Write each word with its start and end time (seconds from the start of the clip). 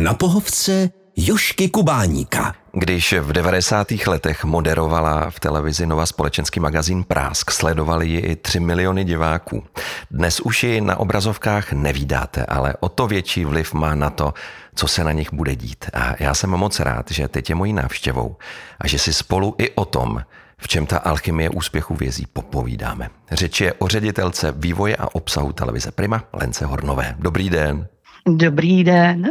Na 0.00 0.14
pohovce 0.14 0.90
Jošky 1.16 1.68
Kubáníka. 1.68 2.54
Když 2.72 3.12
v 3.12 3.32
90. 3.32 3.90
letech 4.06 4.44
moderovala 4.44 5.30
v 5.30 5.40
televizi 5.40 5.86
Nova 5.86 6.06
společenský 6.06 6.60
magazín 6.60 7.04
Prásk, 7.04 7.50
sledovali 7.50 8.08
ji 8.08 8.18
i 8.18 8.36
3 8.36 8.60
miliony 8.60 9.04
diváků. 9.04 9.64
Dnes 10.10 10.40
už 10.40 10.62
ji 10.64 10.80
na 10.80 10.96
obrazovkách 10.96 11.72
nevídáte, 11.72 12.44
ale 12.44 12.74
o 12.80 12.88
to 12.88 13.06
větší 13.06 13.44
vliv 13.44 13.74
má 13.74 13.94
na 13.94 14.10
to, 14.10 14.34
co 14.74 14.88
se 14.88 15.04
na 15.04 15.12
nich 15.12 15.32
bude 15.32 15.56
dít. 15.56 15.84
A 15.92 16.14
já 16.18 16.34
jsem 16.34 16.50
moc 16.50 16.80
rád, 16.80 17.10
že 17.10 17.28
teď 17.28 17.50
je 17.50 17.54
mojí 17.54 17.72
návštěvou 17.72 18.36
a 18.80 18.88
že 18.88 18.98
si 18.98 19.12
spolu 19.12 19.54
i 19.58 19.70
o 19.70 19.84
tom, 19.84 20.22
v 20.58 20.68
čem 20.68 20.86
ta 20.86 20.98
alchymie 20.98 21.50
úspěchu 21.50 21.94
vězí, 21.94 22.26
popovídáme. 22.32 23.10
Řeč 23.32 23.60
je 23.60 23.72
o 23.72 23.88
ředitelce 23.88 24.52
vývoje 24.56 24.96
a 24.96 25.14
obsahu 25.14 25.52
televize 25.52 25.90
Prima, 25.90 26.24
Lence 26.32 26.66
Hornové. 26.66 27.14
Dobrý 27.18 27.50
den. 27.50 27.88
Dobrý 28.36 28.84
den. 28.84 29.26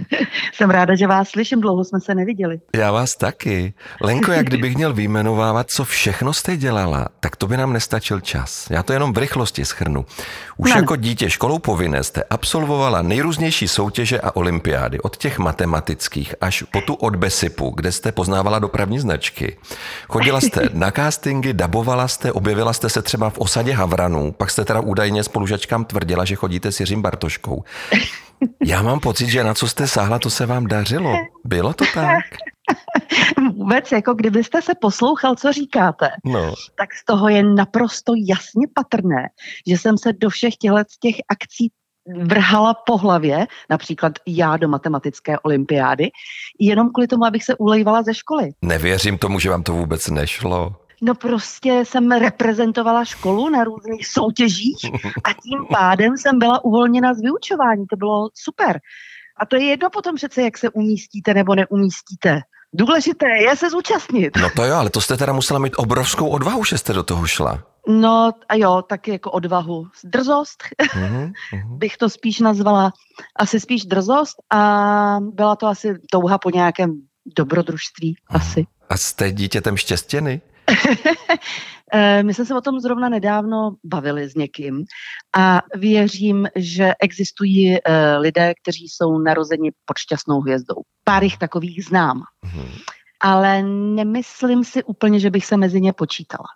Jsem 0.54 0.70
ráda, 0.70 0.94
že 0.94 1.06
vás 1.06 1.28
slyším, 1.28 1.60
dlouho 1.60 1.84
jsme 1.84 2.00
se 2.00 2.14
neviděli. 2.14 2.60
Já 2.76 2.92
vás 2.92 3.16
taky. 3.16 3.74
Lenko, 4.00 4.32
jak 4.32 4.46
kdybych 4.48 4.76
měl 4.76 4.92
výjmenovávat, 4.92 5.70
co 5.70 5.84
všechno 5.84 6.32
jste 6.32 6.56
dělala, 6.56 7.08
tak 7.20 7.36
to 7.36 7.46
by 7.46 7.56
nám 7.56 7.72
nestačil 7.72 8.20
čas. 8.20 8.66
Já 8.70 8.82
to 8.82 8.92
jenom 8.92 9.12
v 9.12 9.18
rychlosti 9.18 9.64
schrnu. 9.64 10.04
Už 10.56 10.70
no. 10.70 10.76
jako 10.76 10.96
dítě 10.96 11.30
školou 11.30 11.58
povinné 11.58 12.04
jste 12.04 12.22
absolvovala 12.30 13.02
nejrůznější 13.02 13.68
soutěže 13.68 14.20
a 14.20 14.36
olympiády, 14.36 15.00
od 15.00 15.16
těch 15.16 15.38
matematických 15.38 16.34
až 16.40 16.62
po 16.62 16.80
tu 16.80 16.94
od 16.94 17.16
Besipu, 17.16 17.70
kde 17.76 17.92
jste 17.92 18.12
poznávala 18.12 18.58
dopravní 18.58 18.98
značky. 18.98 19.56
Chodila 20.08 20.40
jste 20.40 20.68
na 20.72 20.90
castingy, 20.90 21.52
dabovala 21.52 22.08
jste, 22.08 22.32
objevila 22.32 22.72
jste 22.72 22.88
se 22.88 23.02
třeba 23.02 23.30
v 23.30 23.38
osadě 23.38 23.72
Havranů, 23.72 24.32
pak 24.32 24.50
jste 24.50 24.64
teda 24.64 24.80
údajně 24.80 25.24
spolužačkám 25.24 25.84
tvrdila, 25.84 26.24
že 26.24 26.34
chodíte 26.34 26.72
s 26.72 26.80
Jiřím 26.80 27.02
Bartoškou. 27.02 27.64
Já 28.66 28.82
mám 28.82 29.00
pocit, 29.00 29.28
že 29.28 29.44
na 29.44 29.54
co 29.54 29.68
jste 29.68 29.88
sáhla, 29.88 30.18
to 30.18 30.30
se 30.30 30.46
vám 30.46 30.66
dařilo. 30.66 31.14
Bylo 31.44 31.74
to 31.74 31.84
tak? 31.94 32.24
Vůbec, 33.54 33.92
jako 33.92 34.14
kdybyste 34.14 34.62
se 34.62 34.72
poslouchal, 34.80 35.34
co 35.34 35.52
říkáte, 35.52 36.10
no. 36.24 36.54
tak 36.78 36.94
z 36.94 37.04
toho 37.04 37.28
je 37.28 37.42
naprosto 37.42 38.12
jasně 38.28 38.66
patrné, 38.74 39.28
že 39.68 39.78
jsem 39.78 39.98
se 39.98 40.12
do 40.12 40.30
všech 40.30 40.56
těch 41.00 41.16
akcí 41.28 41.70
vrhala 42.14 42.74
po 42.74 42.96
hlavě, 42.96 43.46
například 43.70 44.12
já 44.26 44.56
do 44.56 44.68
matematické 44.68 45.38
olympiády, 45.38 46.10
jenom 46.60 46.90
kvůli 46.92 47.06
tomu, 47.06 47.24
abych 47.24 47.44
se 47.44 47.56
ulejvala 47.56 48.02
ze 48.02 48.14
školy. 48.14 48.50
Nevěřím 48.62 49.18
tomu, 49.18 49.38
že 49.38 49.50
vám 49.50 49.62
to 49.62 49.72
vůbec 49.72 50.08
nešlo. 50.08 50.76
No 51.02 51.14
prostě 51.14 51.84
jsem 51.84 52.12
reprezentovala 52.12 53.04
školu 53.04 53.48
na 53.48 53.64
různých 53.64 54.06
soutěžích 54.06 54.76
a 55.24 55.32
tím 55.32 55.66
pádem 55.70 56.16
jsem 56.16 56.38
byla 56.38 56.64
uvolněna 56.64 57.14
z 57.14 57.20
vyučování. 57.20 57.86
To 57.90 57.96
bylo 57.96 58.28
super. 58.34 58.80
A 59.40 59.46
to 59.46 59.56
je 59.56 59.64
jedno 59.64 59.90
potom 59.90 60.16
přece, 60.16 60.42
jak 60.42 60.58
se 60.58 60.70
umístíte 60.70 61.34
nebo 61.34 61.54
neumístíte. 61.54 62.40
Důležité 62.72 63.26
je 63.28 63.56
se 63.56 63.70
zúčastnit. 63.70 64.36
No 64.36 64.50
to 64.56 64.64
jo, 64.64 64.74
ale 64.74 64.90
to 64.90 65.00
jste 65.00 65.16
teda 65.16 65.32
musela 65.32 65.58
mít 65.58 65.72
obrovskou 65.76 66.28
odvahu, 66.28 66.64
že 66.64 66.78
jste 66.78 66.92
do 66.92 67.02
toho 67.02 67.26
šla. 67.26 67.62
No 67.88 68.32
a 68.48 68.54
jo, 68.54 68.82
taky 68.88 69.10
jako 69.10 69.30
odvahu. 69.30 69.86
Drzost 70.04 70.62
mm-hmm. 70.94 71.32
bych 71.78 71.96
to 71.96 72.10
spíš 72.10 72.40
nazvala. 72.40 72.92
Asi 73.36 73.60
spíš 73.60 73.84
drzost 73.84 74.36
a 74.52 75.18
byla 75.20 75.56
to 75.56 75.66
asi 75.66 75.94
touha 76.10 76.38
po 76.38 76.50
nějakém 76.50 77.00
dobrodružství. 77.36 78.16
Asi. 78.28 78.66
A 78.88 78.96
jste 78.96 79.32
dítětem 79.32 79.76
štěstěny? 79.76 80.40
Eh, 81.92 82.22
my 82.22 82.34
jsme 82.34 82.44
se 82.44 82.54
o 82.54 82.60
tom 82.60 82.80
zrovna 82.80 83.08
nedávno 83.08 83.74
bavili 83.84 84.28
s 84.28 84.34
někým 84.34 84.84
a 85.36 85.62
věřím, 85.74 86.48
že 86.56 86.92
existují 87.00 87.76
eh, 87.76 88.16
lidé, 88.16 88.54
kteří 88.62 88.88
jsou 88.88 89.18
narozeni 89.18 89.72
pod 89.84 89.98
šťastnou 89.98 90.40
hvězdou. 90.40 90.74
Pár 91.04 91.24
jich 91.24 91.38
takových 91.38 91.84
znám. 91.84 92.22
Mhm. 92.44 92.68
Ale 93.20 93.62
nemyslím 93.94 94.64
si 94.64 94.84
úplně, 94.84 95.20
že 95.20 95.30
bych 95.30 95.46
se 95.46 95.56
mezi 95.56 95.80
ně 95.80 95.92
počítala. 95.92 96.46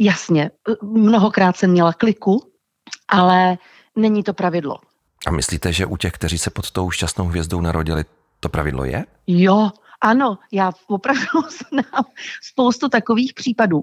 Jasně, 0.00 0.50
mnohokrát 0.82 1.56
jsem 1.56 1.70
měla 1.70 1.92
kliku, 1.92 2.52
ale 3.08 3.58
není 3.96 4.22
to 4.22 4.32
pravidlo. 4.32 4.76
A 5.26 5.30
myslíte, 5.30 5.72
že 5.72 5.86
u 5.86 5.96
těch, 5.96 6.12
kteří 6.12 6.38
se 6.38 6.50
pod 6.50 6.70
tou 6.70 6.90
šťastnou 6.90 7.24
hvězdou 7.24 7.60
narodili, 7.60 8.04
to 8.40 8.48
pravidlo 8.48 8.84
je? 8.84 9.04
Jo, 9.26 9.70
ano, 10.00 10.38
já 10.52 10.72
opravdu 10.88 11.20
znám 11.70 12.04
spoustu 12.42 12.88
takových 12.88 13.34
případů 13.34 13.82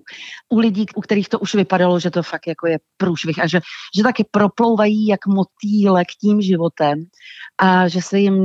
u 0.49 0.59
lidí, 0.59 0.85
u 0.95 1.01
kterých 1.01 1.29
to 1.29 1.39
už 1.39 1.55
vypadalo, 1.55 1.99
že 1.99 2.11
to 2.11 2.23
fakt 2.23 2.47
jako 2.47 2.67
je 2.67 2.79
průšvih 2.97 3.39
a 3.39 3.47
že, 3.47 3.61
že 3.97 4.03
taky 4.03 4.25
proplouvají 4.31 5.07
jak 5.07 5.27
motýlek 5.27 6.07
tím 6.21 6.41
životem 6.41 7.05
a 7.57 7.87
že 7.87 8.01
se 8.01 8.19
jim 8.19 8.35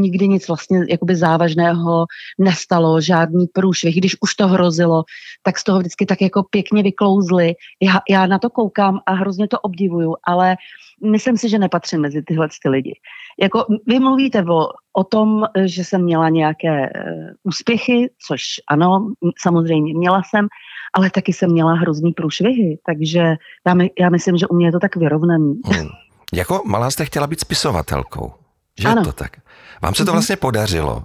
nikdy 0.00 0.28
nic 0.28 0.48
vlastně 0.48 0.78
jakoby 0.88 1.16
závažného 1.16 2.06
nestalo, 2.38 3.00
žádný 3.00 3.46
průšvih. 3.46 3.96
Když 3.96 4.16
už 4.20 4.34
to 4.34 4.48
hrozilo, 4.48 5.04
tak 5.42 5.58
z 5.58 5.64
toho 5.64 5.78
vždycky 5.78 6.06
tak 6.06 6.20
jako 6.20 6.42
pěkně 6.50 6.82
vyklouzli. 6.82 7.54
Já, 7.82 8.00
já 8.10 8.26
na 8.26 8.38
to 8.38 8.50
koukám 8.50 9.00
a 9.06 9.12
hrozně 9.12 9.48
to 9.48 9.60
obdivuju, 9.60 10.14
ale 10.24 10.56
myslím 11.04 11.36
si, 11.38 11.48
že 11.48 11.58
nepatřím 11.58 12.00
mezi 12.00 12.22
tyhle 12.22 12.48
ty 12.62 12.68
lidi. 12.68 13.00
Jako 13.42 13.66
vy 13.86 13.98
mluvíte 13.98 14.44
o, 14.44 14.68
o 14.96 15.04
tom, 15.04 15.44
že 15.64 15.84
jsem 15.84 16.02
měla 16.02 16.28
nějaké 16.28 16.80
uh, 16.80 17.28
úspěchy, 17.42 18.10
což 18.26 18.42
ano, 18.70 19.12
samozřejmě 19.42 19.94
měla 19.94 20.22
jsem, 20.22 20.48
ale 20.94 21.10
taky 21.10 21.32
jsem 21.32 21.50
měla 21.50 21.74
hrozný 21.74 22.12
průšvihy, 22.12 22.78
takže 22.86 23.36
já, 23.66 23.74
my, 23.74 23.90
já 23.98 24.10
myslím, 24.10 24.36
že 24.36 24.46
u 24.46 24.56
mě 24.56 24.66
je 24.66 24.72
to 24.72 24.80
tak 24.80 24.96
vyrovnaný. 24.96 25.60
Hmm. 25.64 25.88
Jako 26.34 26.62
malá 26.66 26.90
jste 26.90 27.04
chtěla 27.04 27.26
být 27.26 27.40
spisovatelkou. 27.40 28.32
Že 28.80 28.88
ano. 28.88 29.04
to 29.04 29.12
tak? 29.12 29.36
Vám 29.82 29.94
se 29.94 30.04
to 30.04 30.10
mhm. 30.10 30.14
vlastně 30.14 30.36
podařilo. 30.36 31.04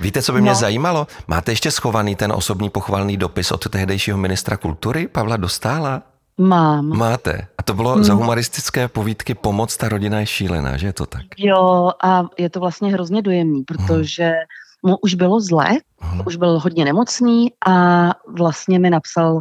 Víte, 0.00 0.22
co 0.22 0.32
by 0.32 0.40
mě 0.40 0.50
no. 0.50 0.56
zajímalo? 0.56 1.06
Máte 1.28 1.52
ještě 1.52 1.70
schovaný 1.70 2.16
ten 2.16 2.32
osobní 2.32 2.70
pochvalný 2.70 3.16
dopis 3.16 3.52
od 3.52 3.68
tehdejšího 3.68 4.18
ministra 4.18 4.56
kultury 4.56 5.08
Pavla 5.08 5.36
Dostála? 5.36 6.02
Mám. 6.38 6.88
Máte. 6.88 7.46
A 7.58 7.62
to 7.62 7.74
bylo 7.74 7.94
hmm. 7.94 8.04
za 8.04 8.14
humoristické 8.14 8.88
povídky 8.88 9.34
Pomoc, 9.34 9.76
ta 9.76 9.88
rodina 9.88 10.20
je 10.20 10.26
šílená, 10.26 10.76
že 10.76 10.86
je 10.86 10.92
to 10.92 11.06
tak? 11.06 11.22
Jo, 11.38 11.90
a 12.04 12.24
je 12.38 12.50
to 12.50 12.60
vlastně 12.60 12.92
hrozně 12.92 13.22
dojemný, 13.22 13.62
protože 13.62 14.24
hmm. 14.24 14.90
mu 14.92 14.96
už 14.96 15.14
bylo 15.14 15.40
zle, 15.40 15.66
hmm. 16.00 16.22
už 16.26 16.36
byl 16.36 16.58
hodně 16.58 16.84
nemocný 16.84 17.52
a 17.66 18.08
vlastně 18.38 18.78
mi 18.78 18.90
napsal, 18.90 19.40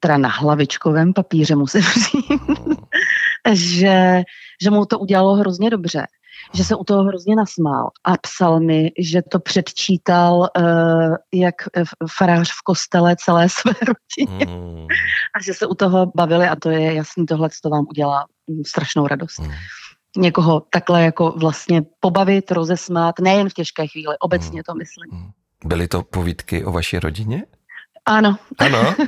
teda 0.00 0.18
na 0.18 0.28
hlavičkovém 0.28 1.12
papíře 1.12 1.56
musím 1.56 1.80
říct, 1.80 2.14
hmm. 2.30 2.76
že, 3.52 4.22
že 4.62 4.70
mu 4.70 4.86
to 4.86 4.98
udělalo 4.98 5.34
hrozně 5.34 5.70
dobře 5.70 6.06
že 6.54 6.64
se 6.64 6.76
u 6.76 6.84
toho 6.84 7.04
hrozně 7.04 7.36
nasmál 7.36 7.90
a 8.04 8.16
psal 8.16 8.60
mi, 8.60 8.90
že 8.98 9.22
to 9.22 9.38
předčítal 9.38 10.38
uh, 10.38 11.16
jak 11.34 11.54
farář 12.16 12.50
v 12.50 12.62
kostele 12.64 13.16
celé 13.18 13.48
své 13.60 13.72
rodině 13.72 14.46
mm. 14.46 14.86
a 15.36 15.42
že 15.42 15.54
se 15.54 15.66
u 15.66 15.74
toho 15.74 16.12
bavili 16.16 16.48
a 16.48 16.56
to 16.56 16.70
je 16.70 16.94
jasný, 16.94 17.26
tohle 17.26 17.48
to 17.62 17.70
vám 17.70 17.86
udělá 17.88 18.24
strašnou 18.66 19.06
radost. 19.06 19.38
Mm. 19.38 19.52
Někoho 20.16 20.62
takhle 20.70 21.04
jako 21.04 21.30
vlastně 21.30 21.82
pobavit, 22.00 22.50
rozesmát, 22.50 23.18
nejen 23.20 23.48
v 23.48 23.54
těžké 23.54 23.86
chvíli, 23.86 24.14
obecně 24.20 24.58
mm. 24.58 24.62
to 24.62 24.74
myslím. 24.74 25.10
Mm. 25.12 25.30
Byly 25.64 25.88
to 25.88 26.02
povídky 26.02 26.64
o 26.64 26.72
vaší 26.72 26.98
rodině? 26.98 27.44
Ano. 28.06 28.36
Ano? 28.58 28.94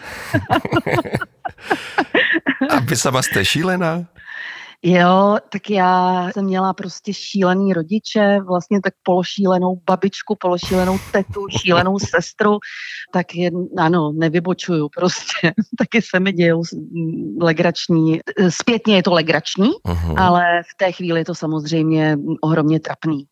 a 2.71 2.81
vy 2.81 2.97
sama 2.97 3.23
jste 3.23 3.45
šílená? 3.45 4.05
Jo, 4.89 5.37
tak 5.53 5.71
já 5.71 6.29
jsem 6.33 6.45
měla 6.45 6.75
prostě 6.75 7.15
šílený 7.15 7.73
rodiče, 7.73 8.39
vlastně 8.47 8.81
tak 8.81 8.95
pološílenou 9.03 9.81
babičku, 9.87 10.37
pološílenou 10.41 10.99
tetu, 11.13 11.47
šílenou 11.61 11.99
sestru, 12.15 12.59
tak 13.13 13.35
je, 13.35 13.51
ano, 13.79 14.13
nevybočuju 14.13 14.89
prostě. 14.97 15.53
Taky 15.79 16.03
se 16.03 16.21
mi 16.21 16.33
dějou 16.33 16.63
legrační, 17.41 18.21
zpětně 18.49 18.97
je 18.97 19.03
to 19.03 19.13
legrační, 19.13 19.71
uh-huh. 19.87 20.15
ale 20.19 20.63
v 20.63 20.77
té 20.77 20.93
chvíli 20.93 21.21
je 21.21 21.25
to 21.25 21.35
samozřejmě 21.35 22.17
ohromně 22.43 22.81
trapný. 22.81 23.27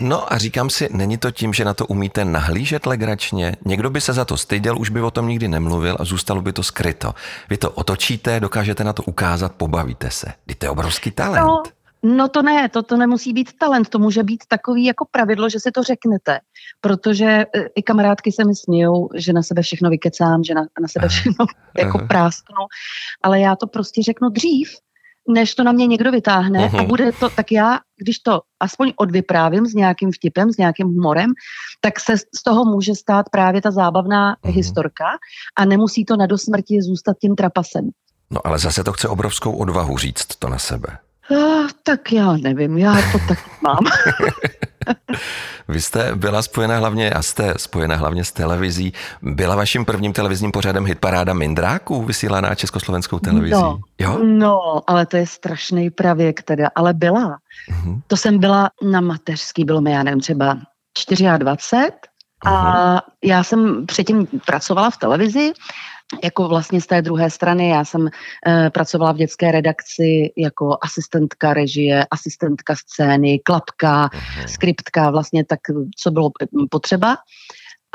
No 0.00 0.32
a 0.32 0.38
říkám 0.38 0.70
si, 0.70 0.88
není 0.92 1.18
to 1.18 1.30
tím, 1.30 1.52
že 1.52 1.64
na 1.64 1.74
to 1.74 1.86
umíte 1.86 2.24
nahlížet 2.24 2.86
legračně? 2.86 3.56
Někdo 3.64 3.90
by 3.90 4.00
se 4.00 4.12
za 4.12 4.24
to 4.24 4.36
styděl, 4.36 4.78
už 4.78 4.88
by 4.90 5.02
o 5.02 5.10
tom 5.10 5.28
nikdy 5.28 5.48
nemluvil 5.48 5.96
a 6.00 6.04
zůstalo 6.04 6.42
by 6.42 6.52
to 6.52 6.62
skryto. 6.62 7.14
Vy 7.50 7.56
to 7.56 7.70
otočíte, 7.70 8.40
dokážete 8.40 8.84
na 8.84 8.92
to 8.92 9.02
ukázat, 9.02 9.52
pobavíte 9.52 10.10
se. 10.10 10.26
to 10.58 10.66
je 10.66 10.70
obrovský 10.70 11.10
talent. 11.10 11.46
No. 11.46 11.62
No 12.04 12.28
to 12.28 12.42
ne, 12.42 12.68
to, 12.68 12.82
to 12.82 12.96
nemusí 12.96 13.32
být 13.32 13.58
talent, 13.58 13.88
to 13.88 13.98
může 13.98 14.22
být 14.22 14.44
takový 14.48 14.84
jako 14.84 15.06
pravidlo, 15.10 15.48
že 15.48 15.60
si 15.60 15.70
to 15.70 15.82
řeknete, 15.82 16.38
protože 16.80 17.26
e, 17.26 17.46
i 17.74 17.82
kamarádky 17.82 18.32
se 18.32 18.44
mi 18.44 18.54
smějou, 18.54 19.08
že 19.14 19.32
na 19.32 19.42
sebe 19.42 19.62
všechno 19.62 19.90
vykecám, 19.90 20.44
že 20.44 20.54
na, 20.54 20.62
na 20.80 20.88
sebe 20.88 21.08
všechno 21.08 21.46
jako 21.78 21.98
prásknu, 21.98 22.56
ale 23.22 23.40
já 23.40 23.56
to 23.56 23.66
prostě 23.66 24.02
řeknu 24.02 24.28
dřív, 24.28 24.68
než 25.28 25.54
to 25.54 25.64
na 25.64 25.72
mě 25.72 25.86
někdo 25.86 26.10
vytáhne 26.10 26.58
uh-huh. 26.58 26.78
a 26.78 26.82
mhm. 26.82 26.86
bude 26.86 27.12
to, 27.12 27.30
tak 27.30 27.52
já, 27.52 27.78
když 27.96 28.18
to 28.18 28.40
aspoň 28.60 28.92
odvyprávím 28.96 29.66
s 29.66 29.74
nějakým 29.74 30.12
vtipem, 30.12 30.52
s 30.52 30.56
nějakým 30.56 30.86
humorem, 30.86 31.30
tak 31.80 32.00
se 32.00 32.16
z 32.18 32.42
toho 32.44 32.64
může 32.64 32.94
stát 32.94 33.26
právě 33.30 33.62
ta 33.62 33.70
zábavná 33.70 34.36
uh-huh. 34.36 34.54
historka 34.54 35.04
a 35.56 35.64
nemusí 35.64 36.04
to 36.04 36.16
na 36.16 36.26
dosmrti 36.26 36.82
zůstat 36.82 37.16
tím 37.20 37.34
trapasem. 37.34 37.90
No 38.30 38.46
ale 38.46 38.58
zase 38.58 38.84
to 38.84 38.92
chce 38.92 39.08
obrovskou 39.08 39.52
odvahu 39.52 39.98
říct 39.98 40.26
to 40.38 40.48
na 40.48 40.58
sebe. 40.58 40.98
Tak 41.82 42.12
já 42.12 42.32
nevím, 42.32 42.78
já 42.78 42.94
to 43.12 43.18
tak 43.28 43.38
mám. 43.62 43.78
Vy 45.68 45.80
jste 45.80 46.16
byla 46.16 46.42
spojená 46.42 46.78
hlavně, 46.78 47.10
a 47.10 47.22
jste 47.22 47.54
spojená 47.56 47.96
hlavně 47.96 48.24
s 48.24 48.32
televizí. 48.32 48.92
Byla 49.22 49.56
vaším 49.56 49.84
prvním 49.84 50.12
televizním 50.12 50.52
pořadem 50.52 50.86
hitparáda 50.86 51.34
Mindráků, 51.34 52.02
vysílaná 52.02 52.54
československou 52.54 53.18
televizí? 53.18 53.52
No, 53.52 53.78
jo? 53.98 54.18
no 54.22 54.80
ale 54.86 55.06
to 55.06 55.16
je 55.16 55.26
strašný 55.26 55.90
pravěk 55.90 56.42
teda, 56.42 56.68
ale 56.74 56.94
byla. 56.94 57.38
Uh-huh. 57.70 58.00
To 58.06 58.16
jsem 58.16 58.38
byla 58.38 58.70
na 58.90 59.00
mateřský, 59.00 59.64
bylo 59.64 59.80
mi, 59.80 59.92
já 59.92 60.02
nevím, 60.02 60.20
třeba 60.20 60.54
24 60.54 61.28
a 62.44 62.50
uh-huh. 62.50 63.00
já 63.24 63.44
jsem 63.44 63.86
předtím 63.86 64.26
pracovala 64.46 64.90
v 64.90 64.96
televizi 64.96 65.52
jako 66.24 66.48
vlastně 66.48 66.80
z 66.80 66.86
té 66.86 67.02
druhé 67.02 67.30
strany. 67.30 67.68
Já 67.68 67.84
jsem 67.84 68.08
e, 68.46 68.70
pracovala 68.70 69.12
v 69.12 69.16
dětské 69.16 69.52
redakci 69.52 70.32
jako 70.36 70.78
asistentka 70.82 71.54
režie, 71.54 72.06
asistentka 72.10 72.74
scény, 72.76 73.38
klapka, 73.38 74.06
uh-huh. 74.06 74.46
skriptka, 74.46 75.10
vlastně 75.10 75.44
tak, 75.44 75.60
co 75.96 76.10
bylo 76.10 76.30
potřeba. 76.70 77.16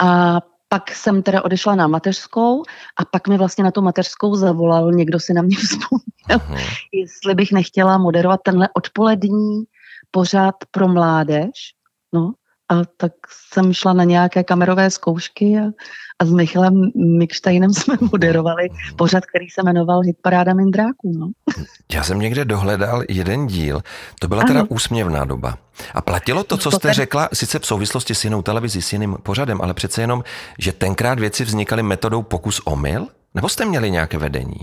A 0.02 0.40
pak 0.70 0.92
jsem 0.92 1.24
teda 1.24 1.46
odešla 1.46 1.76
na 1.76 1.88
mateřskou 1.88 2.64
a 3.00 3.06
pak 3.06 3.28
mi 3.28 3.38
vlastně 3.38 3.64
na 3.64 3.72
tu 3.72 3.82
mateřskou 3.82 4.36
zavolal, 4.36 4.92
někdo 4.92 5.20
si 5.20 5.34
na 5.34 5.42
mě 5.42 5.58
vzpomněl, 5.58 6.48
uh-huh. 6.48 6.78
jestli 6.94 7.36
bych 7.36 7.52
nechtěla 7.52 7.98
moderovat 7.98 8.40
tenhle 8.44 8.70
odpolední 8.74 9.64
pořád 10.12 10.56
pro 10.72 10.88
mládež. 10.88 11.50
No, 12.14 12.34
a 12.70 12.82
tak 12.98 13.12
jsem 13.52 13.74
šla 13.74 13.94
na 13.94 14.04
nějaké 14.04 14.44
kamerové 14.44 14.90
zkoušky 14.90 15.46
a, 15.46 15.64
a 16.20 16.26
s 16.26 16.32
Michalem 16.32 16.92
Mikštajnem 16.96 17.74
jsme 17.74 17.96
moderovali 18.12 18.70
pořad, 18.96 19.26
který 19.26 19.50
se 19.50 19.64
jmenoval 19.64 20.02
Hitparáda 20.02 20.54
Mindráků. 20.54 21.12
No. 21.18 21.28
Já 21.94 22.04
jsem 22.04 22.20
někde 22.20 22.46
dohledal 22.46 23.04
jeden 23.10 23.48
díl, 23.48 23.82
to 24.20 24.28
byla 24.28 24.44
teda 24.44 24.60
ano. 24.60 24.70
úsměvná 24.70 25.26
doba. 25.26 25.58
A 25.94 26.02
platilo 26.02 26.44
to, 26.44 26.58
co 26.58 26.72
jste 26.72 26.94
řekla, 26.94 27.30
sice 27.34 27.60
v 27.60 27.66
souvislosti 27.66 28.16
s 28.16 28.24
jinou 28.24 28.42
televizí, 28.42 28.82
s 28.82 28.94
jiným 28.94 29.18
pořadem, 29.24 29.62
ale 29.62 29.74
přece 29.74 30.02
jenom, 30.02 30.24
že 30.60 30.72
tenkrát 30.72 31.20
věci 31.20 31.44
vznikaly 31.44 31.84
metodou 31.84 32.24
pokus 32.24 32.62
omyl? 32.66 33.08
Nebo 33.34 33.50
jste 33.50 33.66
měli 33.66 33.92
nějaké 33.92 34.18
vedení? 34.18 34.60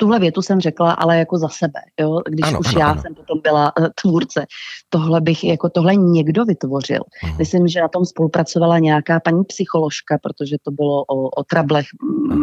Tuhle 0.00 0.18
větu 0.18 0.42
jsem 0.42 0.60
řekla, 0.60 0.92
ale 0.92 1.18
jako 1.18 1.38
za 1.38 1.48
sebe, 1.48 1.80
jo? 2.00 2.20
když 2.28 2.48
ano, 2.48 2.58
už 2.58 2.66
ano, 2.66 2.80
já 2.80 2.90
ano. 2.90 3.02
jsem 3.02 3.14
potom 3.14 3.40
byla 3.42 3.76
uh, 3.76 3.86
tvůrce. 4.02 4.46
Tohle 4.88 5.20
bych, 5.20 5.44
jako 5.44 5.68
tohle 5.68 5.96
někdo 5.96 6.44
vytvořil. 6.44 7.00
Hmm. 7.22 7.36
Myslím, 7.38 7.68
že 7.68 7.80
na 7.80 7.88
tom 7.88 8.04
spolupracovala 8.04 8.78
nějaká 8.78 9.20
paní 9.20 9.44
psycholožka, 9.44 10.18
protože 10.22 10.56
to 10.62 10.70
bylo 10.70 11.04
o, 11.04 11.28
o 11.28 11.44
trablech 11.44 11.86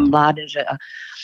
mládeže 0.10 0.64
a, 0.64 0.76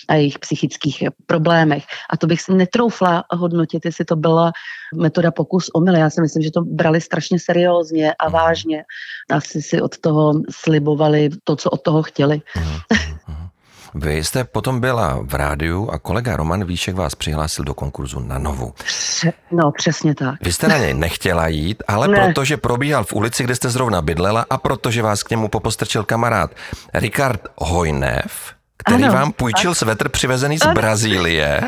a 0.09 0.13
jejich 0.15 0.39
psychických 0.39 1.03
problémech. 1.25 1.85
A 2.09 2.17
to 2.17 2.27
bych 2.27 2.41
si 2.41 2.53
netroufla 2.53 3.23
hodnotit, 3.31 3.85
jestli 3.85 4.05
to 4.05 4.15
byla 4.15 4.51
metoda 4.95 5.31
pokus 5.31 5.69
omyl. 5.73 5.95
Já 5.95 6.09
si 6.09 6.21
myslím, 6.21 6.43
že 6.43 6.51
to 6.51 6.61
brali 6.61 7.01
strašně 7.01 7.39
seriózně 7.39 8.13
a 8.13 8.29
vážně. 8.29 8.83
Asi 9.31 9.61
si 9.61 9.81
od 9.81 9.97
toho 9.97 10.33
slibovali 10.49 11.29
to, 11.43 11.55
co 11.55 11.69
od 11.69 11.81
toho 11.81 12.03
chtěli. 12.03 12.41
Hmm. 12.53 13.49
Vy 13.95 14.23
jste 14.23 14.43
potom 14.43 14.79
byla 14.79 15.19
v 15.21 15.33
rádiu 15.33 15.89
a 15.89 15.99
kolega 15.99 16.37
Roman 16.37 16.63
Výšek 16.63 16.95
vás 16.95 17.15
přihlásil 17.15 17.65
do 17.65 17.73
konkurzu 17.73 18.19
na 18.19 18.37
Novu. 18.37 18.73
No, 19.51 19.71
přesně 19.71 20.15
tak. 20.15 20.35
Vy 20.41 20.53
jste 20.53 20.67
na 20.67 20.77
něj 20.77 20.93
nechtěla 20.93 21.47
jít, 21.47 21.83
ale 21.87 22.07
ne. 22.07 22.17
protože 22.25 22.57
probíhal 22.57 23.03
v 23.03 23.13
ulici, 23.13 23.43
kde 23.43 23.55
jste 23.55 23.69
zrovna 23.69 24.01
bydlela 24.01 24.45
a 24.49 24.57
protože 24.57 25.01
vás 25.01 25.23
k 25.23 25.29
němu 25.29 25.47
popostrčil 25.47 26.03
kamarád 26.03 26.51
Richard 26.93 27.41
Hojnev, 27.57 28.53
který 28.77 29.03
ano, 29.03 29.13
vám 29.13 29.31
půjčil 29.31 29.71
tak. 29.71 29.77
svetr 29.77 30.09
přivezený 30.09 30.57
z 30.57 30.61
ano. 30.61 30.73
Brazílie. 30.73 31.61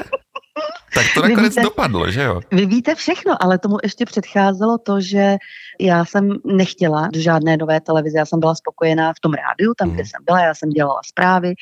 Tak 0.96 1.06
to 1.14 1.22
nakonec 1.22 1.56
víte, 1.56 1.62
dopadlo, 1.62 2.12
že 2.12 2.24
jo? 2.24 2.42
Vy 2.52 2.66
víte 2.66 2.96
všechno, 2.96 3.44
ale 3.44 3.60
tomu 3.60 3.78
ještě 3.84 4.06
předcházelo 4.06 4.78
to, 4.78 5.02
že 5.02 5.38
já 5.80 6.06
jsem 6.06 6.38
nechtěla 6.46 7.08
do 7.14 7.20
žádné 7.20 7.58
nové 7.58 7.82
televize, 7.82 8.18
já 8.18 8.26
jsem 8.26 8.40
byla 8.40 8.56
spokojená 8.56 9.14
v 9.14 9.20
tom 9.20 9.34
rádiu, 9.34 9.74
tam, 9.78 9.88
mm. 9.88 9.94
kde 9.94 10.04
mhm. 10.04 10.10
jsem 10.10 10.26
byla, 10.26 10.40
já 10.42 10.54
jsem 10.54 10.70
dělala 10.70 11.00
zprávy, 11.06 11.54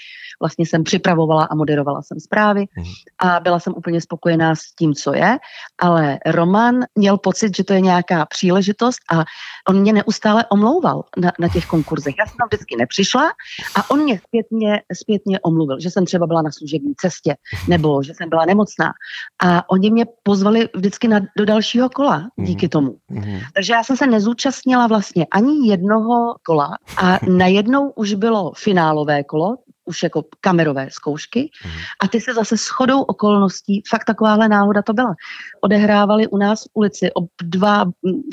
vlastně 0.41 0.65
jsem 0.65 0.83
připravovala 0.83 1.43
a 1.43 1.55
moderovala 1.55 2.01
jsem 2.01 2.19
zprávy 2.19 2.65
mm. 2.77 2.83
a 3.19 3.39
byla 3.39 3.59
jsem 3.59 3.73
úplně 3.77 4.01
spokojená 4.01 4.55
s 4.55 4.61
tím, 4.79 4.93
co 4.93 5.13
je, 5.13 5.37
ale 5.81 6.19
Roman 6.25 6.79
měl 6.95 7.17
pocit, 7.17 7.55
že 7.55 7.63
to 7.63 7.73
je 7.73 7.81
nějaká 7.81 8.25
příležitost 8.25 8.99
a 9.11 9.23
on 9.69 9.81
mě 9.81 9.93
neustále 9.93 10.45
omlouval 10.49 11.03
na, 11.17 11.31
na 11.39 11.47
těch 11.47 11.65
konkurzech. 11.65 12.15
Já 12.19 12.25
jsem 12.25 12.37
tam 12.37 12.47
vždycky 12.47 12.75
nepřišla 12.75 13.31
a 13.75 13.89
on 13.91 14.03
mě 14.03 14.21
zpětně, 14.27 14.81
zpětně 15.01 15.39
omluvil, 15.39 15.79
že 15.79 15.91
jsem 15.91 16.05
třeba 16.05 16.27
byla 16.27 16.41
na 16.41 16.51
služební 16.51 16.93
cestě 16.97 17.35
nebo 17.67 18.03
že 18.03 18.13
jsem 18.13 18.29
byla 18.29 18.45
nemocná 18.45 18.93
a 19.43 19.69
oni 19.69 19.91
mě 19.91 20.05
pozvali 20.23 20.69
vždycky 20.75 21.07
na, 21.07 21.19
do 21.37 21.45
dalšího 21.45 21.89
kola 21.89 22.27
díky 22.39 22.65
mhm. 22.65 22.69
tomu. 22.69 22.95
Mm. 23.09 23.39
Takže 23.53 23.73
já 23.73 23.83
jsem 23.83 23.97
se 23.97 24.07
nezúčastnila 24.07 24.87
vlastně 24.87 25.25
ani 25.31 25.69
jednoho 25.69 26.35
kola 26.45 26.69
a 26.97 27.19
najednou 27.29 27.89
už 27.89 28.13
bylo 28.13 28.51
finálové 28.55 29.23
kolo, 29.23 29.55
už 29.85 30.03
jako 30.03 30.25
kamerové 30.41 30.87
zkoušky 30.91 31.51
mm. 31.65 31.71
a 32.03 32.07
ty 32.07 32.21
se 32.21 32.33
zase 32.33 32.55
shodou 32.57 33.01
okolností, 33.01 33.83
fakt 33.89 34.05
takováhle 34.05 34.49
náhoda 34.49 34.81
to 34.81 34.93
byla, 34.93 35.15
odehrávali 35.61 36.27
u 36.27 36.37
nás 36.37 36.63
v 36.63 36.67
ulici 36.73 37.09
o 37.13 37.21
dva 37.43 37.85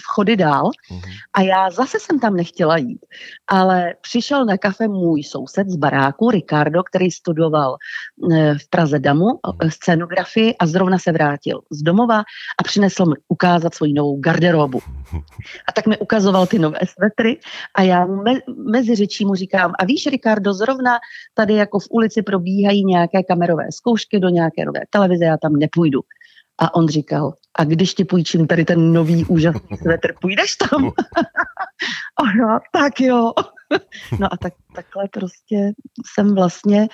vchody 0.02 0.37
dál 0.37 0.70
mm. 0.91 1.00
a 1.32 1.41
já 1.41 1.70
zase 1.70 1.99
jsem 2.00 2.20
tam 2.20 2.37
nechtěla 2.37 2.76
jít, 2.76 3.00
ale 3.47 3.94
přišel 4.00 4.44
na 4.44 4.58
kafe 4.58 4.88
můj 4.88 5.23
soused 5.23 5.69
z 5.69 5.76
baráku, 5.76 6.31
Ricardo, 6.31 6.82
který 6.82 7.11
studoval 7.11 7.76
e, 8.32 8.55
v 8.55 8.69
Praze 8.70 8.99
Damu 8.99 9.26
mm. 9.26 9.70
scénografii 9.70 10.56
a 10.56 10.67
zrovna 10.67 10.99
se 10.99 11.12
vrátil 11.12 11.61
z 11.70 11.82
domova 11.82 12.19
a 12.58 12.62
přinesl 12.62 13.06
mi 13.06 13.14
ukázat 13.29 13.75
svoji 13.75 13.93
novou 13.93 14.20
garderobu. 14.20 14.81
A 15.69 15.73
tak 15.73 15.87
mi 15.87 15.99
ukazoval 15.99 16.46
ty 16.46 16.58
nové 16.58 16.79
svetry 16.85 17.38
a 17.75 17.82
já 17.82 18.06
me, 18.06 18.32
mezi 18.70 18.94
řečí 18.94 19.25
mu 19.25 19.35
říkám, 19.35 19.73
a 19.79 19.85
víš, 19.85 20.06
Ricardo, 20.06 20.55
zrovna 20.55 20.99
tady 21.40 21.54
jako 21.54 21.78
v 21.78 21.87
ulici 21.90 22.22
probíhají 22.22 22.84
nějaké 22.84 23.22
kamerové 23.22 23.72
zkoušky 23.72 24.20
do 24.20 24.28
nějaké 24.28 24.64
nové 24.64 24.81
televize, 24.90 25.25
já 25.25 25.37
tam 25.37 25.52
nepůjdu. 25.52 26.00
A 26.58 26.75
on 26.75 26.88
říkal, 26.88 27.34
a 27.58 27.64
když 27.64 27.94
ti 27.94 28.04
půjčím 28.04 28.46
tady 28.46 28.64
ten 28.64 28.92
nový 28.92 29.25
úžasný 29.25 29.76
svetr, 29.76 30.14
půjdeš 30.20 30.56
tam? 30.56 30.84
ano, 32.16 32.58
tak 32.72 33.00
jo. 33.00 33.32
no 34.19 34.32
a 34.32 34.37
tak, 34.37 34.52
takhle 34.75 35.08
prostě 35.08 35.72
jsem 36.14 36.34
vlastně 36.34 36.88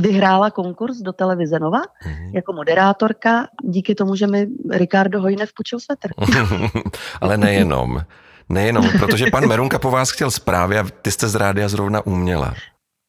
vyhrála 0.00 0.50
konkurs 0.50 0.96
do 0.98 1.12
televize 1.12 1.58
Nova 1.58 1.80
mm-hmm. 1.80 2.34
jako 2.34 2.52
moderátorka 2.52 3.48
díky 3.64 3.94
tomu, 3.94 4.16
že 4.16 4.26
mi 4.26 4.46
Ricardo 4.70 5.20
Hojnev 5.20 5.50
půjčil 5.56 5.78
svetr. 5.80 6.10
Ale 7.20 7.36
nejenom. 7.36 8.00
Nejenom, 8.48 8.90
protože 8.98 9.26
pan 9.30 9.46
Merunka 9.46 9.78
po 9.78 9.90
vás 9.90 10.10
chtěl 10.10 10.30
zprávy 10.30 10.78
a 10.78 10.84
ty 11.02 11.10
jste 11.10 11.28
z 11.28 11.34
rádia 11.34 11.68
zrovna 11.68 12.06
uměla. 12.06 12.54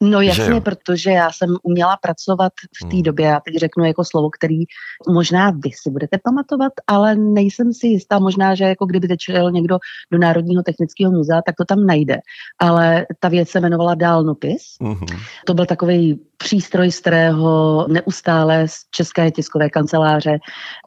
No 0.01 0.21
jasně, 0.21 0.61
protože 0.61 1.11
já 1.11 1.31
jsem 1.31 1.55
uměla 1.63 1.97
pracovat 1.97 2.53
v 2.83 2.89
té 2.89 2.95
hmm. 2.95 3.03
době, 3.03 3.25
já 3.25 3.39
teď 3.39 3.55
řeknu 3.55 3.85
jako 3.85 4.05
slovo, 4.05 4.29
který 4.29 4.63
možná 5.09 5.51
vy 5.51 5.69
si 5.81 5.89
budete 5.89 6.17
pamatovat, 6.23 6.73
ale 6.87 7.15
nejsem 7.15 7.73
si 7.73 7.87
jistá, 7.87 8.19
možná, 8.19 8.55
že 8.55 8.63
jako 8.63 8.85
kdyby 8.85 9.07
teď 9.07 9.19
šel 9.21 9.51
někdo 9.51 9.77
do 10.11 10.17
Národního 10.17 10.63
technického 10.63 11.11
muzea, 11.11 11.41
tak 11.45 11.55
to 11.55 11.65
tam 11.65 11.85
najde. 11.85 12.17
Ale 12.59 13.05
ta 13.19 13.27
věc 13.27 13.49
se 13.49 13.59
jmenovala 13.59 13.95
dálnopis. 13.95 14.63
Mm-hmm. 14.81 15.19
To 15.45 15.53
byl 15.53 15.65
takový 15.65 16.19
přístroj, 16.37 16.91
z 16.91 16.99
kterého 16.99 17.85
neustále 17.89 18.67
z 18.67 18.75
České 18.91 19.31
tiskové 19.31 19.69
kanceláře 19.69 20.39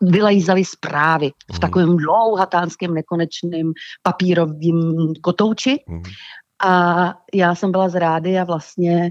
vylejzaly 0.02 0.64
zprávy 0.64 1.30
v 1.30 1.52
mhm. 1.52 1.60
takovém 1.60 1.96
dlouhatánském 1.96 2.94
nekonečném 2.94 3.72
papírovém 4.02 5.12
kotouči. 5.22 5.84
Mm. 5.88 6.02
A 6.64 7.14
já 7.34 7.54
jsem 7.54 7.72
byla 7.72 7.88
z 7.88 7.94
rády 7.94 8.38
a 8.38 8.44
vlastně 8.44 9.10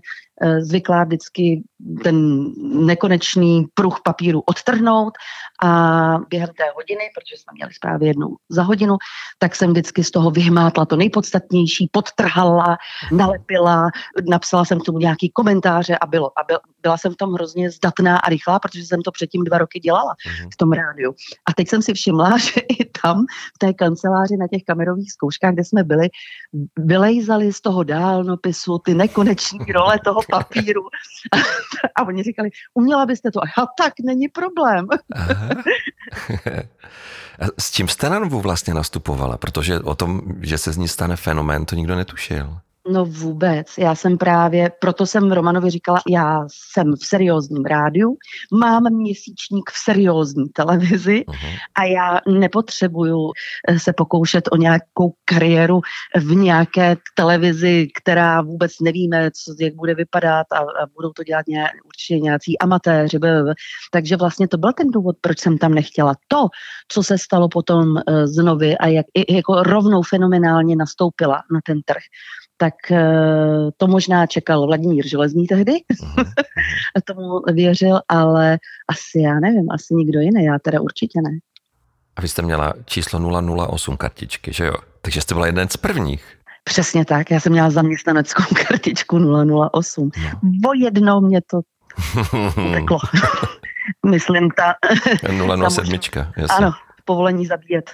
zvyklá 0.59 1.03
vždycky 1.03 1.63
ten 2.03 2.45
nekonečný 2.85 3.65
pruh 3.73 3.99
papíru 4.03 4.41
odtrhnout 4.45 5.13
a 5.63 5.69
během 6.29 6.49
té 6.57 6.63
hodiny, 6.75 7.03
protože 7.15 7.35
jsme 7.37 7.51
měli 7.53 7.73
zprávy 7.73 8.07
jednou 8.07 8.35
za 8.49 8.63
hodinu, 8.63 8.97
tak 9.39 9.55
jsem 9.55 9.71
vždycky 9.71 10.03
z 10.03 10.11
toho 10.11 10.31
vyhmátla 10.31 10.85
to 10.85 10.95
nejpodstatnější, 10.95 11.89
podtrhala, 11.91 12.77
nalepila, 13.11 13.89
napsala 14.29 14.65
jsem 14.65 14.79
k 14.79 14.83
tomu 14.83 14.99
nějaký 14.99 15.31
komentáře 15.31 15.97
a 15.97 16.05
bylo. 16.05 16.39
A 16.39 16.43
byl, 16.47 16.59
byla 16.81 16.97
jsem 16.97 17.13
v 17.13 17.17
tom 17.17 17.33
hrozně 17.33 17.71
zdatná 17.71 18.17
a 18.17 18.29
rychlá, 18.29 18.59
protože 18.59 18.85
jsem 18.85 19.01
to 19.01 19.11
předtím 19.11 19.43
dva 19.43 19.57
roky 19.57 19.79
dělala 19.79 20.15
mhm. 20.27 20.49
v 20.53 20.57
tom 20.57 20.71
rádiu. 20.71 21.13
A 21.49 21.53
teď 21.53 21.67
jsem 21.67 21.81
si 21.81 21.93
všimla, 21.93 22.37
že 22.37 22.59
i 22.59 22.85
tam 23.01 23.25
v 23.55 23.57
té 23.57 23.73
kanceláři 23.73 24.37
na 24.37 24.47
těch 24.47 24.61
kamerových 24.67 25.11
zkouškách, 25.11 25.53
kde 25.53 25.63
jsme 25.63 25.83
byli, 25.83 26.09
vylejzali 26.79 27.53
z 27.53 27.61
toho 27.61 27.83
dálnopisu 27.83 28.77
ty 28.77 28.93
nekoneční 28.93 29.59
role 29.73 29.99
toho 30.05 30.21
papíru. 30.31 30.81
A 31.95 32.03
oni 32.03 32.23
říkali, 32.23 32.49
uměla 32.73 33.05
byste 33.05 33.31
to? 33.31 33.39
A 33.43 33.47
já, 33.57 33.65
tak, 33.77 33.93
není 34.05 34.27
problém. 34.27 34.87
A 37.39 37.45
s 37.59 37.71
čím 37.71 37.87
jste 37.87 38.09
na 38.09 38.19
novu 38.19 38.41
vlastně 38.41 38.73
nastupovala? 38.73 39.37
Protože 39.37 39.79
o 39.79 39.95
tom, 39.95 40.21
že 40.41 40.57
se 40.57 40.71
z 40.71 40.77
ní 40.77 40.87
stane 40.87 41.15
fenomén, 41.15 41.65
to 41.65 41.75
nikdo 41.75 41.95
netušil. 41.95 42.57
No 42.89 43.05
vůbec. 43.05 43.67
Já 43.77 43.95
jsem 43.95 44.17
právě, 44.17 44.71
proto 44.81 45.05
jsem 45.05 45.31
Romanovi 45.31 45.69
říkala, 45.69 46.01
já 46.09 46.45
jsem 46.51 46.93
v 46.95 47.05
seriózním 47.05 47.65
rádiu, 47.65 48.17
mám 48.53 48.83
měsíčník 48.93 49.69
v 49.69 49.77
seriózní 49.83 50.49
televizi 50.49 51.25
uh-huh. 51.27 51.57
a 51.75 51.83
já 51.83 52.19
nepotřebuju 52.27 53.31
eh, 53.67 53.79
se 53.79 53.93
pokoušet 53.93 54.49
o 54.51 54.55
nějakou 54.55 55.13
kariéru 55.25 55.81
v 56.15 56.35
nějaké 56.35 56.97
televizi, 57.15 57.87
která 58.01 58.41
vůbec 58.41 58.71
nevíme, 58.81 59.31
co, 59.31 59.55
jak 59.59 59.75
bude 59.75 59.95
vypadat 59.95 60.47
a, 60.51 60.57
a 60.57 60.85
budou 60.95 61.09
to 61.09 61.23
dělat 61.23 61.47
ně, 61.47 61.69
určitě 61.85 62.19
nějací 62.19 62.59
amatéři. 62.59 63.19
Takže 63.91 64.15
vlastně 64.15 64.47
to 64.47 64.57
byl 64.57 64.73
ten 64.73 64.87
důvod, 64.87 65.15
proč 65.21 65.39
jsem 65.39 65.57
tam 65.57 65.73
nechtěla. 65.73 66.15
To, 66.27 66.47
co 66.87 67.03
se 67.03 67.17
stalo 67.17 67.49
potom 67.49 67.87
uh, 67.89 68.25
znovu 68.25 68.75
a 68.79 68.87
jak 68.87 69.05
jako 69.29 69.63
rovnou 69.63 70.01
fenomenálně 70.01 70.75
nastoupila 70.75 71.43
na 71.53 71.59
ten 71.65 71.81
trh, 71.85 72.03
tak 72.61 72.91
eh, 72.91 73.71
to 73.77 73.87
možná 73.87 74.25
čekal 74.25 74.65
Vladimír 74.65 75.07
Železný 75.07 75.47
tehdy, 75.47 75.71
uh-huh. 75.71 76.25
tomu 77.05 77.41
věřil, 77.53 77.99
ale 78.07 78.59
asi 78.89 79.19
já 79.19 79.39
nevím, 79.39 79.71
asi 79.71 79.93
nikdo 79.93 80.19
jiný, 80.19 80.45
já 80.45 80.59
teda 80.61 80.81
určitě 80.81 81.21
ne. 81.21 81.31
A 82.15 82.21
vy 82.21 82.27
jste 82.27 82.41
měla 82.41 82.73
číslo 82.85 83.41
008 83.67 83.97
kartičky, 83.97 84.53
že 84.53 84.65
jo? 84.65 84.73
Takže 85.01 85.21
jste 85.21 85.33
byla 85.35 85.45
jeden 85.45 85.69
z 85.69 85.77
prvních. 85.77 86.37
Přesně 86.63 87.05
tak, 87.05 87.31
já 87.31 87.39
jsem 87.39 87.51
měla 87.51 87.69
zaměstnaneckou 87.69 88.43
kartičku 88.67 89.17
008. 89.73 90.11
No. 90.43 90.69
O 90.69 90.73
jedno 90.73 91.21
mě 91.21 91.41
to 91.41 91.61
teklo. 92.73 92.99
Myslím 94.05 94.49
ta... 94.51 94.75
007, 95.69 95.99
jasně. 96.37 96.57
Ano, 96.57 96.71
povolení 97.11 97.45
zabíjet. 97.45 97.91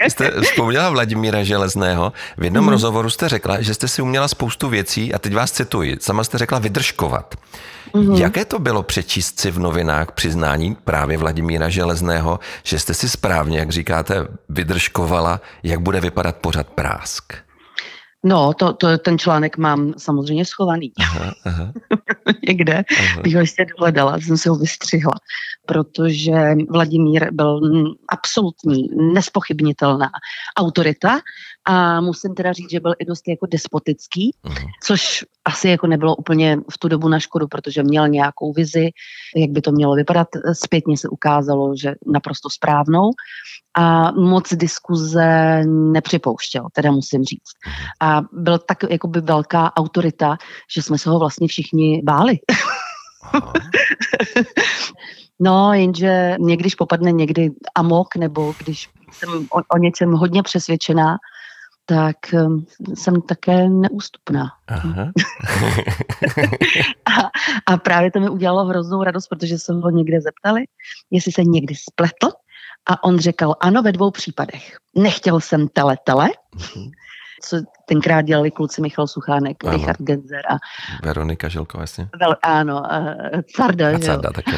jste 0.08 0.30
vzpomněla 0.40 0.90
Vladimíra 0.90 1.42
Železného. 1.42 2.12
V 2.38 2.44
jednom 2.44 2.64
hmm. 2.64 2.72
rozhovoru 2.72 3.10
jste 3.10 3.28
řekla, 3.28 3.60
že 3.60 3.74
jste 3.74 3.88
si 3.88 4.02
uměla 4.02 4.28
spoustu 4.28 4.68
věcí 4.68 5.14
a 5.14 5.18
teď 5.18 5.34
vás 5.34 5.52
cituji. 5.52 5.96
Sama 6.00 6.24
jste 6.24 6.38
řekla 6.38 6.58
vydržkovat. 6.58 7.34
Mm-hmm. 7.94 8.20
Jaké 8.20 8.44
to 8.44 8.58
bylo 8.58 8.82
přečíst 8.82 9.40
si 9.40 9.50
v 9.50 9.58
novinách 9.58 10.12
přiznání 10.12 10.74
právě 10.84 11.18
Vladimíra 11.18 11.68
Železného, 11.68 12.40
že 12.62 12.78
jste 12.78 12.94
si 12.94 13.08
správně, 13.08 13.58
jak 13.58 13.70
říkáte, 13.70 14.28
vydržkovala, 14.48 15.40
jak 15.62 15.80
bude 15.80 16.00
vypadat 16.00 16.36
pořad 16.36 16.66
prásk? 16.66 17.47
No, 18.24 18.54
to, 18.54 18.72
to, 18.72 18.98
ten 18.98 19.18
článek 19.18 19.56
mám 19.56 19.94
samozřejmě 19.96 20.44
schovaný. 20.44 20.92
Aha, 21.00 21.34
aha. 21.44 21.72
Někde 22.48 22.84
aha. 22.98 23.22
bych 23.22 23.34
ho 23.34 23.40
ještě 23.40 23.66
dohledala, 23.76 24.20
jsem 24.20 24.36
si 24.36 24.48
ho 24.48 24.56
vystřihla, 24.56 25.14
protože 25.66 26.32
Vladimír 26.70 27.28
byl 27.32 27.60
absolutní, 28.08 28.88
nespochybnitelná 29.14 30.10
autorita 30.56 31.20
a 31.70 32.00
musím 32.00 32.34
teda 32.34 32.52
říct, 32.52 32.70
že 32.70 32.80
byl 32.80 32.94
i 32.98 33.04
dost 33.04 33.28
jako 33.28 33.46
despotický, 33.46 34.36
aha. 34.44 34.56
což 34.82 35.24
asi 35.44 35.68
jako 35.68 35.86
nebylo 35.86 36.16
úplně 36.16 36.56
v 36.56 36.78
tu 36.78 36.88
dobu 36.88 37.08
na 37.08 37.20
škodu, 37.20 37.48
protože 37.48 37.82
měl 37.82 38.08
nějakou 38.08 38.52
vizi, 38.52 38.90
jak 39.36 39.50
by 39.50 39.60
to 39.60 39.72
mělo 39.72 39.94
vypadat. 39.94 40.28
Zpětně 40.52 40.96
se 40.96 41.08
ukázalo, 41.08 41.76
že 41.76 41.94
naprosto 42.06 42.50
správnou 42.50 43.10
a 43.76 44.10
moc 44.10 44.54
diskuze 44.54 45.62
nepřipouštěl, 45.66 46.66
teda 46.72 46.90
musím 46.90 47.24
říct. 47.24 47.50
A 48.00 48.22
byl 48.32 48.58
tak 48.58 48.78
jakoby 48.90 49.20
velká 49.20 49.76
autorita, 49.76 50.36
že 50.74 50.82
jsme 50.82 50.98
se 50.98 51.10
ho 51.10 51.18
vlastně 51.18 51.48
všichni 51.48 52.02
báli. 52.04 52.38
no, 55.40 55.72
jenže 55.72 56.36
někdyž 56.38 56.74
popadne 56.74 57.12
někdy 57.12 57.50
amok, 57.74 58.16
nebo 58.16 58.54
když 58.58 58.88
jsem 59.12 59.46
o, 59.52 59.60
o 59.74 59.78
něčem 59.78 60.12
hodně 60.12 60.42
přesvědčená, 60.42 61.16
tak 61.88 62.16
um, 62.32 62.66
jsem 62.94 63.22
také 63.22 63.68
neústupná. 63.68 64.48
Aha. 64.68 65.12
a, 67.06 67.30
a 67.66 67.76
právě 67.76 68.10
to 68.10 68.20
mi 68.20 68.28
udělalo 68.28 68.64
hroznou 68.64 69.02
radost, 69.02 69.28
protože 69.28 69.58
se 69.58 69.72
ho 69.72 69.90
někde 69.90 70.20
zeptali, 70.20 70.64
jestli 71.10 71.32
se 71.32 71.44
někdy 71.44 71.74
spletl 71.74 72.28
a 72.86 73.04
on 73.04 73.18
řekl, 73.18 73.54
ano, 73.60 73.82
ve 73.82 73.92
dvou 73.92 74.10
případech. 74.10 74.76
Nechtěl 74.96 75.40
jsem 75.40 75.68
tele-tele, 75.68 76.28
mm-hmm. 76.56 76.90
co 77.42 77.56
tenkrát 77.88 78.22
dělali 78.22 78.50
kluci 78.50 78.82
Michal 78.82 79.06
Suchánek, 79.06 79.56
ano. 79.64 79.72
Richard 79.72 80.00
Genzer 80.00 80.42
a 80.50 80.56
Veronika 81.04 81.48
Žilko, 81.48 81.80
jasně. 81.80 82.08
Vel, 82.20 82.36
ano, 82.42 82.82
uh, 82.82 83.40
Carda. 83.56 83.88
A 83.96 83.98
Carda 83.98 84.30
také. 84.32 84.52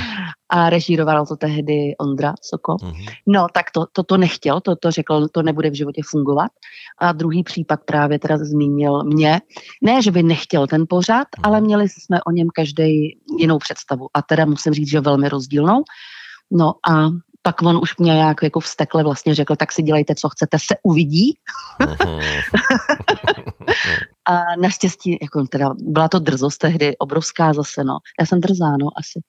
A 0.52 0.71
režíroval 0.71 1.26
to 1.26 1.37
tehdy 1.37 1.95
Ondra 1.99 2.35
Soko. 2.42 2.73
Mm-hmm. 2.73 3.07
No, 3.26 3.47
tak 3.54 3.71
to, 3.71 3.87
to, 3.92 4.02
to 4.02 4.16
nechtěl, 4.16 4.61
to, 4.61 4.76
to 4.76 4.90
řekl, 4.90 5.28
to 5.28 5.42
nebude 5.42 5.71
v 5.71 5.75
životě 5.75 6.02
fungovat. 6.04 6.50
A 6.99 7.12
druhý 7.12 7.42
případ 7.42 7.80
právě 7.85 8.19
teda 8.19 8.38
zmínil 8.38 9.04
mě. 9.04 9.40
Ne, 9.83 10.02
že 10.02 10.11
by 10.11 10.23
nechtěl 10.23 10.66
ten 10.66 10.85
pořád, 10.88 11.28
mm-hmm. 11.28 11.40
ale 11.42 11.61
měli 11.61 11.88
jsme 11.88 12.19
o 12.26 12.30
něm 12.30 12.49
každý 12.54 13.19
jinou 13.38 13.59
představu. 13.59 14.09
A 14.14 14.23
teda 14.23 14.45
musím 14.45 14.73
říct, 14.73 14.90
že 14.90 15.00
velmi 15.00 15.28
rozdílnou. 15.28 15.83
No 16.50 16.73
a 16.90 17.11
pak 17.42 17.62
on 17.62 17.78
už 17.83 17.97
mě 17.97 18.12
nějak 18.12 18.42
jako 18.42 18.61
vstekle 18.61 19.02
vlastně 19.02 19.35
řekl, 19.35 19.57
tak 19.57 19.73
si 19.73 19.83
dělejte, 19.83 20.14
co 20.14 20.28
chcete, 20.28 20.59
se 20.59 20.75
uvidí. 20.83 21.38
a 24.26 24.40
naštěstí, 24.61 25.19
jako 25.23 25.47
teda, 25.47 25.75
byla 25.78 26.09
to 26.09 26.19
drzost 26.19 26.59
tehdy, 26.59 26.97
obrovská 26.99 27.52
zase, 27.52 27.85
no. 27.85 27.99
Já 28.21 28.26
jsem 28.26 28.40
drzá, 28.40 28.76
no, 28.80 28.88
asi 28.97 29.21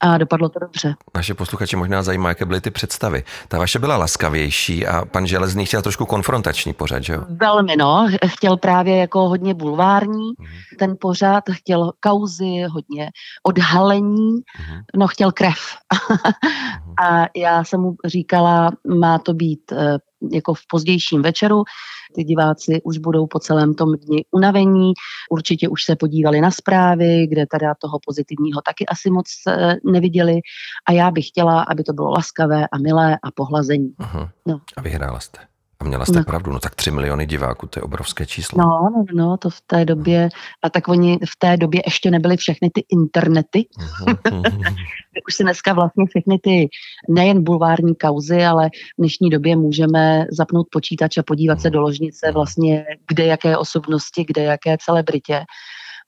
a 0.00 0.18
dopadlo 0.18 0.48
to 0.48 0.58
dobře. 0.58 0.94
Naše 1.14 1.34
posluchače 1.34 1.76
možná 1.76 2.02
zajímá, 2.02 2.28
jaké 2.28 2.44
byly 2.44 2.60
ty 2.60 2.70
představy. 2.70 3.24
Ta 3.48 3.58
vaše 3.58 3.78
byla 3.78 3.96
laskavější 3.96 4.86
a 4.86 5.04
pan 5.04 5.26
Železný 5.26 5.66
chtěl 5.66 5.82
trošku 5.82 6.06
konfrontační 6.06 6.72
pořad, 6.72 7.02
že 7.02 7.12
jo? 7.12 7.24
Velmi, 7.28 7.76
no. 7.76 8.08
Chtěl 8.26 8.56
právě 8.56 8.96
jako 8.96 9.28
hodně 9.28 9.54
bulvární 9.54 10.32
mm-hmm. 10.32 10.76
ten 10.78 10.96
pořad, 11.00 11.44
chtěl 11.52 11.92
kauzy, 12.00 12.62
hodně 12.70 13.10
odhalení, 13.46 14.32
mm-hmm. 14.32 14.82
no 14.96 15.06
chtěl 15.06 15.32
krev. 15.32 15.58
mm-hmm. 15.94 16.32
a 17.04 17.26
já 17.36 17.64
jsem 17.64 17.80
mu 17.80 17.96
říkala, 18.04 18.70
má 18.98 19.18
to 19.18 19.34
být 19.34 19.72
eh, 19.72 19.98
jako 20.32 20.54
v 20.54 20.60
pozdějším 20.70 21.22
večeru. 21.22 21.64
Ty 22.14 22.24
diváci 22.24 22.80
už 22.84 22.98
budou 22.98 23.26
po 23.26 23.38
celém 23.38 23.74
tom 23.74 23.94
dni 23.94 24.24
unavení, 24.30 24.92
určitě 25.30 25.68
už 25.68 25.84
se 25.84 25.96
podívali 25.96 26.40
na 26.40 26.50
zprávy, 26.50 27.26
kde 27.26 27.46
teda 27.46 27.74
toho 27.80 27.98
pozitivního 28.06 28.60
taky 28.66 28.86
asi 28.86 29.10
moc 29.10 29.26
eh, 29.48 29.76
neviděli 29.84 30.40
a 30.88 30.92
já 30.92 31.10
bych 31.10 31.28
chtěla, 31.28 31.62
aby 31.62 31.84
to 31.84 31.92
bylo 31.92 32.10
laskavé 32.10 32.66
a 32.72 32.78
milé 32.78 33.18
a 33.22 33.30
pohlazení. 33.30 33.94
Uh-huh. 34.00 34.30
No. 34.46 34.60
A 34.76 34.82
vyhrála 34.82 35.20
jste. 35.20 35.51
A 35.82 35.84
měla 35.84 36.04
jste 36.04 36.18
no. 36.18 36.24
pravdu, 36.24 36.52
no 36.52 36.58
tak 36.58 36.74
3 36.74 36.90
miliony 36.90 37.26
diváků, 37.26 37.66
to 37.66 37.78
je 37.78 37.82
obrovské 37.82 38.26
číslo. 38.26 38.58
No, 38.58 38.90
no, 38.90 39.04
no, 39.14 39.36
to 39.36 39.50
v 39.50 39.60
té 39.66 39.84
době, 39.84 40.28
a 40.62 40.70
tak 40.70 40.88
oni 40.88 41.18
v 41.18 41.36
té 41.38 41.56
době 41.56 41.82
ještě 41.86 42.10
nebyly 42.10 42.36
všechny 42.36 42.70
ty 42.70 42.84
internety. 42.88 43.66
Už 45.28 45.34
si 45.34 45.42
dneska 45.42 45.72
vlastně 45.72 46.06
všechny 46.06 46.38
ty 46.38 46.68
nejen 47.08 47.44
bulvární 47.44 47.94
kauzy, 47.94 48.44
ale 48.44 48.68
v 48.68 48.98
dnešní 48.98 49.30
době 49.30 49.56
můžeme 49.56 50.26
zapnout 50.30 50.66
počítač 50.70 51.18
a 51.18 51.22
podívat 51.22 51.60
se 51.60 51.70
do 51.70 51.80
ložnice 51.80 52.32
vlastně, 52.32 52.84
kde 53.08 53.26
jaké 53.26 53.56
osobnosti, 53.56 54.24
kde 54.24 54.42
jaké 54.42 54.76
celebritě 54.80 55.44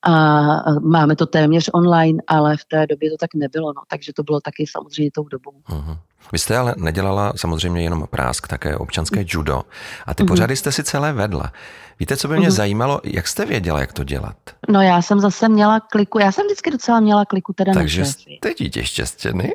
a 0.06 0.70
máme 0.80 1.16
to 1.16 1.26
téměř 1.26 1.70
online, 1.72 2.22
ale 2.26 2.56
v 2.56 2.64
té 2.64 2.86
době 2.86 3.10
to 3.10 3.16
tak 3.20 3.30
nebylo, 3.34 3.72
no, 3.72 3.82
takže 3.90 4.12
to 4.12 4.22
bylo 4.22 4.40
taky 4.40 4.64
samozřejmě 4.66 5.10
tou 5.10 5.24
dobou. 5.28 5.52
Uh-huh. 5.68 5.98
Vy 6.32 6.38
jste 6.38 6.56
ale 6.56 6.74
nedělala 6.76 7.32
samozřejmě 7.36 7.82
jenom 7.82 8.06
prásk, 8.10 8.48
také 8.48 8.76
občanské 8.76 9.24
judo 9.26 9.62
a 10.06 10.14
ty 10.14 10.22
uh-huh. 10.22 10.28
pořady 10.28 10.56
jste 10.56 10.72
si 10.72 10.84
celé 10.84 11.12
vedla. 11.12 11.52
Víte, 12.00 12.16
co 12.16 12.28
by 12.28 12.38
mě 12.38 12.48
uh-huh. 12.48 12.50
zajímalo, 12.50 13.00
jak 13.04 13.28
jste 13.28 13.46
věděla, 13.46 13.80
jak 13.80 13.92
to 13.92 14.04
dělat? 14.04 14.36
No 14.68 14.82
já 14.82 15.02
jsem 15.02 15.20
zase 15.20 15.48
měla 15.48 15.80
kliku, 15.80 16.18
já 16.18 16.32
jsem 16.32 16.46
vždycky 16.46 16.70
docela 16.70 17.00
měla 17.00 17.24
kliku 17.24 17.52
teda 17.52 17.72
Takže 17.72 18.00
na 18.00 18.06
jste 18.06 18.54
dítě 18.58 18.84
štěstěny? 18.84 19.54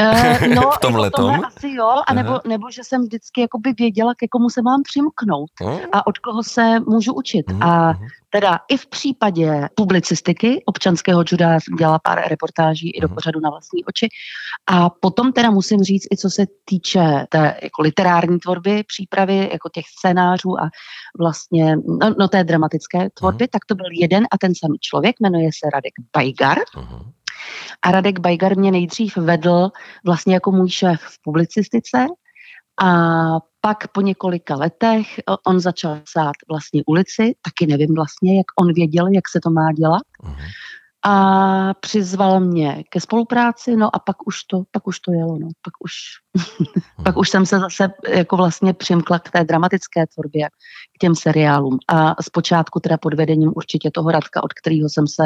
Uh, 0.00 0.46
no, 0.54 0.70
v 0.70 0.78
tomhle 0.78 1.06
jako 1.06 1.22
tom 1.22 1.44
asi 1.44 1.68
jo, 1.68 1.90
anebo, 2.08 2.40
nebo 2.48 2.70
že 2.70 2.84
jsem 2.84 3.02
vždycky 3.02 3.40
jakoby 3.40 3.72
věděla, 3.72 4.14
ke 4.14 4.28
komu 4.28 4.50
se 4.50 4.62
mám 4.62 4.82
přimknout 4.82 5.50
uh. 5.62 5.80
a 5.92 6.06
od 6.06 6.18
koho 6.18 6.42
se 6.42 6.80
můžu 6.80 7.14
učit. 7.14 7.50
Uh. 7.50 7.64
A 7.64 7.94
teda 8.30 8.58
i 8.68 8.76
v 8.76 8.86
případě 8.86 9.68
publicistiky 9.74 10.62
občanského 10.66 11.24
juda 11.32 11.58
dělala 11.78 11.98
pár 11.98 12.28
reportáží 12.28 12.90
i 12.90 13.00
do 13.00 13.08
pořadu 13.08 13.40
na 13.40 13.50
vlastní 13.50 13.84
oči. 13.84 14.08
A 14.66 14.90
potom 14.90 15.32
teda 15.32 15.50
musím 15.50 15.82
říct, 15.82 16.06
i 16.12 16.16
co 16.16 16.30
se 16.30 16.46
týče 16.64 17.26
té 17.28 17.56
jako 17.62 17.82
literární 17.82 18.38
tvorby, 18.38 18.84
přípravy, 18.86 19.48
jako 19.52 19.68
těch 19.74 19.84
scénářů 19.98 20.60
a 20.60 20.70
vlastně 21.18 21.76
no, 21.76 22.14
no 22.18 22.28
té 22.28 22.44
dramatické 22.44 23.10
tvorby, 23.10 23.48
tak 23.48 23.64
to 23.64 23.74
byl 23.74 23.86
jeden 23.92 24.24
a 24.32 24.38
ten 24.38 24.52
samý 24.54 24.78
člověk, 24.80 25.16
jmenuje 25.20 25.50
se 25.52 25.70
Radek 25.70 25.92
Bajgar. 26.16 26.58
A 27.82 27.90
Radek 27.90 28.18
Bajgar 28.18 28.56
mě 28.58 28.70
nejdřív 28.70 29.16
vedl 29.16 29.68
vlastně 30.04 30.34
jako 30.34 30.52
můj 30.52 30.70
šéf 30.70 31.00
v 31.00 31.22
publicistice 31.22 32.06
a 32.82 32.90
pak 33.60 33.88
po 33.88 34.00
několika 34.00 34.56
letech 34.56 35.06
on 35.46 35.60
začal 35.60 36.00
psát 36.00 36.32
vlastně 36.48 36.82
ulici, 36.86 37.34
taky 37.42 37.66
nevím 37.66 37.94
vlastně, 37.94 38.36
jak 38.36 38.46
on 38.60 38.72
věděl, 38.72 39.06
jak 39.06 39.28
se 39.28 39.40
to 39.42 39.50
má 39.50 39.72
dělat. 39.72 40.02
Uh-huh. 40.22 40.36
a 41.06 41.74
přizval 41.74 42.40
mě 42.40 42.84
ke 42.88 43.00
spolupráci, 43.00 43.76
no 43.76 43.96
a 43.96 43.98
pak 43.98 44.26
už 44.26 44.44
to, 44.44 44.62
pak 44.70 44.86
už 44.86 45.00
to 45.00 45.12
jelo, 45.12 45.38
no. 45.38 45.48
Pak 45.62 45.74
už, 45.80 45.92
pak 47.04 47.16
už 47.16 47.28
jsem 47.30 47.46
se 47.46 47.58
zase 47.58 47.88
jako 48.08 48.36
vlastně 48.36 48.74
přimkla 48.74 49.18
k 49.18 49.30
té 49.30 49.44
dramatické 49.44 50.06
tvorbě, 50.06 50.48
k 50.96 50.98
těm 51.00 51.14
seriálům. 51.14 51.78
A 51.88 52.22
zpočátku 52.22 52.80
teda 52.80 52.98
pod 52.98 53.14
vedením 53.14 53.52
určitě 53.56 53.90
toho 53.90 54.10
Radka, 54.10 54.42
od 54.42 54.52
kterého 54.52 54.88
jsem 54.88 55.06
se 55.06 55.22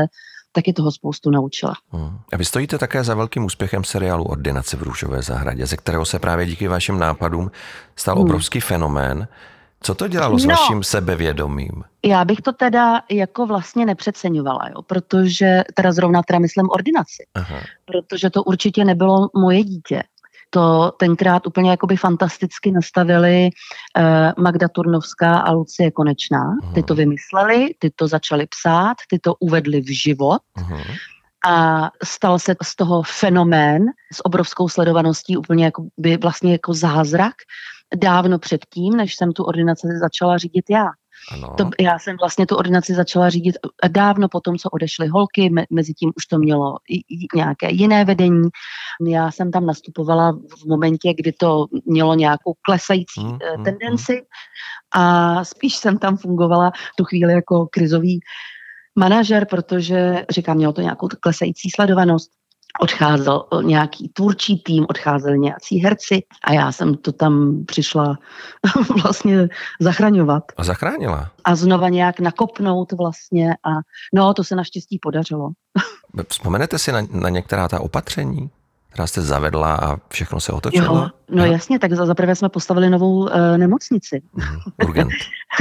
taky 0.53 0.73
toho 0.73 0.93
spoustu 0.93 1.31
naučila. 1.31 1.75
Hmm. 1.91 2.19
A 2.33 2.37
vy 2.37 2.45
stojíte 2.45 2.79
také 2.79 3.05
za 3.05 3.15
velkým 3.15 3.45
úspěchem 3.45 3.85
seriálu 3.85 4.25
Ordinace 4.25 4.77
v 4.77 4.83
Růžové 4.83 5.23
zahradě, 5.23 5.67
ze 5.67 5.77
kterého 5.77 6.05
se 6.05 6.19
právě 6.19 6.47
díky 6.47 6.69
vašim 6.69 6.99
nápadům 6.99 7.51
stal 7.97 8.15
hmm. 8.15 8.25
obrovský 8.25 8.61
fenomén. 8.61 9.29
Co 9.81 9.95
to 9.95 10.09
dělalo 10.09 10.39
s 10.39 10.45
no, 10.45 10.55
vaším 10.55 10.83
sebevědomím? 10.83 11.85
Já 12.05 12.25
bych 12.25 12.41
to 12.41 12.53
teda 12.53 13.03
jako 13.11 13.47
vlastně 13.47 13.87
nepřeceňovala, 13.87 14.69
jo, 14.69 14.83
protože 14.83 15.63
teda 15.75 15.93
zrovna 15.93 16.23
teda 16.23 16.39
myslím 16.39 16.71
ordinaci, 16.71 17.27
Aha. 17.35 17.61
protože 17.85 18.31
to 18.31 18.43
určitě 18.43 18.85
nebylo 18.85 19.29
moje 19.37 19.65
dítě. 19.65 20.03
To 20.51 20.93
tenkrát 20.97 21.47
úplně 21.47 21.71
jakoby 21.71 21.97
fantasticky 21.97 22.73
nastavili 22.73 23.51
eh, 23.97 24.33
Magda 24.39 24.69
Turnovská 24.69 25.39
a 25.39 25.53
Lucie 25.53 25.91
Konečná. 25.91 26.57
Aha. 26.63 26.73
Ty 26.75 26.83
to 26.83 26.95
vymysleli, 26.95 27.75
ty 27.79 27.91
to 27.97 28.09
začali 28.09 28.47
psát, 28.47 28.97
ty 29.11 29.19
to 29.19 29.35
uvedli 29.35 29.81
v 29.81 30.03
život. 30.03 30.43
Aha 30.57 30.83
a 31.47 31.91
stal 32.05 32.39
se 32.39 32.55
z 32.63 32.77
toho 32.77 33.03
fenomén 33.03 33.87
s 34.13 34.27
obrovskou 34.27 34.69
sledovaností, 34.69 35.37
úplně 35.37 35.65
jako 35.65 35.85
by 35.99 36.17
vlastně 36.17 36.53
jako 36.53 36.75
zázrak 36.75 37.35
dávno 37.97 38.39
předtím, 38.39 38.97
než 38.97 39.17
jsem 39.17 39.33
tu 39.33 39.45
ordinaci 39.45 39.87
začala 40.01 40.39
řídit 40.39 40.65
já. 40.71 40.87
Ano. 41.33 41.55
To, 41.59 41.71
já 41.81 41.99
jsem 41.99 42.17
vlastně 42.17 42.47
tu 42.47 42.57
ordinaci 42.57 42.95
začala 42.95 43.31
řídit 43.31 43.57
dávno 43.89 44.29
po 44.29 44.41
tom, 44.41 44.57
co 44.57 44.71
odešly 44.71 45.09
holky, 45.09 45.51
me, 45.51 45.65
mezi 45.71 45.95
tím 45.95 46.13
už 46.17 46.27
to 46.27 46.39
mělo 46.39 46.77
i, 46.89 46.97
i 46.97 47.27
nějaké 47.35 47.71
jiné 47.71 48.05
vedení. 48.05 48.49
Já 49.09 49.31
jsem 49.31 49.51
tam 49.51 49.67
nastupovala 49.67 50.33
v 50.33 50.69
momentě, 50.69 51.15
kdy 51.15 51.33
to 51.33 51.67
mělo 51.85 52.15
nějakou 52.15 52.55
klesající 52.63 53.21
hmm, 53.21 53.39
hmm, 53.55 53.65
tendenci 53.65 54.13
hmm. 54.13 55.05
a 55.05 55.45
spíš 55.45 55.77
jsem 55.77 55.99
tam 55.99 56.17
fungovala 56.17 56.73
tu 56.97 57.05
chvíli 57.05 57.33
jako 57.33 57.67
krizový 57.67 58.21
manažer, 58.99 59.47
protože, 59.47 60.25
říkám, 60.31 60.57
mělo 60.57 60.73
to 60.73 60.81
nějakou 60.81 61.09
klesající 61.21 61.71
sledovanost 61.71 62.31
odcházel 62.81 63.45
nějaký 63.63 64.09
tvůrčí 64.09 64.63
tým, 64.63 64.87
odcházeli 64.89 65.39
nějací 65.39 65.79
herci 65.79 66.23
a 66.45 66.53
já 66.53 66.73
jsem 66.73 66.95
to 66.95 67.13
tam 67.13 67.65
přišla 67.67 68.19
vlastně 69.03 69.49
zachraňovat. 69.81 70.45
A 70.57 70.65
zachránila? 70.65 71.31
A 71.45 71.55
znova 71.55 71.89
nějak 71.89 72.21
nakopnout 72.21 72.93
vlastně 72.93 73.55
a 73.55 73.71
no, 74.15 74.35
to 74.35 74.45
se 74.45 74.57
naštěstí 74.57 74.99
podařilo. 75.03 75.51
Vzpomenete 76.29 76.79
si 76.79 76.93
na, 76.93 77.03
na 77.11 77.29
některá 77.29 77.69
ta 77.69 77.81
opatření? 77.81 78.51
která 78.99 79.07
jste 79.07 79.23
zavedla 79.23 79.75
a 79.75 79.97
všechno 80.09 80.41
se 80.41 80.53
otočilo? 80.53 80.97
Jo, 80.97 81.09
no 81.31 81.43
Aha. 81.43 81.53
jasně, 81.53 81.79
tak 81.79 81.93
zaprvé 81.93 82.35
jsme 82.35 82.49
postavili 82.49 82.91
novou 82.91 83.19
uh, 83.19 83.31
nemocnici. 83.57 84.23
Mm, 84.33 84.87
urgent. 84.87 85.13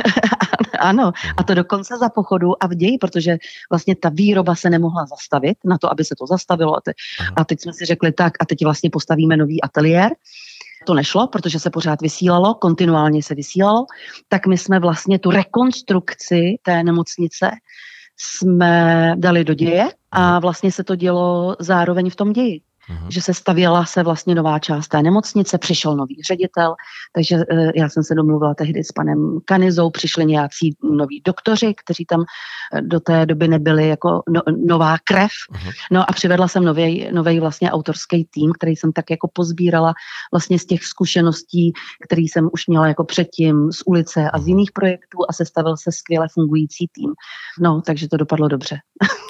ano, 0.79 1.11
a 1.37 1.43
to 1.43 1.53
dokonce 1.53 1.97
za 1.97 2.09
pochodu 2.09 2.63
a 2.63 2.67
v 2.67 2.75
ději, 2.75 2.97
protože 2.97 3.37
vlastně 3.71 3.95
ta 3.95 4.09
výroba 4.09 4.55
se 4.55 4.69
nemohla 4.69 5.05
zastavit 5.05 5.57
na 5.65 5.77
to, 5.77 5.91
aby 5.91 6.03
se 6.03 6.15
to 6.19 6.27
zastavilo. 6.27 6.77
A, 6.77 6.81
te, 6.81 6.91
a 7.35 7.45
teď 7.45 7.61
jsme 7.61 7.73
si 7.73 7.85
řekli 7.85 8.11
tak, 8.11 8.33
a 8.39 8.45
teď 8.45 8.63
vlastně 8.63 8.89
postavíme 8.89 9.37
nový 9.37 9.61
ateliér. 9.61 10.11
To 10.85 10.93
nešlo, 10.93 11.27
protože 11.27 11.59
se 11.59 11.69
pořád 11.69 12.01
vysílalo, 12.01 12.53
kontinuálně 12.53 13.23
se 13.23 13.35
vysílalo, 13.35 13.85
tak 14.29 14.47
my 14.47 14.57
jsme 14.57 14.79
vlastně 14.79 15.19
tu 15.19 15.31
rekonstrukci 15.31 16.55
té 16.61 16.83
nemocnice 16.83 17.51
jsme 18.17 19.13
dali 19.17 19.43
do 19.43 19.53
děje 19.53 19.87
a 20.11 20.39
vlastně 20.39 20.71
se 20.71 20.83
to 20.83 20.95
dělo 20.95 21.55
zároveň 21.59 22.09
v 22.09 22.15
tom 22.15 22.33
ději 22.33 22.61
mm-hmm. 22.89 23.07
že 23.09 23.21
se 23.21 23.33
stavěla 23.33 23.85
se 23.85 24.03
vlastně 24.03 24.35
nová 24.35 24.59
část 24.59 24.87
té 24.87 25.01
nemocnice, 25.01 25.57
přišel 25.57 25.95
nový 25.95 26.21
ředitel, 26.27 26.75
takže 27.13 27.35
uh, 27.35 27.71
já 27.75 27.89
jsem 27.89 28.03
se 28.03 28.15
domluvila 28.15 28.53
tehdy 28.53 28.83
s 28.83 28.91
panem 28.91 29.39
Kanizou, 29.45 29.89
přišli 29.89 30.25
nějací 30.25 30.75
noví 30.83 31.21
doktoři, 31.25 31.73
kteří 31.83 32.05
tam 32.05 32.19
uh, 32.19 32.81
do 32.81 32.99
té 32.99 33.25
doby 33.25 33.47
nebyli 33.47 33.87
jako 33.87 34.21
no, 34.29 34.41
nová 34.67 34.97
krev. 35.03 35.31
Mm-hmm. 35.31 35.71
No 35.91 36.09
a 36.09 36.13
přivedla 36.13 36.47
jsem 36.47 36.63
nový 37.11 37.39
vlastně 37.39 37.71
autorský 37.71 38.27
tým, 38.31 38.51
který 38.59 38.75
jsem 38.75 38.91
tak 38.91 39.09
jako 39.09 39.29
pozbírala 39.33 39.93
vlastně 40.33 40.59
z 40.59 40.65
těch 40.65 40.85
zkušeností, 40.85 41.73
který 42.03 42.27
jsem 42.27 42.49
už 42.53 42.67
měla 42.67 42.87
jako 42.87 43.03
předtím 43.03 43.71
z 43.71 43.81
ulice 43.85 44.29
a 44.29 44.37
z 44.37 44.41
mhm. 44.41 44.49
jiných 44.49 44.71
projektů 44.71 45.17
a 45.29 45.33
sestavil 45.33 45.77
se 45.77 45.91
skvěle 45.91 46.27
fungující 46.33 46.87
tým. 46.91 47.11
No, 47.59 47.81
takže 47.81 48.07
to 48.07 48.17
dopadlo 48.17 48.47
dobře. 48.47 48.77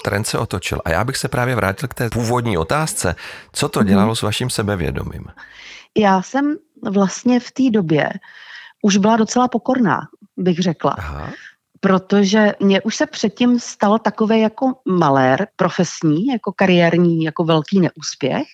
Trend 0.04 0.26
se 0.26 0.38
otočil. 0.38 0.80
A 0.84 0.90
já 0.90 1.04
bych 1.04 1.16
se 1.16 1.28
právě 1.28 1.54
vrátil 1.54 1.88
k 1.88 1.94
té 1.94 2.10
původní 2.10 2.58
otázce. 2.58 3.14
Co 3.52 3.68
to 3.68 3.82
dělalo 3.82 4.16
s 4.16 4.22
vaším 4.22 4.50
sebevědomím? 4.50 5.24
Já 5.96 6.22
jsem 6.22 6.56
vlastně 6.82 7.40
v 7.40 7.50
té 7.50 7.70
době 7.70 8.10
už 8.82 8.96
byla 8.96 9.16
docela 9.16 9.48
pokorná, 9.48 10.00
bych 10.36 10.58
řekla. 10.58 10.90
Aha. 10.98 11.30
Protože 11.80 12.52
mě 12.60 12.82
už 12.82 12.96
se 12.96 13.06
předtím 13.06 13.60
stal 13.60 13.98
takový 13.98 14.40
jako 14.40 14.66
malér 14.84 15.46
profesní, 15.56 16.26
jako 16.26 16.52
kariérní, 16.56 17.24
jako 17.24 17.44
velký 17.44 17.80
neúspěch. 17.80 18.46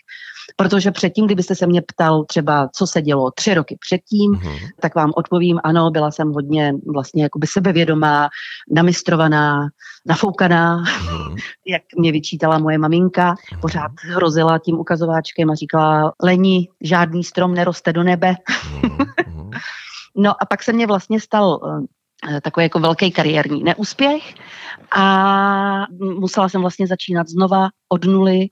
Protože 0.56 0.90
předtím, 0.90 1.26
kdybyste 1.26 1.54
se 1.54 1.66
mě 1.66 1.82
ptal 1.82 2.24
třeba, 2.24 2.68
co 2.74 2.86
se 2.86 3.02
dělo 3.02 3.30
tři 3.30 3.54
roky 3.54 3.76
předtím, 3.80 4.32
mm-hmm. 4.32 4.68
tak 4.80 4.94
vám 4.94 5.12
odpovím, 5.16 5.60
ano, 5.64 5.90
byla 5.90 6.10
jsem 6.10 6.32
hodně 6.32 6.72
vlastně 6.94 7.22
jakoby 7.22 7.46
sebevědomá, 7.46 8.28
namistrovaná, 8.70 9.68
nafoukaná, 10.06 10.84
mm-hmm. 10.84 11.36
jak 11.66 11.82
mě 11.96 12.12
vyčítala 12.12 12.58
moje 12.58 12.78
maminka, 12.78 13.34
mm-hmm. 13.34 13.60
pořád 13.60 13.90
hrozila 14.00 14.58
tím 14.58 14.78
ukazováčkem 14.78 15.50
a 15.50 15.54
říkala, 15.54 16.12
Leni, 16.22 16.68
žádný 16.80 17.24
strom 17.24 17.54
neroste 17.54 17.92
do 17.92 18.02
nebe. 18.02 18.34
Mm-hmm. 18.82 19.06
no 20.16 20.42
a 20.42 20.46
pak 20.46 20.62
se 20.62 20.72
mě 20.72 20.86
vlastně 20.86 21.20
stal 21.20 21.60
eh, 21.64 21.86
takový 22.42 22.64
jako 22.64 22.78
velký 22.78 23.10
kariérní 23.10 23.62
neúspěch 23.62 24.34
a 24.96 25.86
musela 26.00 26.48
jsem 26.48 26.60
vlastně 26.60 26.86
začínat 26.86 27.28
znova 27.28 27.68
od 27.88 28.04
nuly, 28.04 28.46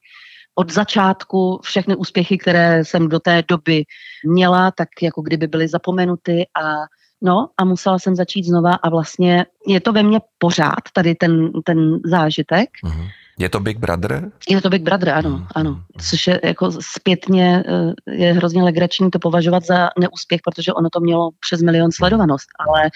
od 0.55 0.73
začátku 0.73 1.61
všechny 1.63 1.97
úspěchy, 1.97 2.39
které 2.39 2.85
jsem 2.85 3.09
do 3.09 3.21
té 3.21 3.43
doby 3.49 3.85
měla, 4.27 4.71
tak 4.71 4.89
jako 5.03 5.23
kdyby 5.23 5.47
byly 5.47 5.69
zapomenuty 5.69 6.47
a 6.63 6.87
No 7.25 7.49
a 7.59 7.65
musela 7.65 7.99
jsem 7.99 8.17
začít 8.17 8.45
znova 8.45 8.75
a 8.75 8.89
vlastně 8.91 9.47
je 9.67 9.81
to 9.81 9.93
ve 9.93 10.03
mně 10.03 10.21
pořád 10.39 10.83
tady 10.93 11.15
ten, 11.15 11.51
ten 11.65 12.01
zážitek. 12.05 12.69
Mm-hmm. 12.85 13.09
Je 13.39 13.49
to 13.49 13.61
Big 13.61 13.79
Brother? 13.79 14.31
Je 14.49 14.61
to 14.61 14.71
Big 14.71 14.83
Brother, 14.83 15.09
ano, 15.09 15.31
mm-hmm. 15.31 15.47
ano. 15.55 15.83
Což 16.11 16.27
je 16.27 16.41
jako 16.45 16.73
zpětně 16.81 17.65
eh, 17.67 18.15
je 18.15 18.33
hrozně 18.33 18.63
legrační 18.63 19.11
to 19.11 19.19
považovat 19.19 19.65
za 19.65 19.91
neúspěch, 19.99 20.41
protože 20.45 20.73
ono 20.73 20.89
to 20.93 21.01
mělo 21.01 21.31
přes 21.41 21.63
milion 21.63 21.93
sledovanost, 21.93 22.49
ale 22.69 22.91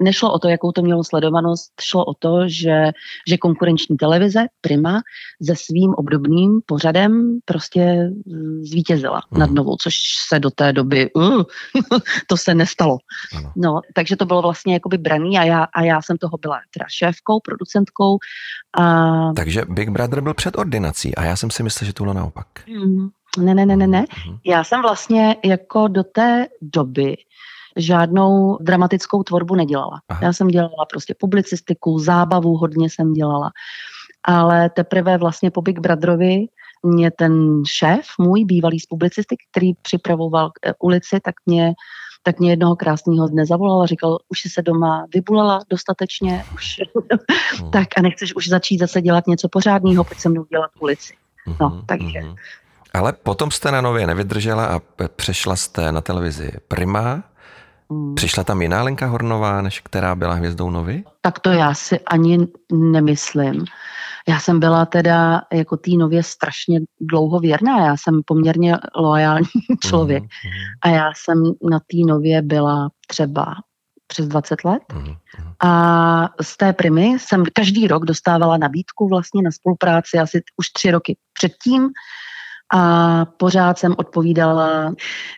nešlo 0.00 0.32
o 0.32 0.38
to, 0.38 0.48
jakou 0.48 0.72
to 0.72 0.82
mělo 0.82 1.04
sledovanost, 1.04 1.72
šlo 1.80 2.04
o 2.04 2.14
to, 2.14 2.48
že, 2.48 2.92
že 3.28 3.38
konkurenční 3.38 3.96
televize 3.96 4.46
Prima 4.60 5.00
se 5.46 5.54
svým 5.56 5.94
obdobným 5.94 6.60
pořadem 6.66 7.38
prostě 7.44 8.10
zvítězila 8.60 9.22
mm. 9.30 9.40
nad 9.40 9.50
novou, 9.50 9.76
což 9.82 9.94
se 10.28 10.38
do 10.38 10.50
té 10.50 10.72
doby, 10.72 11.10
uh, 11.14 11.42
to 12.28 12.36
se 12.36 12.54
nestalo. 12.54 12.98
Ano. 13.36 13.52
No, 13.56 13.80
takže 13.94 14.16
to 14.16 14.24
bylo 14.24 14.42
vlastně 14.42 14.74
jakoby 14.74 14.98
braný 14.98 15.38
a 15.38 15.44
já, 15.44 15.62
a 15.74 15.82
já 15.82 16.02
jsem 16.02 16.16
toho 16.16 16.38
byla 16.38 16.60
teda 16.74 16.86
šéfkou, 16.88 17.40
producentkou. 17.40 18.18
A... 18.78 19.32
Takže 19.36 19.62
Big 19.68 19.88
Brother 19.88 20.20
byl 20.20 20.34
před 20.34 20.58
ordinací 20.58 21.14
a 21.14 21.24
já 21.24 21.36
jsem 21.36 21.50
si 21.50 21.62
myslel, 21.62 21.86
že 21.86 21.92
to 21.92 22.04
bylo 22.04 22.14
naopak. 22.14 22.46
Mm. 22.68 23.08
Ne, 23.38 23.54
ne, 23.54 23.66
ne, 23.66 23.76
ne, 23.76 23.86
ne. 23.86 24.04
Mm. 24.28 24.36
Já 24.44 24.64
jsem 24.64 24.82
vlastně 24.82 25.36
jako 25.44 25.88
do 25.88 26.04
té 26.04 26.46
doby 26.62 27.16
žádnou 27.76 28.58
dramatickou 28.60 29.22
tvorbu 29.22 29.54
nedělala. 29.54 30.00
Aha. 30.08 30.20
Já 30.22 30.32
jsem 30.32 30.48
dělala 30.48 30.86
prostě 30.90 31.14
publicistiku, 31.18 31.98
zábavu 31.98 32.56
hodně 32.56 32.90
jsem 32.90 33.12
dělala. 33.12 33.50
Ale 34.24 34.70
teprve 34.70 35.18
vlastně 35.18 35.50
po 35.50 35.62
Big 35.62 35.78
Brotherovi 35.78 36.46
mě 36.82 37.10
ten 37.10 37.62
šéf, 37.68 38.06
můj 38.18 38.44
bývalý 38.44 38.80
z 38.80 38.86
publicistiky, 38.86 39.44
který 39.50 39.74
připravoval 39.82 40.50
k 40.50 40.84
ulici, 40.84 41.20
tak 41.24 41.34
mě 41.46 41.74
tak 42.26 42.38
mě 42.40 42.50
jednoho 42.50 42.76
krásného 42.76 43.28
dne 43.28 43.46
zavolal 43.46 43.82
a 43.82 43.86
říkal, 43.86 44.18
už 44.28 44.40
jsi 44.40 44.48
se 44.48 44.62
doma 44.62 45.06
vybulala 45.14 45.60
dostatečně, 45.70 46.44
už 46.54 46.80
hmm. 47.60 47.70
tak 47.72 47.88
a 47.96 48.02
nechceš 48.02 48.36
už 48.36 48.48
začít 48.48 48.78
zase 48.78 49.02
dělat 49.02 49.26
něco 49.26 49.48
pořádného, 49.48 50.04
pojď 50.04 50.18
se 50.18 50.28
mnou 50.28 50.44
dělat 50.44 50.70
ulici. 50.80 51.14
No, 51.60 51.68
hmm, 51.68 51.82
takže. 51.86 52.18
Hmm. 52.18 52.34
Ale 52.94 53.12
potom 53.12 53.50
jste 53.50 53.70
na 53.70 53.80
Nově 53.80 54.06
nevydržela 54.06 54.66
a 54.66 54.80
přešla 55.16 55.56
jste 55.56 55.92
na 55.92 56.00
televizi 56.00 56.52
Prima. 56.68 57.22
Mm. 57.92 58.14
Přišla 58.14 58.44
tam 58.44 58.62
jiná 58.62 58.82
Lenka 58.82 59.06
Hornová, 59.06 59.62
než 59.62 59.80
která 59.80 60.14
byla 60.14 60.34
hvězdou 60.34 60.70
Novy? 60.70 61.04
Tak 61.20 61.38
to 61.38 61.50
já 61.50 61.74
si 61.74 62.00
ani 62.00 62.46
nemyslím. 62.72 63.64
Já 64.28 64.40
jsem 64.40 64.60
byla 64.60 64.86
teda 64.86 65.42
jako 65.52 65.76
tý 65.76 65.96
nově 65.96 66.22
strašně 66.22 66.80
dlouho 67.00 67.40
věrná. 67.40 67.86
Já 67.86 67.96
jsem 67.96 68.20
poměrně 68.26 68.76
loajální 68.96 69.46
člověk. 69.84 70.22
Mm. 70.22 70.28
A 70.82 70.88
já 70.88 71.10
jsem 71.16 71.42
na 71.70 71.78
té 71.78 71.96
nově 72.06 72.42
byla 72.42 72.88
třeba 73.06 73.54
přes 74.06 74.28
20 74.28 74.64
let. 74.64 74.82
A 75.64 76.28
z 76.42 76.56
té 76.56 76.72
primy 76.72 77.04
jsem 77.04 77.44
každý 77.52 77.86
rok 77.86 78.04
dostávala 78.04 78.56
nabídku 78.56 79.08
vlastně 79.08 79.42
na 79.42 79.50
spolupráci 79.50 80.18
asi 80.18 80.42
už 80.56 80.70
tři 80.70 80.90
roky 80.90 81.16
předtím. 81.32 81.88
A 82.74 83.24
pořád 83.24 83.78
jsem 83.78 83.94
odpovídala, 83.98 84.94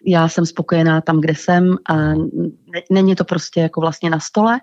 já 0.07 0.29
jsem 0.29 0.47
spokojená 0.47 1.01
tam, 1.01 1.21
kde 1.21 1.35
jsem 1.35 1.77
a 1.91 1.95
není 2.91 3.14
to 3.14 3.25
prostě 3.25 3.61
jako 3.61 3.81
vlastně 3.81 4.11
na 4.11 4.21
stole. 4.21 4.61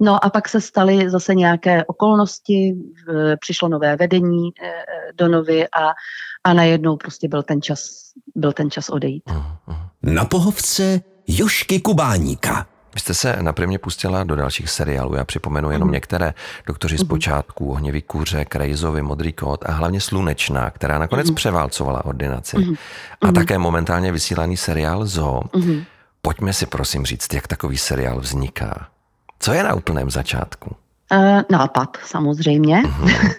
No 0.00 0.24
a 0.24 0.30
pak 0.30 0.48
se 0.48 0.60
staly 0.60 1.10
zase 1.10 1.34
nějaké 1.34 1.84
okolnosti, 1.84 2.74
přišlo 3.40 3.68
nové 3.68 3.96
vedení 3.96 4.48
eh, 4.48 4.72
do 5.14 5.28
Novy 5.28 5.68
a, 5.68 5.92
a 6.44 6.52
najednou 6.52 6.96
prostě 6.96 7.28
byl 7.28 7.42
ten 7.42 7.62
čas, 7.62 7.80
byl 8.34 8.52
ten 8.52 8.70
čas 8.70 8.88
odejít. 8.88 9.22
Na 10.02 10.24
pohovce 10.24 11.00
Jošky 11.26 11.80
Kubáníka. 11.80 12.73
Vy 12.94 13.00
jste 13.00 13.14
se 13.14 13.36
na 13.40 13.52
primě 13.52 13.78
pustila 13.78 14.24
do 14.24 14.36
dalších 14.36 14.70
seriálů. 14.70 15.14
Já 15.14 15.24
připomenu 15.24 15.70
jenom 15.70 15.88
mm. 15.88 15.92
některé. 15.92 16.34
Doktoři 16.66 16.98
z 16.98 17.00
mhm. 17.00 17.08
počátku, 17.08 17.70
Ohněvý 17.70 18.02
kuře, 18.02 18.44
Krejzovi, 18.44 19.02
Modrý 19.02 19.32
kód 19.32 19.64
a 19.66 19.72
hlavně 19.72 20.00
Slunečná, 20.00 20.70
která 20.70 20.98
nakonec 20.98 21.28
mm. 21.28 21.34
převálcovala 21.34 22.04
ordinaci. 22.04 22.58
Mm. 22.58 22.74
A 23.20 23.26
mm. 23.26 23.32
také 23.32 23.58
momentálně 23.58 24.12
vysílaný 24.12 24.56
seriál 24.56 25.06
Zo. 25.06 25.40
Mm. 25.56 25.82
Pojďme 26.22 26.52
si 26.52 26.66
prosím 26.66 27.04
říct, 27.04 27.34
jak 27.34 27.46
takový 27.46 27.78
seriál 27.78 28.20
vzniká. 28.20 28.88
Co 29.38 29.52
je 29.52 29.62
na 29.62 29.74
úplném 29.74 30.10
začátku? 30.10 30.76
Uh, 31.12 31.42
nápad, 31.50 31.96
samozřejmě. 32.04 32.82
Mm-hmm. 32.82 33.34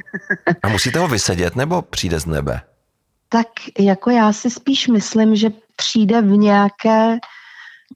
A 0.63 0.67
musíte 0.67 0.99
ho 0.99 1.07
vysedět, 1.07 1.55
nebo 1.55 1.81
přijde 1.81 2.19
z 2.19 2.25
nebe? 2.25 2.61
Tak 3.29 3.47
jako 3.79 4.09
já 4.09 4.33
si 4.33 4.49
spíš 4.49 4.87
myslím, 4.87 5.35
že 5.35 5.49
přijde 5.75 6.21
v 6.21 6.25
nějaké, 6.25 7.17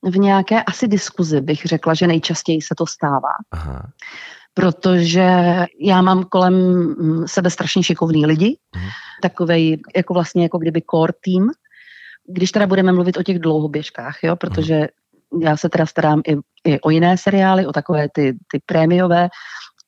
v 0.03 0.17
nějaké 0.17 0.63
asi 0.63 0.87
diskuzi, 0.87 1.41
bych 1.41 1.65
řekla, 1.65 1.93
že 1.93 2.07
nejčastěji 2.07 2.61
se 2.61 2.75
to 2.77 2.85
stává. 2.87 3.33
Aha. 3.51 3.89
Protože 4.53 5.29
já 5.81 6.01
mám 6.01 6.23
kolem 6.23 6.55
sebe 7.25 7.49
strašně 7.49 7.83
šikovný 7.83 8.25
lidi, 8.25 8.57
mm. 8.75 8.81
takovej 9.21 9.81
jako 9.95 10.13
vlastně 10.13 10.43
jako 10.43 10.57
kdyby 10.57 10.81
core 10.91 11.13
team, 11.25 11.49
když 12.27 12.51
teda 12.51 12.67
budeme 12.67 12.91
mluvit 12.91 13.17
o 13.17 13.23
těch 13.23 13.39
dlouhoběžkách, 13.39 14.17
jo, 14.23 14.35
protože 14.35 14.87
já 15.41 15.57
se 15.57 15.69
teda 15.69 15.85
starám 15.85 16.21
i, 16.27 16.35
i 16.71 16.79
o 16.79 16.89
jiné 16.89 17.17
seriály, 17.17 17.65
o 17.65 17.71
takové 17.71 18.07
ty, 18.13 18.37
ty 18.51 18.59
prémiové, 18.65 19.29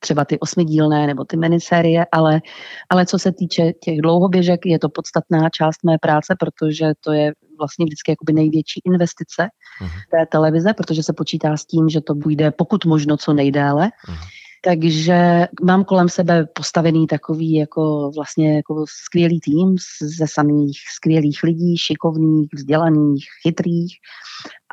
třeba 0.02 0.26
ty 0.26 0.40
osmidílné 0.40 1.08
nebo 1.08 1.26
ty 1.26 1.38
minisérie, 1.38 2.06
ale, 2.12 2.42
ale 2.90 3.06
co 3.06 3.20
se 3.20 3.32
týče 3.32 3.74
těch 3.84 4.02
dlouhoběžek, 4.02 4.66
je 4.66 4.80
to 4.80 4.90
podstatná 4.90 5.50
část 5.50 5.84
mé 5.84 5.98
práce, 6.02 6.36
protože 6.40 6.92
to 7.00 7.12
je 7.12 7.32
vlastně 7.60 7.86
vždycky 7.86 8.12
jakoby 8.12 8.34
největší 8.34 8.82
investice 8.86 9.48
uh-huh. 9.82 9.90
té 10.12 10.26
televize, 10.26 10.74
protože 10.74 11.04
se 11.04 11.14
počítá 11.14 11.58
s 11.58 11.66
tím, 11.66 11.90
že 11.90 12.02
to 12.02 12.16
bude 12.16 12.52
pokud 12.52 12.86
možno 12.86 13.18
co 13.18 13.34
nejdéle. 13.34 13.92
Uh-huh. 14.08 14.41
Takže 14.64 15.48
mám 15.64 15.84
kolem 15.84 16.10
sebe 16.10 16.46
postavený 16.46 17.08
takový 17.08 17.54
jako 17.54 18.12
vlastně 18.16 18.56
jako 18.56 18.86
skvělý 18.88 19.40
tým 19.40 19.76
ze 20.18 20.28
samých 20.28 20.80
skvělých 20.96 21.44
lidí, 21.44 21.78
šikovných, 21.78 22.50
vzdělaných, 22.54 23.26
chytrých. 23.42 23.96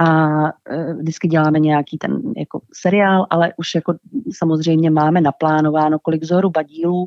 A 0.00 0.28
e, 0.46 0.94
vždycky 0.94 1.28
děláme 1.28 1.58
nějaký 1.58 1.98
ten 1.98 2.22
jako 2.36 2.60
seriál, 2.72 3.26
ale 3.30 3.52
už 3.56 3.74
jako 3.74 3.94
samozřejmě 4.38 4.90
máme 4.90 5.20
naplánováno, 5.20 5.98
kolik 5.98 6.24
zhruba 6.24 6.62
dílů 6.62 7.06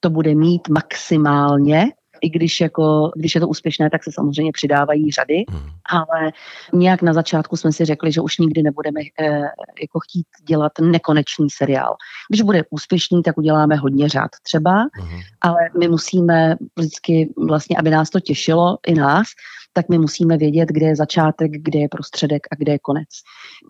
to 0.00 0.10
bude 0.10 0.34
mít 0.34 0.68
maximálně, 0.68 1.84
i 2.22 2.30
když, 2.30 2.60
jako, 2.60 3.10
když 3.16 3.34
je 3.34 3.40
to 3.40 3.48
úspěšné, 3.48 3.90
tak 3.90 4.04
se 4.04 4.12
samozřejmě 4.12 4.52
přidávají 4.52 5.10
řady, 5.10 5.44
hmm. 5.50 5.70
ale 5.90 6.32
nějak 6.72 7.02
na 7.02 7.12
začátku 7.12 7.56
jsme 7.56 7.72
si 7.72 7.84
řekli, 7.84 8.12
že 8.12 8.20
už 8.20 8.38
nikdy 8.38 8.62
nebudeme 8.62 9.00
eh, 9.20 9.26
jako 9.82 10.00
chtít 10.00 10.26
dělat 10.48 10.72
nekonečný 10.80 11.50
seriál. 11.50 11.96
Když 12.30 12.42
bude 12.42 12.64
úspěšný, 12.70 13.22
tak 13.22 13.38
uděláme 13.38 13.76
hodně 13.76 14.08
řád 14.08 14.30
třeba, 14.42 14.72
hmm. 14.72 15.20
ale 15.40 15.58
my 15.78 15.88
musíme 15.88 16.56
vždycky 16.76 17.34
vlastně, 17.48 17.76
aby 17.78 17.90
nás 17.90 18.10
to 18.10 18.20
těšilo 18.20 18.78
i 18.86 18.94
nás, 18.94 19.26
tak 19.72 19.88
my 19.88 19.98
musíme 19.98 20.36
vědět, 20.36 20.68
kde 20.68 20.86
je 20.86 20.96
začátek, 20.96 21.50
kde 21.52 21.78
je 21.78 21.88
prostředek 21.88 22.46
a 22.52 22.54
kde 22.58 22.72
je 22.72 22.78
konec. 22.78 23.08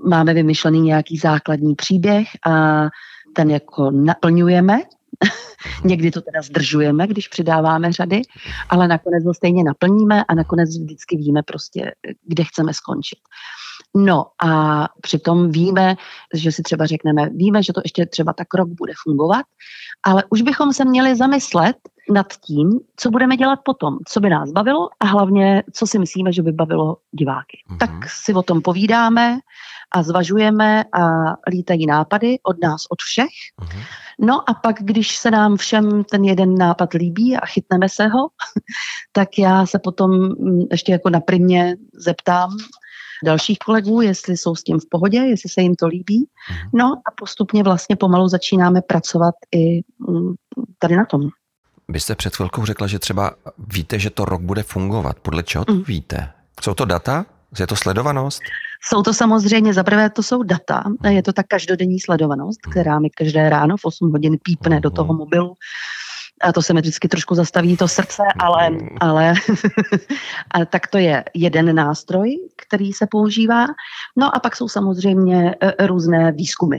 Máme 0.09 0.35
vymyšlený 0.35 0.81
nějaký 0.81 1.17
základní 1.17 1.75
příběh 1.75 2.29
a 2.47 2.87
ten 3.35 3.51
jako 3.51 3.91
naplňujeme 3.91 4.81
Někdy 5.85 6.11
to 6.11 6.21
teda 6.21 6.43
zdržujeme, 6.43 7.07
když 7.07 7.29
přidáváme 7.29 7.93
řady, 7.93 8.23
ale 8.69 8.89
nakonec 8.89 9.25
ho 9.25 9.35
stejně 9.35 9.65
naplníme 9.65 10.25
a 10.25 10.35
nakonec 10.35 10.71
vždycky 10.79 11.17
víme 11.17 11.43
prostě, 11.43 11.93
kde 12.27 12.45
chceme 12.45 12.75
skončit. 12.75 13.19
No 13.96 14.26
a 14.44 14.85
přitom 15.00 15.50
víme, 15.50 15.96
že 16.35 16.53
si 16.53 16.62
třeba 16.62 16.87
řekneme, 16.87 17.29
víme, 17.29 17.62
že 17.62 17.72
to 17.72 17.81
ještě 17.85 18.07
třeba 18.07 18.33
tak 18.33 18.55
rok 18.55 18.68
bude 18.68 18.92
fungovat, 19.03 19.46
ale 20.03 20.24
už 20.31 20.42
bychom 20.42 20.72
se 20.72 20.85
měli 20.85 21.16
zamyslet 21.16 21.76
nad 22.12 22.26
tím, 22.33 22.81
co 22.96 23.11
budeme 23.11 23.37
dělat 23.37 23.59
potom, 23.64 23.98
co 24.07 24.20
by 24.20 24.31
nás 24.31 24.50
bavilo 24.50 24.88
a 25.00 25.07
hlavně, 25.07 25.62
co 25.72 25.87
si 25.87 25.98
myslíme, 25.98 26.33
že 26.33 26.42
by 26.42 26.53
bavilo 26.53 26.96
diváky. 27.12 27.62
Mm-hmm. 27.70 27.79
Tak 27.79 27.90
si 28.11 28.35
o 28.35 28.42
tom 28.42 28.62
povídáme 28.62 29.38
a 29.94 30.03
zvažujeme 30.03 30.85
a 30.85 31.09
lítají 31.50 31.87
nápady 31.87 32.38
od 32.42 32.62
nás, 32.62 32.83
od 32.90 33.03
všech. 33.03 33.26
Mm-hmm. 33.61 33.83
No 34.20 34.50
a 34.50 34.55
pak, 34.55 34.76
když 34.81 35.16
se 35.16 35.31
nám 35.31 35.57
všem 35.57 36.05
ten 36.05 36.24
jeden 36.24 36.55
nápad 36.55 36.92
líbí 36.92 37.37
a 37.37 37.46
chytneme 37.46 37.88
se 37.88 38.07
ho, 38.07 38.29
tak 39.12 39.38
já 39.38 39.66
se 39.66 39.79
potom 39.79 40.11
mm, 40.11 40.62
ještě 40.70 40.92
jako 40.92 41.11
na 41.11 41.20
primě 41.20 41.76
zeptám 41.94 42.50
dalších 43.25 43.59
kolegů, 43.59 44.01
jestli 44.01 44.37
jsou 44.37 44.55
s 44.55 44.63
tím 44.63 44.81
v 44.81 44.89
pohodě, 44.91 45.19
jestli 45.19 45.51
se 45.51 45.61
jim 45.61 45.75
to 45.75 45.87
líbí. 45.87 46.27
Mhm. 46.51 46.71
No 46.75 46.85
a 46.85 47.11
postupně 47.17 47.63
vlastně 47.63 47.97
pomalu 47.97 48.29
začínáme 48.29 48.83
pracovat 48.83 49.35
i 49.55 49.83
mm, 50.09 50.35
tady 50.79 50.97
na 50.97 51.05
tom. 51.05 51.21
Vy 51.89 52.01
jste 52.01 52.15
před 52.15 52.37
chvilkou 52.37 52.67
řekla, 52.67 52.87
že 52.87 52.99
třeba 52.99 53.35
víte, 53.59 53.99
že 53.99 54.11
to 54.11 54.25
rok 54.25 54.43
bude 54.43 54.63
fungovat. 54.63 55.21
Podle 55.21 55.43
čeho 55.43 55.65
to 55.65 55.75
mm. 55.75 55.83
víte? 55.83 56.33
Jsou 56.61 56.75
to 56.75 56.85
data? 56.85 57.27
Je 57.59 57.67
to 57.67 57.77
sledovanost? 57.77 58.43
Jsou 58.83 59.03
to 59.03 59.15
samozřejmě, 59.15 59.75
za 59.75 59.85
prvé 59.85 60.11
to 60.11 60.23
jsou 60.23 60.43
data, 60.43 60.85
je 61.09 61.23
to 61.23 61.33
ta 61.33 61.43
každodenní 61.43 62.01
sledovanost, 62.01 62.61
která 62.71 62.99
mi 62.99 63.11
každé 63.11 63.51
ráno 63.51 63.77
v 63.77 63.85
8 63.85 64.11
hodin 64.11 64.37
pípne 64.43 64.81
do 64.81 64.91
toho 64.91 65.15
mobilu. 65.15 65.55
A 66.40 66.53
to 66.53 66.62
se 66.62 66.74
mi 66.74 66.81
vždycky 66.81 67.09
trošku 67.09 67.35
zastaví 67.35 67.76
to 67.76 67.88
srdce, 67.88 68.22
ale, 68.38 68.70
ale 69.00 69.35
a 70.50 70.64
tak 70.64 70.87
to 70.87 70.98
je 70.98 71.24
jeden 71.35 71.74
nástroj, 71.74 72.37
který 72.57 72.92
se 72.92 73.07
používá. 73.07 73.66
No 74.16 74.37
a 74.37 74.40
pak 74.40 74.57
jsou 74.57 74.68
samozřejmě 74.68 75.55
e, 75.61 75.87
různé 75.87 76.33
výzkumy. 76.33 76.79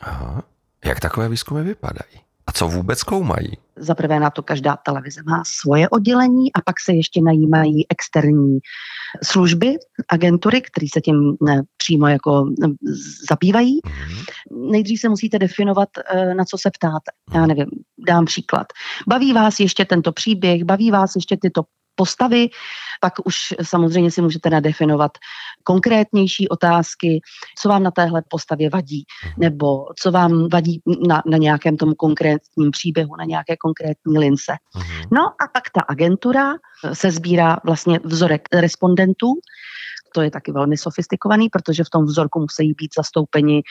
Aha. 0.00 0.42
Jak 0.84 1.00
takové 1.00 1.28
výzkumy 1.28 1.62
vypadají? 1.62 2.31
A 2.52 2.58
co 2.58 2.68
vůbec 2.68 2.98
zkoumají? 2.98 3.48
Za 3.76 3.94
prvé 3.94 4.20
na 4.20 4.30
to 4.30 4.42
každá 4.42 4.76
televize 4.76 5.22
má 5.22 5.42
svoje 5.46 5.88
oddělení 5.88 6.52
a 6.52 6.60
pak 6.60 6.80
se 6.80 6.92
ještě 6.92 7.20
najímají 7.22 7.86
externí 7.90 8.58
služby, 9.22 9.74
agentury, 10.08 10.60
které 10.60 10.86
se 10.92 11.00
tím 11.00 11.36
přímo 11.76 12.06
jako 12.06 12.44
zabývají. 13.30 13.80
Mm-hmm. 13.80 14.70
Nejdřív 14.70 15.00
se 15.00 15.08
musíte 15.08 15.38
definovat, 15.38 15.88
eh, 16.10 16.34
na 16.34 16.44
co 16.44 16.58
se 16.58 16.70
ptáte. 16.70 17.10
Já 17.34 17.40
mhm. 17.40 17.48
nevím, 17.48 17.66
dám 18.08 18.24
příklad. 18.24 18.66
Baví 19.08 19.32
vás 19.32 19.60
ještě 19.60 19.84
tento 19.84 20.12
příběh, 20.12 20.64
baví 20.64 20.90
vás 20.90 21.14
ještě 21.16 21.36
tyto 21.36 21.62
postavy, 21.94 22.48
pak 23.00 23.12
už 23.24 23.54
samozřejmě 23.62 24.10
si 24.10 24.22
můžete 24.22 24.50
nadefinovat 24.50 25.12
konkrétnější 25.64 26.48
otázky, 26.48 27.20
co 27.58 27.68
vám 27.68 27.82
na 27.82 27.90
téhle 27.90 28.22
postavě 28.28 28.70
vadí, 28.70 29.04
mhm. 29.24 29.34
nebo 29.38 29.86
co 30.00 30.10
vám 30.10 30.48
vadí 30.48 30.82
na, 31.08 31.22
na 31.26 31.38
nějakém 31.38 31.76
tom 31.76 31.94
konkrétním 31.94 32.70
příběhu, 32.70 33.16
na 33.16 33.24
nějaké 33.24 33.56
konkrétní 33.56 34.18
lince. 34.18 34.52
Mhm. 34.76 35.08
No 35.12 35.22
a 35.22 35.48
pak 35.52 35.70
ta 35.70 35.80
agentura 35.88 36.52
se 36.92 37.10
sbírá 37.10 37.56
vlastně 37.64 38.00
vzorek 38.04 38.48
respondentů, 38.52 39.26
to 40.14 40.22
je 40.22 40.30
taky 40.30 40.52
velmi 40.52 40.76
sofistikovaný, 40.76 41.48
protože 41.48 41.84
v 41.84 41.90
tom 41.90 42.04
vzorku 42.04 42.40
musí 42.40 42.72
být 42.72 42.90
zastoupeni. 42.96 43.62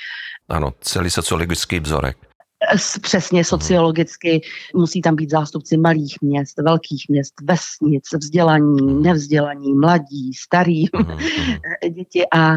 Ano, 0.49 0.73
celý 0.81 1.09
sociologický 1.09 1.79
vzorek 1.79 2.30
přesně 3.01 3.43
sociologicky 3.43 4.41
musí 4.75 5.01
tam 5.01 5.15
být 5.15 5.29
zástupci 5.29 5.77
malých 5.77 6.15
měst, 6.21 6.57
velkých 6.57 7.05
měst, 7.09 7.33
vesnic, 7.43 8.03
vzdělaní, 8.13 9.01
nevzdělaní, 9.01 9.73
mladí, 9.73 10.33
starí, 10.33 10.85
děti. 11.95 12.23
A 12.33 12.53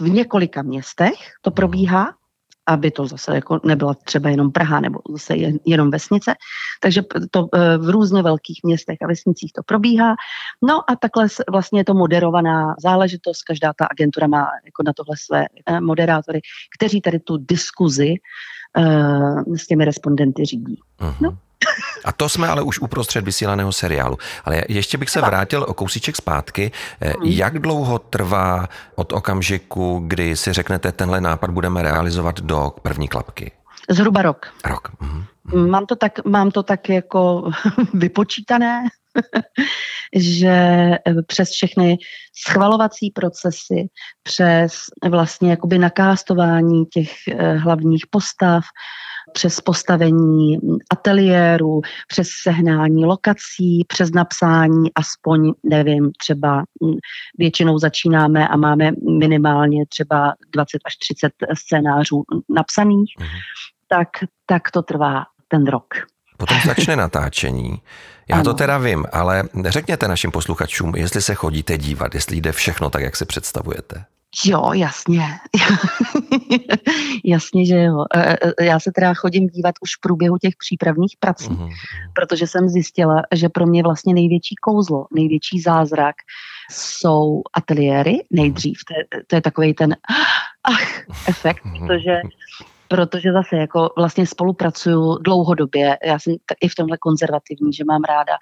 v 0.00 0.08
několika 0.08 0.62
městech 0.62 1.14
to 1.42 1.50
probíhá, 1.50 2.14
aby 2.66 2.90
to 2.90 3.06
zase 3.06 3.34
jako 3.34 3.60
nebyla 3.64 3.94
třeba 3.94 4.30
jenom 4.30 4.52
Praha 4.52 4.80
nebo 4.80 5.00
zase 5.12 5.34
jenom 5.64 5.90
vesnice. 5.90 6.34
Takže 6.80 7.02
to 7.30 7.48
e, 7.52 7.78
v 7.78 7.90
různě 7.90 8.22
velkých 8.22 8.60
městech 8.64 8.96
a 9.02 9.06
vesnicích 9.06 9.52
to 9.52 9.62
probíhá. 9.62 10.14
No 10.62 10.90
a 10.90 10.96
takhle 10.96 11.26
vlastně 11.50 11.80
je 11.80 11.84
to 11.84 11.94
moderovaná 11.94 12.74
záležitost. 12.82 13.42
Každá 13.42 13.72
ta 13.72 13.86
agentura 13.90 14.26
má 14.26 14.46
jako 14.64 14.82
na 14.86 14.92
tohle 14.92 15.16
své 15.16 15.44
e, 15.66 15.80
moderátory, 15.80 16.40
kteří 16.78 17.00
tady 17.00 17.18
tu 17.20 17.36
diskuzi 17.36 18.14
uh, 18.78 19.56
s 19.56 19.66
těmi 19.66 19.84
respondenty 19.84 20.44
řídí. 20.44 20.80
Uh-huh. 21.00 21.14
No. 21.20 21.38
A 22.04 22.12
to 22.12 22.28
jsme 22.28 22.48
ale 22.48 22.62
už 22.62 22.78
uprostřed 22.78 23.24
vysílaného 23.24 23.72
seriálu. 23.72 24.18
Ale 24.44 24.62
ještě 24.68 24.98
bych 24.98 25.10
se 25.10 25.20
vrátil 25.20 25.64
o 25.68 25.74
kousíček 25.74 26.16
zpátky. 26.16 26.72
Eh, 27.00 27.08
hmm. 27.08 27.16
Jak 27.22 27.58
dlouho 27.58 27.98
trvá 27.98 28.68
od 28.94 29.12
okamžiku, 29.12 30.04
kdy 30.06 30.36
si 30.36 30.52
řeknete, 30.52 30.92
tenhle 30.92 31.20
nápad 31.20 31.50
budeme 31.50 31.82
realizovat 31.82 32.40
do 32.40 32.72
první 32.82 33.08
klapky? 33.08 33.52
Zhruba 33.90 34.22
rok. 34.22 34.46
Rok. 34.64 34.88
Mhm. 35.00 35.24
Mám 35.70 35.86
to 35.86 35.96
tak, 35.96 36.24
mám 36.24 36.50
to 36.50 36.62
tak 36.62 36.88
jako 36.88 37.50
vypočítané, 37.94 38.88
že 40.16 40.48
eh, 40.48 41.22
přes 41.26 41.50
všechny 41.50 41.98
schvalovací 42.46 43.10
procesy, 43.10 43.88
přes 44.22 44.74
vlastně 45.10 45.50
jakoby 45.50 45.78
nakástování 45.78 46.86
těch 46.86 47.10
eh, 47.28 47.56
hlavních 47.56 48.06
postav, 48.10 48.64
přes 49.34 49.60
postavení 49.60 50.58
ateliéru, 50.90 51.80
přes 52.08 52.28
sehnání 52.42 53.04
lokací, 53.04 53.84
přes 53.88 54.10
napsání 54.10 54.90
aspoň, 54.94 55.52
nevím, 55.64 56.10
třeba 56.18 56.58
hm, 56.58 56.96
většinou 57.38 57.78
začínáme 57.78 58.48
a 58.48 58.56
máme 58.56 58.90
minimálně 59.18 59.84
třeba 59.88 60.34
20 60.52 60.78
až 60.86 60.96
30 60.96 61.32
scénářů 61.54 62.22
napsaných, 62.48 63.14
mm-hmm. 63.20 63.40
tak, 63.88 64.08
tak 64.46 64.70
to 64.70 64.82
trvá 64.82 65.24
ten 65.48 65.66
rok. 65.66 65.94
Potom 66.36 66.56
začne 66.66 66.96
natáčení. 66.96 67.82
Já 68.28 68.36
ano. 68.36 68.44
to 68.44 68.54
teda 68.54 68.78
vím, 68.78 69.04
ale 69.12 69.44
řekněte 69.66 70.08
našim 70.08 70.30
posluchačům, 70.30 70.92
jestli 70.96 71.22
se 71.22 71.34
chodíte 71.34 71.78
dívat, 71.78 72.14
jestli 72.14 72.36
jde 72.36 72.52
všechno 72.52 72.90
tak, 72.90 73.02
jak 73.02 73.16
si 73.16 73.24
představujete. 73.24 74.04
Jo, 74.44 74.72
jasně. 74.72 75.24
jasně, 77.24 77.66
že 77.66 77.76
jo. 77.76 78.04
E, 78.14 78.36
e, 78.60 78.64
já 78.64 78.80
se 78.80 78.92
teda 78.92 79.14
chodím 79.14 79.46
dívat 79.46 79.74
už 79.80 79.96
v 79.96 80.00
průběhu 80.00 80.38
těch 80.38 80.54
přípravných 80.58 81.16
prací, 81.20 81.48
uh-huh. 81.48 81.70
protože 82.14 82.46
jsem 82.46 82.68
zjistila, 82.68 83.22
že 83.34 83.48
pro 83.48 83.66
mě 83.66 83.82
vlastně 83.82 84.14
největší 84.14 84.54
kouzlo, 84.54 85.06
největší 85.14 85.60
zázrak 85.60 86.16
jsou 86.70 87.42
ateliéry 87.52 88.18
nejdřív. 88.30 88.78
To 88.88 88.94
je, 88.98 89.22
to 89.26 89.36
je 89.36 89.42
takový 89.42 89.74
ten 89.74 89.96
ach, 90.64 91.08
efekt, 91.28 91.62
protože 91.86 92.20
protože 92.88 93.32
zase 93.32 93.56
jako 93.56 93.90
vlastně 93.96 94.26
spolupracuju 94.26 95.18
dlouhodobě. 95.18 95.96
Já 96.06 96.18
jsem 96.18 96.34
i 96.60 96.68
v 96.68 96.74
tomhle 96.74 96.98
konzervativní, 96.98 97.72
že 97.72 97.84
mám 97.84 98.02
ráda 98.02 98.32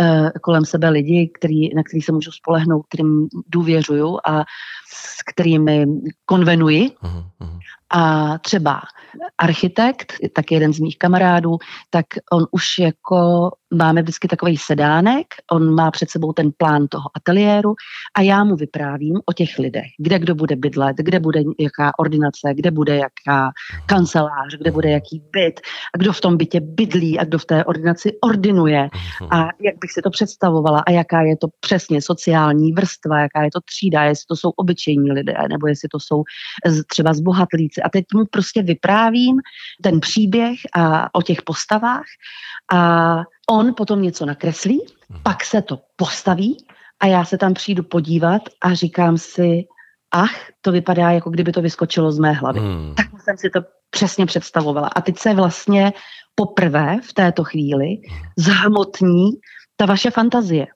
uh, 0.00 0.30
kolem 0.42 0.64
sebe 0.64 0.88
lidi, 0.88 1.30
který, 1.38 1.74
na 1.74 1.82
který 1.82 2.00
se 2.02 2.12
můžu 2.12 2.30
spolehnout, 2.30 2.86
kterým 2.88 3.28
důvěřuju 3.48 4.18
a 4.26 4.44
s 4.92 5.22
kterými 5.32 5.86
konvenuji. 6.26 6.88
Uh-huh. 6.88 7.58
A 7.90 8.38
třeba 8.38 8.80
architekt, 9.38 10.12
tak 10.32 10.52
jeden 10.52 10.72
z 10.72 10.78
mých 10.78 10.98
kamarádů, 10.98 11.58
tak 11.90 12.06
on 12.32 12.46
už 12.50 12.78
jako 12.78 13.50
máme 13.74 14.02
vždycky 14.02 14.28
takový 14.28 14.56
sedánek, 14.56 15.26
on 15.52 15.74
má 15.74 15.90
před 15.90 16.10
sebou 16.10 16.32
ten 16.32 16.50
plán 16.56 16.88
toho 16.88 17.04
ateliéru 17.16 17.74
a 18.16 18.22
já 18.22 18.44
mu 18.44 18.56
vyprávím 18.56 19.20
o 19.26 19.32
těch 19.32 19.58
lidech, 19.58 19.86
kde 19.98 20.18
kdo 20.18 20.34
bude 20.34 20.56
bydlet, 20.56 20.96
kde 20.96 21.20
bude 21.20 21.40
jaká 21.58 21.98
ordinace, 21.98 22.54
kde 22.54 22.70
bude 22.70 22.96
jaká 22.96 23.50
kancelář, 23.86 24.56
kde 24.58 24.70
bude 24.70 24.90
jaký 24.90 25.22
byt 25.32 25.60
a 25.94 25.98
kdo 25.98 26.12
v 26.12 26.20
tom 26.20 26.36
bytě 26.36 26.60
bydlí 26.60 27.18
a 27.18 27.24
kdo 27.24 27.38
v 27.38 27.44
té 27.44 27.64
ordinaci 27.64 28.12
ordinuje 28.20 28.88
a 29.30 29.38
jak 29.38 29.74
bych 29.80 29.92
si 29.92 30.02
to 30.02 30.10
představovala 30.10 30.82
a 30.86 30.90
jaká 30.90 31.22
je 31.22 31.36
to 31.36 31.48
přesně 31.60 32.02
sociální 32.02 32.72
vrstva, 32.72 33.20
jaká 33.20 33.42
je 33.42 33.50
to 33.50 33.60
třída, 33.60 34.04
jestli 34.04 34.24
to 34.28 34.36
jsou 34.36 34.50
obyčejní 34.50 35.12
lidé, 35.12 35.34
nebo 35.48 35.66
jestli 35.66 35.88
to 35.88 36.00
jsou 36.00 36.22
třeba 36.86 37.14
zbohatlíci. 37.14 37.77
A 37.84 37.88
teď 37.88 38.04
mu 38.14 38.24
prostě 38.30 38.62
vyprávím 38.62 39.36
ten 39.82 40.00
příběh 40.00 40.58
a 40.76 41.14
o 41.14 41.22
těch 41.22 41.42
postavách 41.42 42.04
a 42.72 43.22
on 43.50 43.74
potom 43.76 44.02
něco 44.02 44.26
nakreslí, 44.26 44.86
hmm. 45.10 45.22
pak 45.22 45.44
se 45.44 45.62
to 45.62 45.80
postaví 45.96 46.66
a 47.00 47.06
já 47.06 47.24
se 47.24 47.38
tam 47.38 47.54
přijdu 47.54 47.82
podívat 47.82 48.42
a 48.60 48.74
říkám 48.74 49.18
si, 49.18 49.64
ach, 50.10 50.36
to 50.60 50.72
vypadá, 50.72 51.10
jako 51.10 51.30
kdyby 51.30 51.52
to 51.52 51.62
vyskočilo 51.62 52.12
z 52.12 52.18
mé 52.18 52.32
hlavy. 52.32 52.60
Hmm. 52.60 52.94
Tak 52.94 53.06
jsem 53.22 53.36
si 53.36 53.50
to 53.50 53.60
přesně 53.90 54.26
představovala. 54.26 54.88
A 54.88 55.00
teď 55.00 55.18
se 55.18 55.34
vlastně 55.34 55.92
poprvé 56.34 56.96
v 57.04 57.12
této 57.12 57.44
chvíli 57.44 57.86
hmm. 57.86 58.20
zhmotní 58.36 59.30
ta 59.76 59.86
vaše 59.86 60.10
fantazie. 60.10 60.66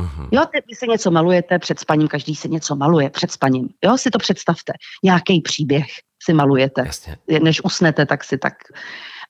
Mm-hmm. 0.00 0.28
Jo, 0.32 0.42
vy 0.54 0.74
si 0.74 0.88
něco 0.88 1.10
malujete 1.10 1.58
před 1.58 1.78
spaním, 1.78 2.08
každý 2.08 2.34
si 2.34 2.48
něco 2.48 2.76
maluje 2.76 3.10
před 3.10 3.32
spaním. 3.32 3.68
Jo, 3.84 3.98
si 3.98 4.10
to 4.10 4.18
představte. 4.18 4.72
Nějaký 5.04 5.40
příběh 5.40 5.86
si 6.28 6.34
malujete. 6.34 6.82
Jasně. 6.86 7.16
Než 7.42 7.64
usnete, 7.64 8.06
tak 8.06 8.24
si 8.24 8.38
tak 8.38 8.54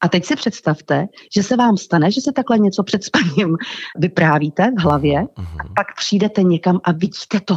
a 0.00 0.08
teď 0.08 0.24
si 0.24 0.37
představte, 0.37 1.06
že 1.34 1.42
se 1.42 1.56
vám 1.56 1.76
stane, 1.76 2.11
že 2.11 2.20
se 2.20 2.32
takhle 2.32 2.58
něco 2.58 2.82
před 2.82 3.04
spaním 3.04 3.56
vyprávíte 3.96 4.70
v 4.78 4.82
hlavě 4.82 5.20
mm-hmm. 5.20 5.61
a 5.61 5.64
pak 5.76 5.87
přijdete 5.96 6.42
někam 6.42 6.80
a 6.84 6.92
vidíte 6.92 7.40
to. 7.44 7.56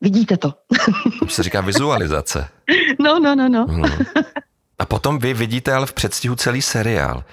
Vidíte 0.00 0.36
to. 0.36 0.52
To 1.18 1.26
se 1.28 1.42
říká 1.42 1.60
vizualizace. 1.60 2.48
No, 3.00 3.18
no, 3.18 3.34
no, 3.34 3.48
no. 3.48 3.66
Mm. 3.66 3.84
A 4.78 4.86
potom 4.86 5.18
vy 5.18 5.34
vidíte 5.34 5.72
ale 5.72 5.86
v 5.86 5.92
předstihu 5.92 6.36
celý 6.36 6.62
seriál. 6.62 7.24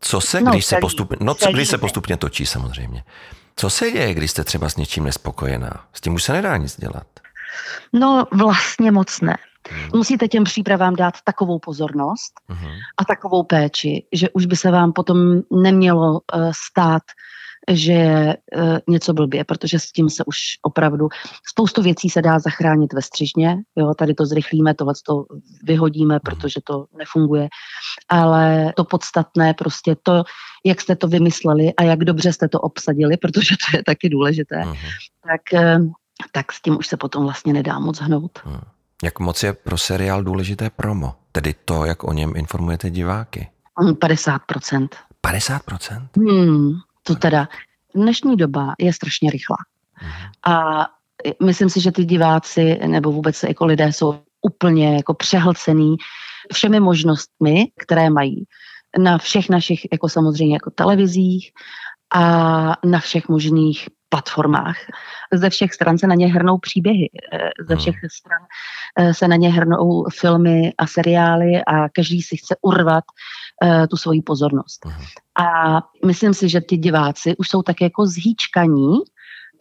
Co 0.00 0.20
se, 0.20 0.40
no, 0.40 0.50
když, 0.50 0.66
celý, 0.66 0.76
se, 0.76 0.80
postupně, 0.80 1.16
no, 1.20 1.34
co, 1.34 1.52
když 1.52 1.68
se 1.68 1.78
postupně 1.78 2.16
točí 2.16 2.46
samozřejmě. 2.46 3.04
Co 3.56 3.70
se 3.70 3.90
děje, 3.90 4.14
když 4.14 4.30
jste 4.30 4.44
třeba 4.44 4.68
s 4.68 4.76
něčím 4.76 5.04
nespokojená? 5.04 5.84
S 5.92 6.00
tím 6.00 6.14
už 6.14 6.22
se 6.22 6.32
nedá 6.32 6.56
nic 6.56 6.76
dělat. 6.76 7.06
No 7.92 8.26
vlastně 8.32 8.92
moc 8.92 9.20
ne. 9.20 9.36
Hmm. 9.70 9.90
Musíte 9.94 10.28
těm 10.28 10.44
přípravám 10.44 10.96
dát 10.96 11.14
takovou 11.24 11.58
pozornost 11.58 12.32
hmm. 12.48 12.70
a 12.96 13.04
takovou 13.04 13.42
péči, 13.42 14.06
že 14.12 14.30
už 14.30 14.46
by 14.46 14.56
se 14.56 14.70
vám 14.70 14.92
potom 14.92 15.40
nemělo 15.50 16.12
uh, 16.12 16.52
stát, 16.70 17.02
že 17.70 18.34
uh, 18.56 18.78
něco 18.88 19.12
blbě, 19.12 19.44
protože 19.44 19.78
s 19.78 19.92
tím 19.92 20.10
se 20.10 20.24
už 20.24 20.38
opravdu 20.62 21.08
spoustu 21.48 21.82
věcí 21.82 22.10
se 22.10 22.22
dá 22.22 22.38
zachránit 22.38 22.92
ve 22.92 23.02
střižně. 23.02 23.56
Jo, 23.76 23.94
tady 23.94 24.14
to 24.14 24.26
zrychlíme, 24.26 24.74
tohle 24.74 24.94
to 25.06 25.24
vyhodíme, 25.62 26.14
hmm. 26.14 26.20
protože 26.20 26.60
to 26.64 26.86
nefunguje. 26.98 27.48
Ale 28.08 28.72
to 28.76 28.84
podstatné, 28.84 29.54
prostě 29.54 29.96
to, 30.02 30.24
jak 30.66 30.80
jste 30.80 30.96
to 30.96 31.08
vymysleli 31.08 31.74
a 31.74 31.82
jak 31.82 31.98
dobře 31.98 32.32
jste 32.32 32.48
to 32.48 32.60
obsadili, 32.60 33.16
protože 33.16 33.56
to 33.56 33.76
je 33.76 33.84
taky 33.84 34.08
důležité, 34.08 34.60
hmm. 34.60 34.74
tak, 35.28 35.40
uh, 35.52 35.86
tak 36.32 36.52
s 36.52 36.62
tím 36.62 36.78
už 36.78 36.86
se 36.86 36.96
potom 36.96 37.24
vlastně 37.24 37.52
nedá 37.52 37.78
moc 37.78 38.00
hnout. 38.00 38.38
Hmm. 38.44 38.60
Jak 39.04 39.20
moc 39.20 39.42
je 39.42 39.52
pro 39.52 39.78
seriál 39.78 40.24
důležité 40.24 40.70
promo? 40.70 41.14
Tedy 41.32 41.54
to, 41.64 41.84
jak 41.84 42.04
o 42.04 42.12
něm 42.12 42.32
informujete 42.36 42.90
diváky? 42.90 43.48
50%. 43.78 44.88
50%? 45.26 46.08
Hmm, 46.16 46.72
to 47.02 47.14
teda 47.14 47.48
dnešní 47.94 48.36
doba 48.36 48.74
je 48.78 48.92
strašně 48.92 49.30
rychlá. 49.30 49.56
Uh-huh. 49.56 50.52
A 50.52 50.86
myslím 51.44 51.70
si, 51.70 51.80
že 51.80 51.92
ty 51.92 52.04
diváci 52.04 52.78
nebo 52.86 53.12
vůbec 53.12 53.42
jako 53.42 53.66
lidé 53.66 53.92
jsou 53.92 54.20
úplně 54.42 54.96
jako 54.96 55.14
přehlcený 55.14 55.96
všemi 56.52 56.80
možnostmi, 56.80 57.66
které 57.78 58.10
mají 58.10 58.44
na 58.98 59.18
všech 59.18 59.48
našich, 59.48 59.86
jako 59.92 60.08
samozřejmě 60.08 60.54
jako 60.54 60.70
televizích 60.70 61.50
a 62.14 62.22
na 62.86 63.00
všech 63.00 63.28
možných 63.28 63.88
platformách. 64.14 64.76
Ze 65.32 65.50
všech 65.50 65.74
stran 65.74 65.98
se 65.98 66.06
na 66.06 66.14
ně 66.14 66.26
hrnou 66.26 66.58
příběhy, 66.58 67.10
eh, 67.32 67.38
ze 67.68 67.74
hmm. 67.74 67.80
všech 67.80 67.94
stran 68.12 68.42
eh, 68.98 69.14
se 69.14 69.28
na 69.28 69.36
ně 69.36 69.50
hrnou 69.50 70.04
filmy 70.20 70.72
a 70.78 70.86
seriály 70.86 71.64
a 71.66 71.88
každý 71.88 72.22
si 72.22 72.36
chce 72.36 72.56
urvat 72.62 73.04
eh, 73.62 73.86
tu 73.86 73.96
svoji 73.96 74.22
pozornost. 74.22 74.86
Hmm. 74.86 75.04
A 75.46 75.80
myslím 76.06 76.34
si, 76.34 76.48
že 76.48 76.60
ty 76.60 76.76
diváci 76.76 77.36
už 77.36 77.48
jsou 77.48 77.62
tak 77.62 77.80
jako 77.80 78.06
zhýčkaní 78.06 78.98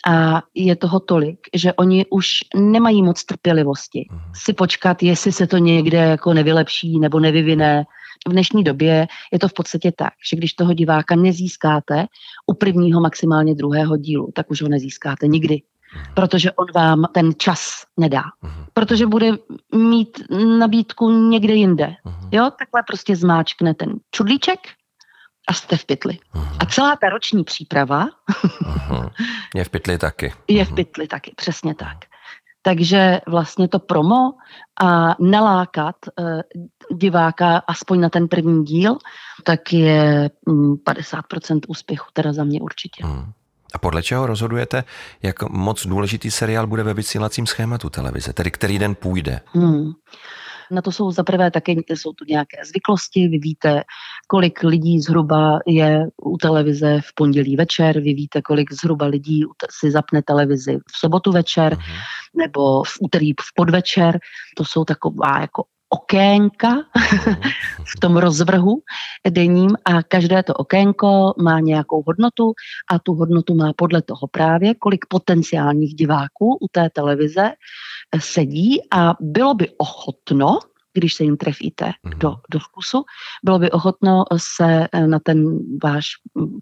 a 0.07 0.41
je 0.53 0.75
toho 0.75 0.99
tolik, 0.99 1.39
že 1.53 1.73
oni 1.73 2.05
už 2.09 2.27
nemají 2.55 3.03
moc 3.03 3.23
trpělivosti 3.23 4.07
hmm. 4.11 4.21
si 4.35 4.53
počkat, 4.53 5.03
jestli 5.03 5.31
se 5.31 5.47
to 5.47 5.57
někde 5.57 5.97
jako 5.97 6.33
nevylepší 6.33 6.99
nebo 6.99 7.19
nevyvine, 7.19 7.85
v 8.27 8.31
dnešní 8.31 8.63
době 8.63 9.07
je 9.31 9.39
to 9.39 9.47
v 9.47 9.53
podstatě 9.53 9.91
tak, 9.91 10.13
že 10.29 10.37
když 10.37 10.53
toho 10.53 10.73
diváka 10.73 11.15
nezískáte 11.15 12.05
u 12.47 12.53
prvního 12.53 13.01
maximálně 13.01 13.55
druhého 13.55 13.97
dílu, 13.97 14.31
tak 14.35 14.51
už 14.51 14.61
ho 14.61 14.67
nezískáte 14.67 15.27
nikdy 15.27 15.61
mhm. 15.95 16.13
protože 16.13 16.51
on 16.51 16.67
vám 16.75 17.05
ten 17.13 17.31
čas 17.37 17.83
nedá. 17.97 18.23
Mhm. 18.41 18.65
Protože 18.73 19.05
bude 19.05 19.31
mít 19.75 20.23
nabídku 20.59 21.09
někde 21.09 21.53
jinde. 21.53 21.95
Mhm. 22.05 22.29
Jo, 22.31 22.51
takhle 22.59 22.83
prostě 22.87 23.15
zmáčkne 23.15 23.73
ten 23.73 23.93
čudlíček 24.11 24.59
a 25.47 25.53
jste 25.53 25.77
v 25.77 25.85
pytli. 25.85 26.17
A 26.59 26.65
celá 26.65 26.95
ta 26.95 27.09
roční 27.09 27.43
příprava 27.43 28.07
je 29.55 29.63
v 29.63 29.69
pytli 29.69 29.97
taky. 29.97 30.33
Je 30.47 30.65
v 30.65 30.73
pytli 30.73 31.07
taky, 31.07 31.33
přesně 31.35 31.75
tak. 31.75 31.97
Takže 32.65 33.21
vlastně 33.27 33.67
to 33.67 33.79
promo 33.79 34.31
a 34.81 35.15
nalákat 35.19 35.95
uh, 36.19 36.41
diváka 36.97 37.57
aspoň 37.67 37.99
na 37.99 38.09
ten 38.09 38.27
první 38.27 38.63
díl, 38.63 38.97
tak 39.43 39.73
je 39.73 40.29
um, 40.45 40.75
50% 40.75 41.59
úspěchu, 41.67 42.05
teda 42.13 42.33
za 42.33 42.43
mě 42.43 42.61
určitě. 42.61 43.05
Hmm. 43.05 43.31
A 43.73 43.77
podle 43.77 44.03
čeho 44.03 44.27
rozhodujete, 44.27 44.83
jak 45.23 45.49
moc 45.49 45.87
důležitý 45.87 46.31
seriál 46.31 46.67
bude 46.67 46.83
ve 46.83 46.93
vysílacím 46.93 47.47
schématu 47.47 47.89
televize, 47.89 48.33
tedy 48.33 48.51
který 48.51 48.79
den 48.79 48.95
půjde? 48.95 49.39
Hmm. 49.53 49.91
Na 50.73 50.81
to 50.81 50.91
jsou 50.91 51.11
zaprvé 51.11 51.51
také 51.51 51.71
jsou 51.89 52.13
tu 52.13 52.25
nějaké 52.27 52.57
zvyklosti. 52.65 53.27
Vy 53.27 53.37
víte, 53.37 53.83
kolik 54.27 54.63
lidí 54.63 55.01
zhruba 55.01 55.59
je 55.67 56.07
u 56.23 56.37
televize 56.37 57.01
v 57.01 57.13
pondělí 57.15 57.55
večer, 57.55 57.99
vy 57.99 58.13
víte, 58.13 58.41
kolik 58.41 58.73
zhruba 58.73 59.05
lidí 59.05 59.43
si 59.71 59.91
zapne 59.91 60.21
televizi 60.21 60.77
v 60.77 60.97
sobotu 60.99 61.31
večer 61.31 61.73
uh-huh. 61.73 62.37
nebo 62.37 62.83
v 62.83 62.97
úterý 63.01 63.31
v 63.31 63.53
podvečer. 63.55 64.19
To 64.57 64.65
jsou 64.65 64.85
taková 64.85 65.39
jako 65.41 65.63
okénka 65.93 66.69
v 67.85 67.99
tom 67.99 68.17
rozvrhu 68.17 68.81
denním 69.29 69.77
a 69.85 70.03
každé 70.03 70.43
to 70.43 70.53
okénko 70.53 71.33
má 71.41 71.59
nějakou 71.59 72.03
hodnotu 72.07 72.53
a 72.89 72.99
tu 72.99 73.13
hodnotu 73.13 73.55
má 73.55 73.71
podle 73.75 74.01
toho 74.01 74.27
právě, 74.31 74.75
kolik 74.75 75.05
potenciálních 75.05 75.95
diváků 75.95 76.57
u 76.61 76.67
té 76.71 76.89
televize 76.89 77.51
sedí 78.19 78.81
a 78.91 79.13
bylo 79.19 79.53
by 79.53 79.69
ochotno, 79.77 80.59
když 80.93 81.13
se 81.13 81.23
jim 81.23 81.37
trefíte 81.37 81.85
mm-hmm. 81.85 82.17
do, 82.17 82.35
do 82.51 82.59
vkusu, 82.59 83.03
bylo 83.43 83.59
by 83.59 83.71
ochotno 83.71 84.23
se 84.37 84.87
na 85.05 85.19
ten 85.19 85.59
váš 85.83 86.05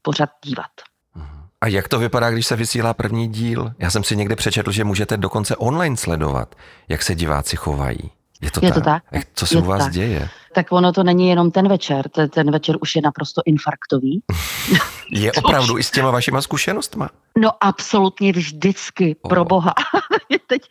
pořad 0.01 0.29
dívat. 0.45 0.71
Mhm. 1.15 1.27
A 1.61 1.67
jak 1.67 1.87
to 1.87 1.99
vypadá, 1.99 2.31
když 2.31 2.47
se 2.47 2.55
vysílá 2.55 2.93
první 2.93 3.27
díl? 3.27 3.71
Já 3.79 3.89
jsem 3.89 4.03
si 4.03 4.15
někde 4.15 4.35
přečetl, 4.35 4.71
že 4.71 4.83
můžete 4.83 5.17
dokonce 5.17 5.55
online 5.55 5.97
sledovat, 5.97 6.55
jak 6.89 7.03
se 7.03 7.15
diváci 7.15 7.55
chovají. 7.55 8.11
Je 8.41 8.51
to, 8.51 8.59
je 8.65 8.71
tak? 8.71 8.73
to 8.73 8.81
tak? 8.81 9.03
Jak, 9.11 9.27
co 9.33 9.45
se 9.47 9.57
u 9.57 9.61
vás 9.61 9.83
tak. 9.83 9.93
děje? 9.93 10.29
Tak 10.53 10.71
ono 10.71 10.91
to 10.91 11.03
není 11.03 11.29
jenom 11.29 11.51
ten 11.51 11.67
večer, 11.67 12.09
ten, 12.09 12.29
ten 12.29 12.51
večer 12.51 12.75
už 12.81 12.95
je 12.95 13.01
naprosto 13.01 13.41
infarktový. 13.45 14.23
je 15.11 15.31
opravdu 15.31 15.77
i 15.77 15.83
s 15.83 15.91
těma 15.91 16.11
vašima 16.11 16.41
zkušenostma? 16.41 17.09
No 17.37 17.51
absolutně 17.61 18.31
vždycky, 18.31 19.15
oh. 19.21 19.29
pro 19.29 19.45
boha. 19.45 19.73
Teď 20.47 20.61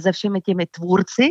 se 0.00 0.12
všemi 0.12 0.40
těmi 0.40 0.66
tvůrci, 0.66 1.28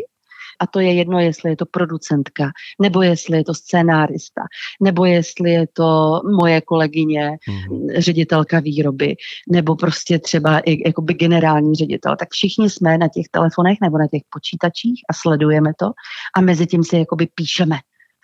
a 0.60 0.68
to 0.68 0.80
je 0.80 0.94
jedno, 0.94 1.20
jestli 1.20 1.50
je 1.50 1.56
to 1.56 1.66
producentka, 1.66 2.52
nebo 2.82 3.02
jestli 3.02 3.38
je 3.38 3.44
to 3.44 3.54
scénárista, 3.54 4.42
nebo 4.82 5.06
jestli 5.06 5.52
je 5.52 5.68
to 5.74 6.22
moje 6.40 6.62
kolegyně, 6.62 7.38
mm. 7.50 7.88
ředitelka 7.98 8.60
výroby, 8.60 9.16
nebo 9.50 9.76
prostě 9.76 10.20
třeba 10.20 10.60
i 10.60 10.88
jakoby 10.88 11.14
generální 11.14 11.76
ředitel. 11.76 12.16
Tak 12.20 12.28
všichni 12.32 12.70
jsme 12.70 12.98
na 12.98 13.08
těch 13.08 13.26
telefonech 13.32 13.78
nebo 13.82 13.98
na 13.98 14.08
těch 14.08 14.22
počítačích 14.30 15.02
a 15.10 15.14
sledujeme 15.14 15.72
to 15.80 15.92
a 16.38 16.42
mezi 16.42 16.68
tím 16.68 16.84
si 16.84 16.98
jakoby 16.98 17.28
píšeme 17.36 17.76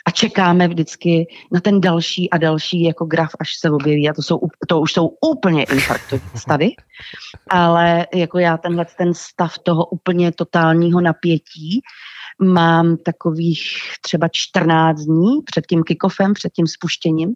a 0.06 0.12
čekáme 0.12 0.68
vždycky 0.68 1.28
na 1.52 1.60
ten 1.60 1.82
další 1.82 2.30
a 2.30 2.38
další 2.38 2.84
jako 2.84 3.06
graf, 3.06 3.32
až 3.40 3.50
se 3.60 3.72
objeví. 3.72 4.10
A 4.10 4.14
to, 4.14 4.22
jsou, 4.22 4.40
to 4.68 4.82
už 4.82 4.94
jsou 4.94 5.08
úplně 5.22 5.64
infarktové 5.64 6.22
stavy. 6.36 6.70
Ale 7.50 8.08
jako 8.14 8.40
já 8.40 8.58
tenhle 8.58 8.86
ten 8.98 9.14
stav 9.14 9.58
toho 9.60 9.86
úplně 9.86 10.32
totálního 10.32 11.02
napětí 11.02 11.82
mám 12.42 12.98
takových 12.98 13.64
třeba 14.02 14.28
14 14.32 15.02
dní 15.02 15.42
před 15.46 15.68
tím 15.68 15.84
kickoffem, 15.84 16.34
před 16.34 16.54
tím 16.54 16.68
spuštěním 16.68 17.30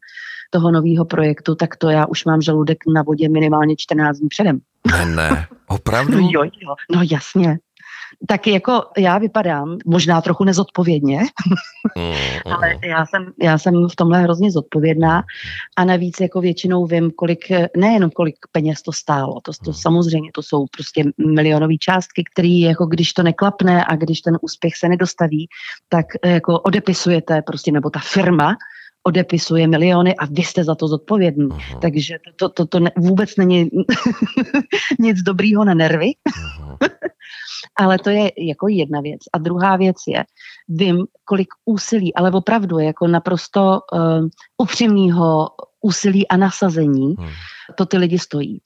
toho 0.50 0.72
nového 0.72 1.06
projektu, 1.06 1.56
tak 1.56 1.76
to 1.76 1.89
já 1.89 2.06
už 2.06 2.26
mám 2.26 2.41
žaludek 2.41 2.78
na 2.96 3.02
vodě 3.02 3.30
minimálně 3.30 3.76
14 3.78 4.18
dní 4.18 4.30
předem. 4.30 4.60
Ne, 4.91 5.06
ne, 5.06 5.48
opravdu? 5.68 6.22
No 6.22 6.30
jo, 6.32 6.44
jo, 6.44 6.76
no 6.96 7.02
jasně 7.12 7.60
tak 8.28 8.48
jako 8.48 8.84
já 8.98 9.18
vypadám 9.18 9.78
možná 9.86 10.22
trochu 10.22 10.44
nezodpovědně, 10.44 11.20
mm, 11.98 12.54
ale 12.54 12.76
já 12.84 13.06
jsem, 13.06 13.32
já 13.41 13.58
jsem 13.58 13.88
v 13.89 13.96
tomhle 13.96 14.22
hrozně 14.22 14.52
zodpovědná 14.52 15.24
a 15.78 15.86
navíc 15.86 16.20
jako 16.20 16.41
většinou 16.41 16.86
vím, 16.86 17.12
kolik, 17.12 17.46
nejenom 17.78 18.10
kolik 18.10 18.36
peněz 18.52 18.82
to 18.82 18.91
stálo, 18.91 19.41
to, 19.41 19.52
to 19.63 19.70
mm. 19.70 19.74
samozřejmě, 19.74 20.30
to 20.34 20.44
jsou 20.44 20.65
prostě 20.72 21.04
milionové 21.28 21.78
částky, 21.80 22.24
které 22.34 22.48
jako 22.48 22.86
když 22.86 23.13
to 23.13 23.24
neklapne 23.24 23.86
a 23.88 23.96
když 23.96 24.22
ten 24.22 24.38
úspěch 24.41 24.76
se 24.76 24.89
nedostaví, 24.89 25.48
tak 25.89 26.06
jako 26.26 26.60
odepisujete 26.60 27.41
prostě, 27.41 27.72
nebo 27.72 27.89
ta 27.89 28.00
firma 28.00 28.56
odepisuje 29.08 29.68
miliony 29.68 30.15
a 30.15 30.26
vy 30.26 30.44
jste 30.44 30.63
za 30.63 30.76
to 30.76 30.88
zodpovědný. 30.88 31.48
Uh-huh. 31.48 31.80
Takže 31.80 32.18
to, 32.36 32.50
to, 32.50 32.65
to 32.65 32.80
ne, 32.80 32.91
vůbec 32.98 33.36
není 33.38 33.70
nic 35.00 35.22
dobrýho 35.22 35.65
na 35.65 35.74
nervy. 35.74 36.12
Uh-huh. 36.30 36.78
Ale 37.80 38.00
to 38.00 38.10
je 38.10 38.32
jako 38.38 38.68
jedna 38.68 39.02
věc. 39.02 39.22
A 39.34 39.38
druhá 39.38 39.76
věc 39.78 39.96
je, 40.08 40.24
vím, 40.70 41.06
kolik 41.26 41.48
úsilí, 41.65 42.15
ale 42.15 42.32
opravdu 42.32 42.80
jako 42.80 43.08
naprosto 43.08 43.80
uh, 43.94 44.28
upřímného 44.58 45.50
úsilí 45.82 46.28
a 46.28 46.38
nasazení 46.38 47.15
uh-huh. 47.15 47.30
to 47.76 47.86
ty 47.86 47.98
lidi 47.98 48.20
stojí. 48.20 48.62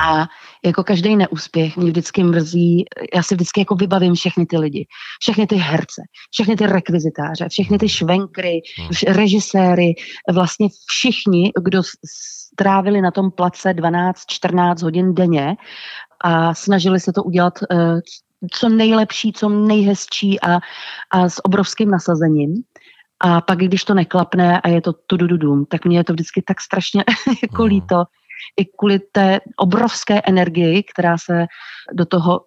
A 0.00 0.28
jako 0.64 0.84
každý 0.84 1.16
neúspěch 1.16 1.76
mě 1.76 1.90
vždycky 1.90 2.24
mrzí, 2.24 2.84
já 3.14 3.22
si 3.22 3.34
vždycky 3.34 3.60
jako 3.60 3.74
vybavím 3.74 4.14
všechny 4.14 4.46
ty 4.46 4.58
lidi, 4.58 4.86
všechny 5.20 5.46
ty 5.46 5.56
herce, 5.56 6.02
všechny 6.30 6.56
ty 6.56 6.66
rekvizitáře, 6.66 7.48
všechny 7.48 7.78
ty 7.78 7.88
švenkry, 7.88 8.60
režiséry, 9.08 9.94
vlastně 10.32 10.68
všichni, 10.86 11.52
kdo 11.64 11.82
strávili 12.52 13.00
na 13.00 13.10
tom 13.10 13.30
place 13.30 13.70
12-14 13.70 14.82
hodin 14.82 15.14
denně 15.14 15.56
a 16.20 16.54
snažili 16.54 17.00
se 17.00 17.12
to 17.12 17.22
udělat 17.22 17.54
uh, 17.70 18.00
co 18.50 18.68
nejlepší, 18.68 19.32
co 19.32 19.48
nejhezčí 19.48 20.40
a, 20.40 20.58
a 21.10 21.28
s 21.28 21.44
obrovským 21.44 21.90
nasazením. 21.90 22.62
A 23.20 23.40
pak, 23.40 23.58
když 23.58 23.84
to 23.84 23.94
neklapne 23.94 24.60
a 24.60 24.68
je 24.68 24.80
to 24.80 24.92
tudududum, 24.92 25.64
tak 25.66 25.84
mě 25.84 25.98
je 25.98 26.04
to 26.04 26.12
vždycky 26.12 26.42
tak 26.42 26.60
strašně 26.60 27.04
jako 27.42 27.62
mm. 27.62 27.68
líto, 27.68 28.04
i 28.56 28.64
kvůli 28.64 28.98
té 28.98 29.40
obrovské 29.56 30.20
energii, 30.24 30.82
která 30.82 31.18
se 31.18 31.46
do 31.92 32.04
toho 32.06 32.40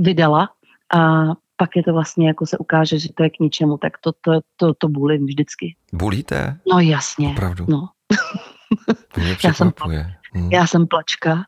vydala 0.00 0.48
a 0.94 1.24
pak 1.56 1.76
je 1.76 1.82
to 1.82 1.92
vlastně, 1.92 2.28
jako 2.28 2.46
se 2.46 2.58
ukáže, 2.58 2.98
že 2.98 3.08
to 3.14 3.22
je 3.22 3.30
k 3.30 3.38
ničemu, 3.38 3.78
tak 3.78 3.92
to, 4.00 4.12
to, 4.20 4.40
to, 4.56 4.74
to 4.74 4.88
bulím 4.88 5.26
vždycky. 5.26 5.76
Bulíte? 5.92 6.58
No 6.72 6.80
jasně. 6.80 7.28
Opravdu? 7.28 7.66
No. 7.68 7.88
mě 9.16 9.36
já, 9.44 9.52
jsem, 9.52 9.72
hmm. 10.32 10.52
já 10.52 10.66
jsem 10.66 10.86
plačka. 10.86 11.44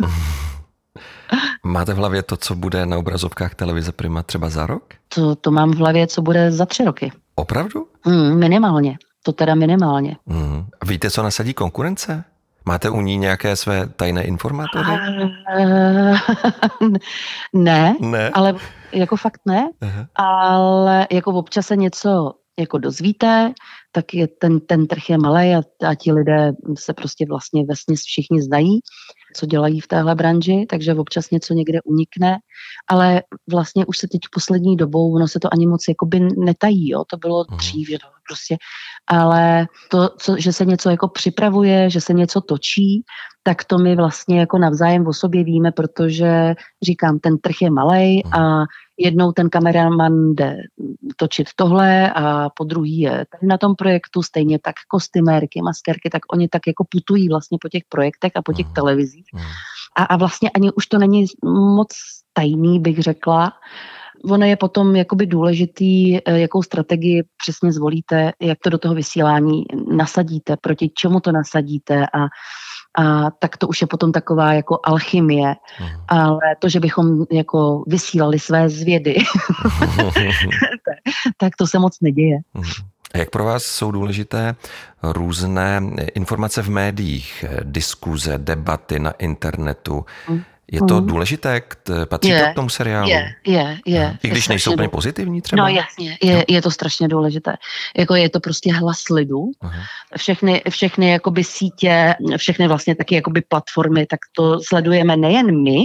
Máte 1.62 1.94
v 1.94 1.96
hlavě 1.96 2.22
to, 2.22 2.36
co 2.36 2.54
bude 2.54 2.86
na 2.86 2.98
obrazovkách 2.98 3.54
televize 3.54 3.92
Prima 3.92 4.22
třeba 4.22 4.48
za 4.48 4.66
rok? 4.66 4.84
To, 5.14 5.34
to 5.34 5.50
mám 5.50 5.70
v 5.70 5.76
hlavě, 5.76 6.06
co 6.06 6.22
bude 6.22 6.52
za 6.52 6.66
tři 6.66 6.84
roky. 6.84 7.12
Opravdu? 7.34 7.86
Mm, 8.06 8.38
minimálně. 8.38 8.98
To 9.22 9.32
teda 9.32 9.54
minimálně. 9.54 10.16
Mm. 10.26 10.66
Víte, 10.86 11.10
co 11.10 11.22
nasadí 11.22 11.54
konkurence? 11.54 12.24
Máte 12.64 12.90
u 12.90 13.00
ní 13.00 13.16
nějaké 13.16 13.56
své 13.56 13.86
tajné 13.86 14.22
informátory? 14.24 14.88
ne, 17.52 17.96
ne, 18.00 18.30
ale 18.30 18.54
jako 18.92 19.16
fakt 19.16 19.40
ne, 19.46 19.70
Aha. 19.80 20.06
ale 20.14 21.06
jako 21.10 21.30
občas 21.32 21.66
se 21.66 21.76
něco 21.76 22.32
jako 22.58 22.78
dozvíte, 22.78 23.52
tak 23.92 24.14
je 24.14 24.28
ten, 24.28 24.60
ten 24.60 24.86
trh 24.86 25.10
je 25.10 25.18
malý 25.18 25.54
a, 25.54 25.62
a 25.88 25.94
ti 25.94 26.12
lidé 26.12 26.52
se 26.78 26.92
prostě 26.92 27.26
vlastně 27.28 27.64
vesně 27.64 27.96
všichni 27.96 28.42
znají, 28.42 28.80
co 29.34 29.46
dělají 29.46 29.80
v 29.80 29.86
téhle 29.86 30.14
branži, 30.14 30.66
takže 30.70 30.94
občas 30.94 31.30
něco 31.30 31.54
někde 31.54 31.78
unikne, 31.84 32.38
ale 32.88 33.22
vlastně 33.50 33.86
už 33.86 33.98
se 33.98 34.08
teď 34.08 34.20
poslední 34.34 34.76
dobou, 34.76 35.14
ono 35.14 35.28
se 35.28 35.40
to 35.40 35.48
ani 35.52 35.66
moc 35.66 35.88
jakoby 35.88 36.20
netají, 36.20 36.90
jo? 36.90 37.04
to 37.10 37.16
bylo 37.16 37.42
uh-huh. 37.42 37.56
dřív, 37.56 37.88
že 37.88 37.98
to 37.98 38.06
prostě, 38.28 38.56
ale 39.06 39.66
to, 39.90 40.08
co, 40.18 40.36
že 40.38 40.52
se 40.52 40.64
něco 40.64 40.90
jako 40.90 41.08
připravuje, 41.08 41.90
že 41.90 42.00
se 42.00 42.12
něco 42.12 42.40
točí, 42.40 43.04
tak 43.42 43.64
to 43.64 43.78
my 43.78 43.96
vlastně 43.96 44.40
jako 44.40 44.58
navzájem 44.58 45.06
o 45.06 45.12
sobě 45.12 45.44
víme, 45.44 45.72
protože 45.72 46.54
říkám, 46.82 47.18
ten 47.18 47.38
trh 47.38 47.54
je 47.62 47.70
malý 47.70 48.24
a 48.24 48.64
jednou 48.98 49.32
ten 49.32 49.50
kameraman 49.50 50.34
jde 50.34 50.56
točit 51.16 51.48
tohle 51.56 52.12
a 52.12 52.50
po 52.50 52.64
druhý 52.64 52.98
je 52.98 53.10
tady 53.10 53.46
na 53.46 53.58
tom 53.58 53.74
projektu, 53.74 54.22
stejně 54.22 54.58
tak 54.58 54.74
kostymérky, 54.88 55.62
maskerky, 55.62 56.10
tak 56.10 56.22
oni 56.32 56.48
tak 56.48 56.62
jako 56.66 56.84
putují 56.88 57.28
vlastně 57.28 57.58
po 57.60 57.68
těch 57.68 57.82
projektech 57.88 58.32
a 58.34 58.42
po 58.42 58.52
těch 58.52 58.66
televizích. 58.74 59.26
A, 59.96 60.04
a 60.04 60.16
vlastně 60.16 60.50
ani 60.50 60.72
už 60.72 60.86
to 60.86 60.98
není 60.98 61.26
moc 61.44 61.88
tajný, 62.32 62.80
bych 62.80 63.02
řekla, 63.02 63.52
ono 64.24 64.46
je 64.46 64.56
potom 64.56 64.96
jakoby 64.96 65.26
důležitý, 65.26 66.16
eh, 66.16 66.40
jakou 66.40 66.62
strategii 66.62 67.22
přesně 67.42 67.72
zvolíte, 67.72 68.32
jak 68.40 68.58
to 68.64 68.70
do 68.70 68.78
toho 68.78 68.94
vysílání 68.94 69.64
nasadíte, 69.96 70.56
proti 70.60 70.90
čemu 70.94 71.20
to 71.20 71.32
nasadíte 71.32 72.06
a 72.06 72.26
a 72.98 73.30
tak 73.30 73.56
to 73.56 73.68
už 73.68 73.80
je 73.80 73.86
potom 73.86 74.12
taková 74.12 74.52
jako 74.52 74.78
alchymie. 74.84 75.54
Mm. 75.80 75.86
Ale 76.08 76.40
to, 76.58 76.68
že 76.68 76.80
bychom 76.80 77.26
jako 77.32 77.84
vysílali 77.86 78.38
své 78.38 78.68
zvědy, 78.68 79.16
tak 81.36 81.56
to 81.56 81.66
se 81.66 81.78
moc 81.78 82.00
neděje. 82.00 82.38
Mm. 82.54 82.62
A 83.14 83.18
jak 83.18 83.30
pro 83.30 83.44
vás 83.44 83.62
jsou 83.62 83.90
důležité 83.90 84.54
různé 85.02 85.80
informace 86.14 86.62
v 86.62 86.70
médiích, 86.70 87.44
diskuze, 87.62 88.38
debaty 88.38 88.98
na 88.98 89.10
internetu? 89.10 90.04
Mm. 90.28 90.42
Je 90.72 90.80
to 90.88 90.94
hmm. 90.94 91.06
důležité? 91.06 91.62
Patří 92.08 92.28
je, 92.28 92.44
to 92.44 92.50
k 92.50 92.54
tomu 92.54 92.68
seriálu? 92.68 93.08
Je, 93.08 93.34
je, 93.46 93.78
je. 93.86 94.18
I 94.22 94.28
když 94.28 94.48
nejsou 94.48 94.72
úplně 94.72 94.88
pozitivní 94.88 95.42
třeba? 95.42 95.62
No 95.62 95.68
jasně, 95.68 96.18
je, 96.22 96.44
je 96.48 96.62
to 96.62 96.70
strašně 96.70 97.08
důležité. 97.08 97.56
Jako 97.96 98.14
je 98.14 98.30
to 98.30 98.40
prostě 98.40 98.74
hlas 98.74 99.08
lidu. 99.10 99.38
Uh-huh. 99.38 99.82
Všechny, 100.16 100.62
všechny 100.70 101.10
jakoby 101.10 101.44
sítě, 101.44 102.14
všechny 102.36 102.68
vlastně 102.68 102.94
taky 102.94 103.14
jakoby 103.14 103.42
platformy, 103.48 104.06
tak 104.06 104.20
to 104.36 104.58
sledujeme 104.68 105.16
nejen 105.16 105.62
my, 105.62 105.78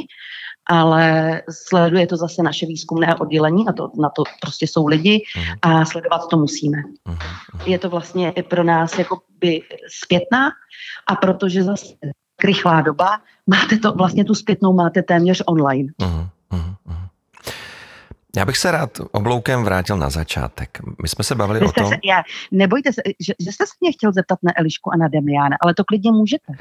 ale 0.70 1.42
sleduje 1.68 2.08
to 2.08 2.18
zase 2.18 2.44
naše 2.44 2.66
výzkumné 2.66 3.16
oddělení, 3.16 3.64
na 3.64 3.74
to, 3.74 3.92
na 4.02 4.10
to 4.10 4.24
prostě 4.42 4.68
jsou 4.68 4.88
lidi 4.88 5.24
a 5.62 5.86
sledovat 5.86 6.28
to 6.30 6.38
musíme. 6.38 6.78
Je 7.66 7.80
to 7.80 7.90
vlastně 7.90 8.32
i 8.32 8.44
pro 8.44 8.64
nás 8.64 9.00
jako 9.00 9.20
by 9.40 9.62
zpětná 10.04 10.50
a 11.08 11.16
protože 11.16 11.64
zase 11.64 11.94
rychlá 12.44 12.82
doba, 12.82 13.22
máte 13.48 13.78
to, 13.78 13.92
vlastně 13.92 14.26
tu 14.26 14.36
zpětnou 14.36 14.74
máte 14.74 15.02
téměř 15.02 15.44
online. 15.46 15.94
Uh-huh. 16.00 16.30
Já 18.36 18.46
bych 18.46 18.58
se 18.58 18.72
rád 18.72 18.90
obloukem 19.12 19.64
vrátil 19.64 19.98
na 19.98 20.10
začátek. 20.10 20.80
My 21.02 21.08
jsme 21.08 21.24
se 21.24 21.36
bavili 21.36 21.60
o 21.60 21.72
tom... 21.72 21.90
Se, 21.90 21.96
já, 22.04 22.24
nebojte 22.52 22.94
se, 22.94 23.02
že, 23.20 23.34
že 23.40 23.52
jste 23.52 23.66
se 23.66 23.72
mě 23.82 23.92
chtěl 23.92 24.12
zeptat 24.14 24.40
na 24.44 24.52
Elišku 24.60 24.94
a 24.94 24.98
na 24.98 25.08
Demiana, 25.08 25.58
ale 25.62 25.74
to 25.74 25.84
klidně 25.84 26.12
můžete. 26.12 26.54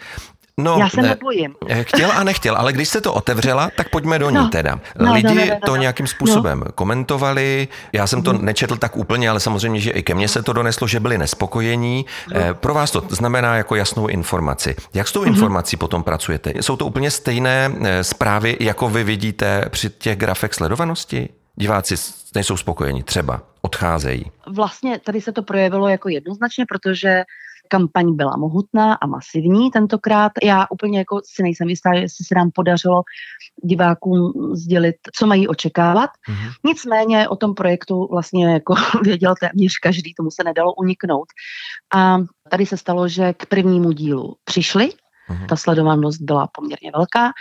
No, 0.58 0.76
Já 0.78 0.88
se 0.88 1.02
ne, 1.02 1.08
nebojím. 1.08 1.54
Eh, 1.68 1.84
chtěl 1.84 2.12
a 2.12 2.24
nechtěl, 2.24 2.56
ale 2.56 2.72
když 2.72 2.88
jste 2.88 3.00
to 3.00 3.12
otevřela, 3.12 3.70
tak 3.76 3.88
pojďme 3.88 4.18
do 4.18 4.30
ní 4.30 4.36
no, 4.36 4.48
teda. 4.48 4.80
No, 4.98 5.12
Lidi 5.12 5.28
no, 5.28 5.34
no, 5.34 5.40
no, 5.40 5.52
no, 5.52 5.60
to 5.66 5.76
nějakým 5.76 6.06
způsobem 6.06 6.60
no. 6.66 6.72
komentovali, 6.74 7.68
já 7.92 8.06
jsem 8.06 8.22
to 8.22 8.32
mm. 8.32 8.44
nečetl 8.44 8.76
tak 8.76 8.96
úplně, 8.96 9.30
ale 9.30 9.40
samozřejmě, 9.40 9.80
že 9.80 9.90
i 9.90 10.02
ke 10.02 10.14
mně 10.14 10.28
se 10.28 10.42
to 10.42 10.52
doneslo, 10.52 10.86
že 10.86 11.00
byli 11.00 11.18
nespokojení. 11.18 12.06
No. 12.34 12.54
Pro 12.54 12.74
vás 12.74 12.90
to 12.90 13.04
znamená 13.08 13.56
jako 13.56 13.74
jasnou 13.74 14.06
informaci. 14.06 14.76
Jak 14.94 15.08
s 15.08 15.12
tou 15.12 15.22
mm-hmm. 15.22 15.28
informací 15.28 15.76
potom 15.76 16.02
pracujete? 16.02 16.52
Jsou 16.60 16.76
to 16.76 16.86
úplně 16.86 17.10
stejné 17.10 17.72
eh, 17.84 18.04
zprávy, 18.04 18.56
jako 18.60 18.88
vy 18.88 19.04
vidíte 19.04 19.64
při 19.68 19.90
těch 19.90 20.16
grafech 20.18 20.54
sledovanosti? 20.54 21.28
Diváci 21.56 21.94
nejsou 22.34 22.56
spokojeni, 22.56 23.02
třeba 23.02 23.40
odcházejí. 23.60 24.24
Vlastně 24.46 24.98
tady 24.98 25.20
se 25.20 25.32
to 25.32 25.42
projevilo 25.42 25.88
jako 25.88 26.08
jednoznačně, 26.08 26.64
protože 26.68 27.22
kampaň 27.68 28.14
byla 28.16 28.36
mohutná 28.36 28.94
a 28.94 29.06
masivní 29.06 29.70
tentokrát. 29.70 30.32
Já 30.42 30.66
úplně 30.70 30.98
jako 30.98 31.20
si 31.24 31.42
nejsem 31.42 31.68
jistá, 31.68 31.92
jestli 31.92 32.24
se 32.24 32.34
nám 32.34 32.50
podařilo 32.54 33.02
divákům 33.64 34.32
sdělit, 34.54 34.96
co 35.14 35.26
mají 35.26 35.48
očekávat. 35.48 36.10
Mm-hmm. 36.10 36.52
Nicméně 36.64 37.28
o 37.28 37.36
tom 37.36 37.54
projektu 37.54 38.08
vlastně 38.10 38.52
jako 38.52 38.74
věděl 39.02 39.34
téměř 39.40 39.78
každý, 39.78 40.14
tomu 40.14 40.30
se 40.30 40.44
nedalo 40.44 40.74
uniknout. 40.74 41.28
A 41.94 42.18
tady 42.50 42.66
se 42.66 42.76
stalo, 42.76 43.08
že 43.08 43.32
k 43.32 43.46
prvnímu 43.46 43.92
dílu 43.92 44.36
přišli, 44.44 44.88
mm-hmm. 44.88 45.46
ta 45.46 45.56
sledovanost 45.56 46.22
byla 46.22 46.48
poměrně 46.52 46.90
velká 46.94 47.32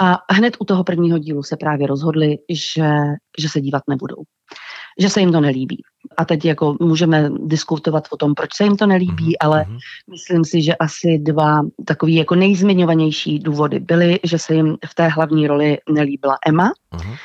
a 0.00 0.32
hned 0.32 0.56
u 0.60 0.64
toho 0.64 0.84
prvního 0.84 1.18
dílu 1.18 1.42
se 1.42 1.56
právě 1.56 1.86
rozhodli, 1.86 2.36
že, 2.50 2.90
že 3.38 3.48
se 3.48 3.60
dívat 3.60 3.82
nebudou 3.88 4.22
že 5.00 5.10
se 5.10 5.20
jim 5.20 5.32
to 5.32 5.40
nelíbí. 5.40 5.82
A 6.16 6.24
teď 6.24 6.44
jako 6.44 6.76
můžeme 6.80 7.30
diskutovat 7.38 8.04
o 8.10 8.16
tom, 8.16 8.34
proč 8.34 8.54
se 8.54 8.64
jim 8.64 8.76
to 8.76 8.86
nelíbí, 8.86 9.26
mm-hmm. 9.26 9.46
ale 9.46 9.64
mhm. 9.68 9.78
myslím 10.10 10.44
si, 10.44 10.62
že 10.62 10.74
asi 10.74 11.18
dva 11.18 11.60
takový 11.84 12.14
jako 12.14 12.34
nejzmiňovanější 12.34 13.38
důvody 13.38 13.80
byly, 13.80 14.20
že 14.24 14.38
se 14.38 14.54
jim 14.54 14.76
v 14.86 14.94
té 14.94 15.08
hlavní 15.08 15.46
roli 15.46 15.78
nelíbila 15.88 16.36
Emma. 16.46 16.72
Mm-hmm. 16.92 17.16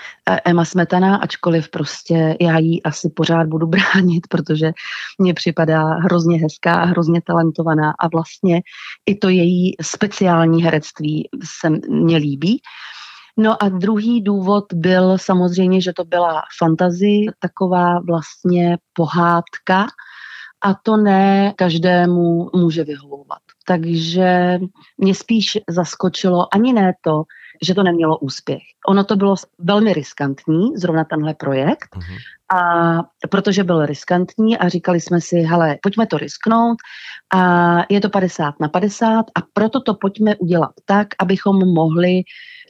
Emma 0.46 0.66
Smetana, 0.66 1.16
ačkoliv 1.16 1.70
prostě 1.70 2.38
já 2.42 2.58
jí 2.58 2.84
asi 2.84 3.10
pořád 3.10 3.48
budu 3.48 3.68
bránit, 3.76 4.28
protože 4.30 4.72
mně 5.18 5.34
připadá 5.34 5.84
hrozně 5.84 6.40
hezká 6.40 6.74
a 6.74 6.86
hrozně 6.86 7.22
talentovaná 7.22 7.94
a 8.00 8.08
vlastně 8.08 8.62
i 9.06 9.16
to 9.16 9.30
její 9.30 9.76
speciální 9.82 10.64
herectví 10.64 11.30
se 11.44 11.70
mně 11.90 12.18
líbí. 12.18 12.62
No 13.38 13.64
a 13.64 13.70
druhý 13.70 14.22
důvod 14.22 14.66
byl 14.74 15.18
samozřejmě, 15.18 15.82
že 15.82 15.94
to 15.94 16.04
byla 16.04 16.42
fantazie, 16.60 17.32
taková 17.40 18.00
vlastně 18.00 18.78
pohádka 18.94 19.88
a 20.66 20.74
to 20.74 20.98
ne 20.98 21.54
každému 21.56 22.50
může 22.54 22.84
vyhovovat. 22.84 23.40
Takže 23.68 24.60
mě 24.98 25.16
spíš 25.16 25.58
zaskočilo 25.70 26.56
ani 26.56 26.74
ne 26.74 26.94
to, 27.02 27.24
že 27.64 27.76
to 27.76 27.84
nemělo 27.84 28.18
úspěch. 28.18 28.62
Ono 28.88 29.04
to 29.04 29.16
bylo 29.16 29.36
velmi 29.60 29.94
riskantní, 29.94 30.78
zrovna 30.78 31.04
tenhle 31.04 31.34
projekt, 31.34 31.96
uh-huh. 31.96 32.20
a 32.60 33.28
protože 33.30 33.64
byl 33.64 33.86
riskantní 33.86 34.58
a 34.58 34.70
říkali 34.70 35.02
jsme 35.02 35.22
si, 35.22 35.36
hele, 35.36 35.78
pojďme 35.82 36.08
to 36.08 36.18
risknout 36.18 36.78
a 37.34 37.76
je 37.90 38.02
to 38.02 38.10
50 38.10 38.60
na 38.60 38.68
50 38.68 39.26
a 39.36 39.40
proto 39.54 39.82
to 39.82 39.94
pojďme 39.94 40.36
udělat 40.36 40.72
tak, 40.86 41.08
abychom 41.20 41.74
mohli 41.74 42.22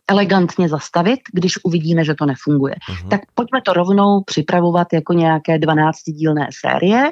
elegantně 0.08 0.70
zastavit, 0.70 1.20
když 1.34 1.53
uvidíme, 1.64 2.06
že 2.06 2.14
to 2.14 2.26
nefunguje. 2.26 2.76
Uh-huh. 2.76 3.10
Tak 3.10 3.22
pojďme 3.34 3.62
to 3.62 3.74
rovnou 3.74 4.22
připravovat 4.26 4.88
jako 4.93 5.14
nějaké 5.14 5.58
12-dílné 5.58 6.47
série 6.62 7.12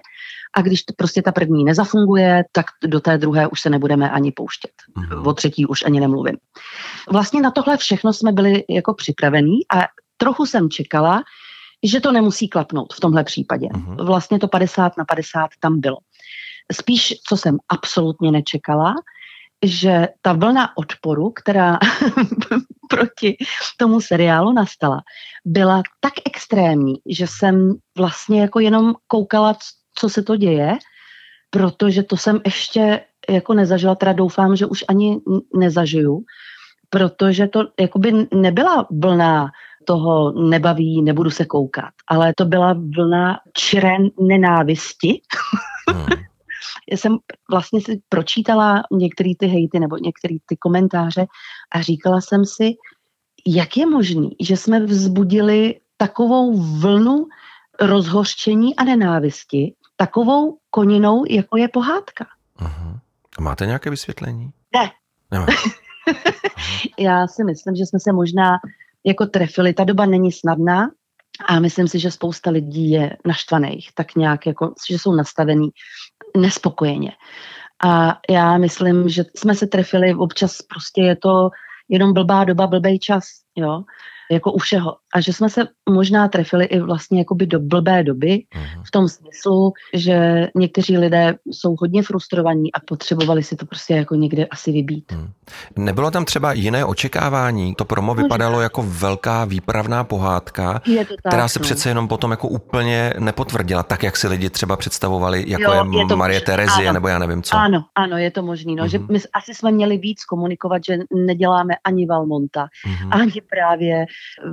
a 0.56 0.62
když 0.62 0.84
to 0.84 0.94
prostě 0.98 1.22
ta 1.22 1.32
první 1.32 1.64
nezafunguje, 1.64 2.44
tak 2.52 2.66
do 2.86 3.00
té 3.00 3.18
druhé 3.18 3.48
už 3.48 3.62
se 3.62 3.70
nebudeme 3.70 4.10
ani 4.10 4.32
pouštět. 4.32 4.72
Uh-huh. 4.98 5.28
O 5.28 5.34
třetí 5.34 5.66
už 5.66 5.86
ani 5.86 6.00
nemluvím. 6.00 6.38
Vlastně 7.12 7.42
na 7.42 7.52
tohle 7.52 7.78
všechno 7.78 8.14
jsme 8.14 8.32
byli 8.32 8.64
jako 8.70 8.94
připravení 8.94 9.58
a 9.76 9.88
trochu 10.18 10.46
jsem 10.46 10.70
čekala, 10.70 11.24
že 11.84 12.00
to 12.00 12.12
nemusí 12.12 12.50
klapnout 12.50 12.94
v 12.94 13.00
tomhle 13.00 13.24
případě. 13.24 13.68
Uh-huh. 13.68 14.06
Vlastně 14.06 14.40
to 14.40 14.48
50 14.48 14.98
na 14.98 15.06
50 15.06 15.50
tam 15.60 15.80
bylo. 15.80 15.98
Spíš, 16.72 17.14
co 17.28 17.38
jsem 17.38 17.58
absolutně 17.70 18.32
nečekala, 18.32 18.94
že 19.64 20.08
ta 20.22 20.34
vlna 20.34 20.78
odporu, 20.78 21.30
která 21.30 21.80
proti 22.96 23.38
tomu 23.78 24.02
seriálu 24.02 24.54
nastala, 24.54 25.02
byla 25.46 25.82
tak 26.00 26.14
extrémní, 26.26 26.96
že 27.10 27.28
jsem 27.28 27.74
vlastně 27.98 28.42
jako 28.42 28.60
jenom 28.60 28.94
koukala, 29.08 29.58
co 29.96 30.10
se 30.10 30.24
to 30.24 30.36
děje, 30.36 30.78
protože 31.50 32.04
to 32.04 32.18
jsem 32.18 32.42
ještě 32.46 33.02
jako 33.30 33.54
nezažila, 33.54 33.96
teda 33.96 34.14
doufám, 34.14 34.56
že 34.56 34.66
už 34.66 34.84
ani 34.88 35.20
nezažiju, 35.56 36.24
protože 36.90 37.48
to 37.48 37.64
jakoby 37.80 38.28
nebyla 38.34 38.88
vlna 38.92 39.52
toho 39.86 40.32
nebaví, 40.50 41.02
nebudu 41.02 41.30
se 41.30 41.46
koukat, 41.46 41.94
ale 42.08 42.34
to 42.38 42.46
byla 42.46 42.74
vlna 42.74 43.40
čiré 43.54 43.98
nenávisti, 44.20 45.22
hmm. 45.90 46.23
Já 46.92 46.98
jsem 46.98 47.18
vlastně 47.52 47.82
si 47.82 48.02
pročítala 48.10 48.84
některé 48.92 49.30
ty 49.40 49.48
hejty 49.48 49.80
nebo 49.80 49.98
některé 49.98 50.36
ty 50.46 50.58
komentáře 50.58 51.26
a 51.72 51.82
říkala 51.82 52.22
jsem 52.22 52.46
si, 52.46 52.74
jak 53.48 53.78
je 53.78 53.86
možný, 53.86 54.30
že 54.42 54.58
jsme 54.58 54.80
vzbudili 54.80 55.80
takovou 55.98 56.58
vlnu 56.80 57.26
rozhořčení 57.82 58.76
a 58.76 58.84
nenávisti, 58.84 59.74
takovou 59.96 60.58
koninou, 60.70 61.24
jako 61.30 61.58
je 61.58 61.68
pohádka. 61.68 62.26
Uh-huh. 62.60 63.00
Máte 63.40 63.66
nějaké 63.66 63.90
vysvětlení? 63.90 64.52
Ne. 64.76 64.92
No. 65.32 65.46
Já 67.00 67.28
si 67.28 67.44
myslím, 67.44 67.76
že 67.76 67.86
jsme 67.86 68.00
se 68.00 68.14
možná 68.14 68.60
jako 69.04 69.26
trefili. 69.26 69.74
Ta 69.74 69.84
doba 69.84 70.06
není 70.06 70.32
snadná 70.32 70.90
a 71.48 71.60
myslím 71.60 71.88
si, 71.88 72.00
že 72.00 72.12
spousta 72.12 72.50
lidí 72.50 72.92
je 72.92 73.18
naštvaných, 73.26 73.90
tak 73.94 74.16
nějak 74.16 74.46
jako, 74.46 74.74
že 74.90 75.00
jsou 75.00 75.16
nastavený 75.16 75.70
nespokojeně. 76.38 77.12
A 77.86 78.20
já 78.30 78.58
myslím, 78.58 79.10
že 79.10 79.24
jsme 79.36 79.56
se 79.56 79.68
trefili, 79.68 80.16
občas 80.16 80.62
prostě 80.62 81.02
je 81.02 81.16
to 81.16 81.50
jenom 81.90 82.14
blbá 82.14 82.44
doba, 82.44 82.68
blbej 82.68 83.00
čas, 83.00 83.24
jo 83.56 83.84
jako 84.32 84.52
u 84.52 84.58
všeho. 84.58 84.96
A 85.16 85.22
že 85.22 85.34
jsme 85.34 85.50
se 85.50 85.68
možná 85.90 86.28
trefili 86.28 86.66
i 86.66 86.80
vlastně 86.80 87.20
jakoby 87.20 87.48
do 87.48 87.60
blbé 87.60 88.04
doby 88.04 88.44
mhm. 88.56 88.84
v 88.84 88.92
tom 88.92 89.08
smyslu, 89.08 89.74
že 89.94 90.48
někteří 90.56 90.98
lidé 90.98 91.36
jsou 91.52 91.76
hodně 91.80 92.04
frustrovaní 92.04 92.74
a 92.74 92.80
potřebovali 92.80 93.44
si 93.44 93.56
to 93.56 93.66
prostě 93.66 93.94
jako 93.94 94.16
někde 94.16 94.46
asi 94.46 94.72
vybít. 94.72 95.12
Hmm. 95.12 95.32
Nebylo 95.76 96.12
tam 96.12 96.26
třeba 96.26 96.54
jiné 96.54 96.86
očekávání? 96.86 97.76
To 97.76 97.86
promo 97.86 98.08
možná. 98.08 98.24
vypadalo 98.24 98.62
jako 98.62 98.84
velká 98.88 99.46
výpravná 99.46 100.04
pohádka, 100.04 100.82
tak, 100.98 101.08
která 101.28 101.48
se 101.48 101.60
no. 101.60 101.64
přece 101.64 101.90
jenom 101.90 102.08
potom 102.08 102.32
jako 102.32 102.48
úplně 102.48 103.14
nepotvrdila, 103.20 103.84
tak 103.84 104.04
jak 104.04 104.18
si 104.18 104.28
lidi 104.28 104.50
třeba 104.50 104.76
představovali, 104.76 105.44
jako 105.48 105.74
jo, 105.74 105.86
je, 105.94 106.00
je 106.00 106.16
Marie 106.16 106.42
Terezie 106.42 106.94
nebo 106.94 107.08
já 107.08 107.20
nevím 107.20 107.44
co. 107.44 107.58
Ano, 107.58 107.86
ano, 107.96 108.18
je 108.18 108.32
to 108.32 108.42
možný. 108.42 108.76
No, 108.76 108.84
hmm. 108.84 108.90
že 108.90 109.00
mhm. 109.00 109.08
my 109.12 109.20
asi 109.34 109.56
jsme 109.56 109.72
měli 109.72 109.98
víc 109.98 110.26
komunikovat, 110.26 110.82
že 110.86 110.98
neděláme 111.26 111.74
ani 111.84 112.06
Valmonta, 112.06 112.68
hmm. 112.84 113.14
ani 113.14 113.42
právě 113.50 114.06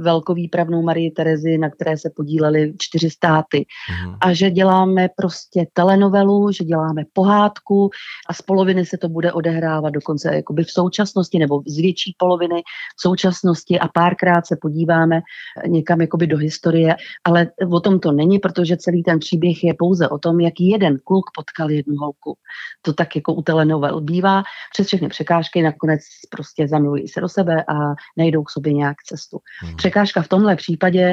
velkovýpravnou 0.03 0.83
Marii 0.83 1.11
Terezy, 1.21 1.59
na 1.59 1.71
které 1.71 1.99
se 1.99 2.11
podílely 2.17 2.73
čtyři 2.79 3.11
státy. 3.11 3.67
Mm. 4.07 4.15
A 4.21 4.33
že 4.33 4.51
děláme 4.51 5.09
prostě 5.17 5.67
telenovelu, 5.73 6.53
že 6.53 6.65
děláme 6.65 7.03
pohádku 7.13 7.91
a 8.29 8.35
z 8.35 8.43
poloviny 8.43 8.87
se 8.87 8.99
to 8.99 9.09
bude 9.09 9.33
odehrávat 9.33 9.93
dokonce 9.93 10.35
jakoby 10.35 10.65
v 10.65 10.71
současnosti 10.71 11.39
nebo 11.39 11.63
z 11.67 11.77
větší 11.77 12.15
poloviny 12.19 12.63
v 12.97 13.01
současnosti 13.01 13.79
a 13.79 13.89
párkrát 13.89 14.47
se 14.47 14.57
podíváme 14.61 15.21
někam 15.67 16.01
jakoby 16.01 16.27
do 16.27 16.37
historie, 16.37 16.97
ale 17.25 17.47
o 17.73 17.81
tom 17.81 18.01
to 18.01 18.13
není, 18.13 18.39
protože 18.39 18.77
celý 18.77 19.03
ten 19.03 19.19
příběh 19.19 19.65
je 19.65 19.75
pouze 19.79 20.09
o 20.09 20.19
tom, 20.19 20.41
jak 20.41 20.55
jeden 20.61 20.99
kluk 21.05 21.25
potkal 21.37 21.71
jednu 21.71 21.97
holku. 21.97 22.37
To 22.83 22.93
tak 22.93 23.17
jako 23.17 23.35
u 23.35 23.43
telenovel 23.43 24.01
bývá. 24.01 24.43
Přes 24.73 24.87
všechny 24.87 25.09
překážky 25.09 25.63
nakonec 25.63 26.01
prostě 26.31 26.69
zamilují 26.69 27.09
se 27.09 27.21
do 27.21 27.29
sebe 27.29 27.65
a 27.69 27.75
najdou 28.17 28.43
k 28.43 28.51
sobě 28.51 28.73
nějak 28.73 28.97
cestu. 29.07 29.39
Hmm. 29.61 29.77
Překážka 29.77 30.23
v 30.23 30.29
tomhle 30.29 30.57
případě 30.57 31.10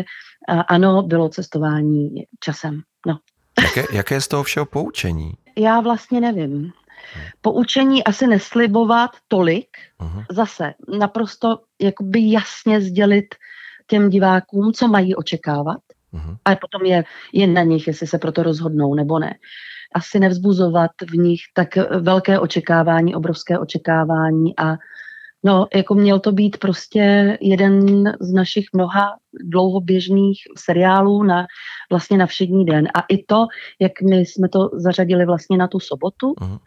ano, 0.68 1.02
bylo 1.04 1.30
cestování 1.30 2.10
časem. 2.40 2.82
No. 3.08 3.18
Jaké, 3.64 3.96
jaké 3.96 4.16
je 4.16 4.22
z 4.22 4.28
toho 4.28 4.44
všeho 4.44 4.66
poučení? 4.66 5.34
Já 5.58 5.80
vlastně 5.80 6.22
nevím. 6.22 6.72
Poučení 7.42 8.04
asi 8.04 8.28
neslibovat 8.28 9.12
tolik, 9.28 9.68
uh-huh. 10.00 10.26
zase 10.32 10.74
naprosto 11.00 11.60
jakoby 11.82 12.32
jasně 12.32 12.82
sdělit 12.82 13.36
těm 13.88 14.10
divákům, 14.10 14.74
co 14.74 14.88
mají 14.88 15.16
očekávat. 15.16 15.78
Uh-huh. 16.14 16.38
A 16.46 16.56
potom 16.56 16.86
je, 16.86 17.04
je 17.34 17.48
na 17.48 17.64
nich, 17.64 17.88
jestli 17.88 18.08
se 18.08 18.18
proto 18.18 18.44
rozhodnou 18.44 18.96
nebo 18.96 19.20
ne. 19.20 19.36
Asi 19.96 20.20
nevzbuzovat 20.20 20.92
v 21.10 21.14
nich 21.14 21.40
tak 21.54 21.76
velké 22.00 22.40
očekávání, 22.40 23.16
obrovské 23.16 23.60
očekávání 23.60 24.60
a 24.60 24.76
No, 25.48 25.68
jako 25.76 25.96
měl 25.96 26.20
to 26.20 26.32
být 26.32 26.58
prostě 26.58 27.38
jeden 27.42 28.04
z 28.20 28.34
našich 28.34 28.66
mnoha 28.74 29.16
dlouhoběžných 29.44 30.40
seriálů 30.58 31.24
na 31.24 31.48
vlastně 31.90 32.18
na 32.18 32.26
všední 32.26 32.66
den. 32.66 32.88
A 32.94 33.02
i 33.10 33.24
to, 33.24 33.48
jak 33.80 33.92
my 34.02 34.18
jsme 34.18 34.50
to 34.50 34.70
zařadili 34.74 35.26
vlastně 35.26 35.58
na 35.58 35.68
tu 35.68 35.80
sobotu, 35.80 36.34
uh-huh. 36.34 36.60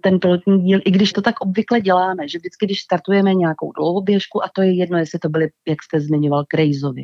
ten 0.00 0.18
pilotní 0.20 0.64
díl, 0.64 0.80
i 0.84 0.90
když 0.90 1.12
to 1.12 1.22
tak 1.22 1.40
obvykle 1.40 1.80
děláme, 1.80 2.28
že 2.28 2.38
vždycky, 2.38 2.66
když 2.66 2.80
startujeme 2.80 3.34
nějakou 3.34 3.72
dlouhoběžku, 3.72 4.44
a 4.44 4.48
to 4.54 4.62
je 4.62 4.74
jedno, 4.74 4.98
jestli 4.98 5.18
to 5.18 5.28
byly, 5.28 5.48
jak 5.68 5.82
jste 5.82 6.00
zmiňoval, 6.00 6.44
Krejzovi, 6.48 7.02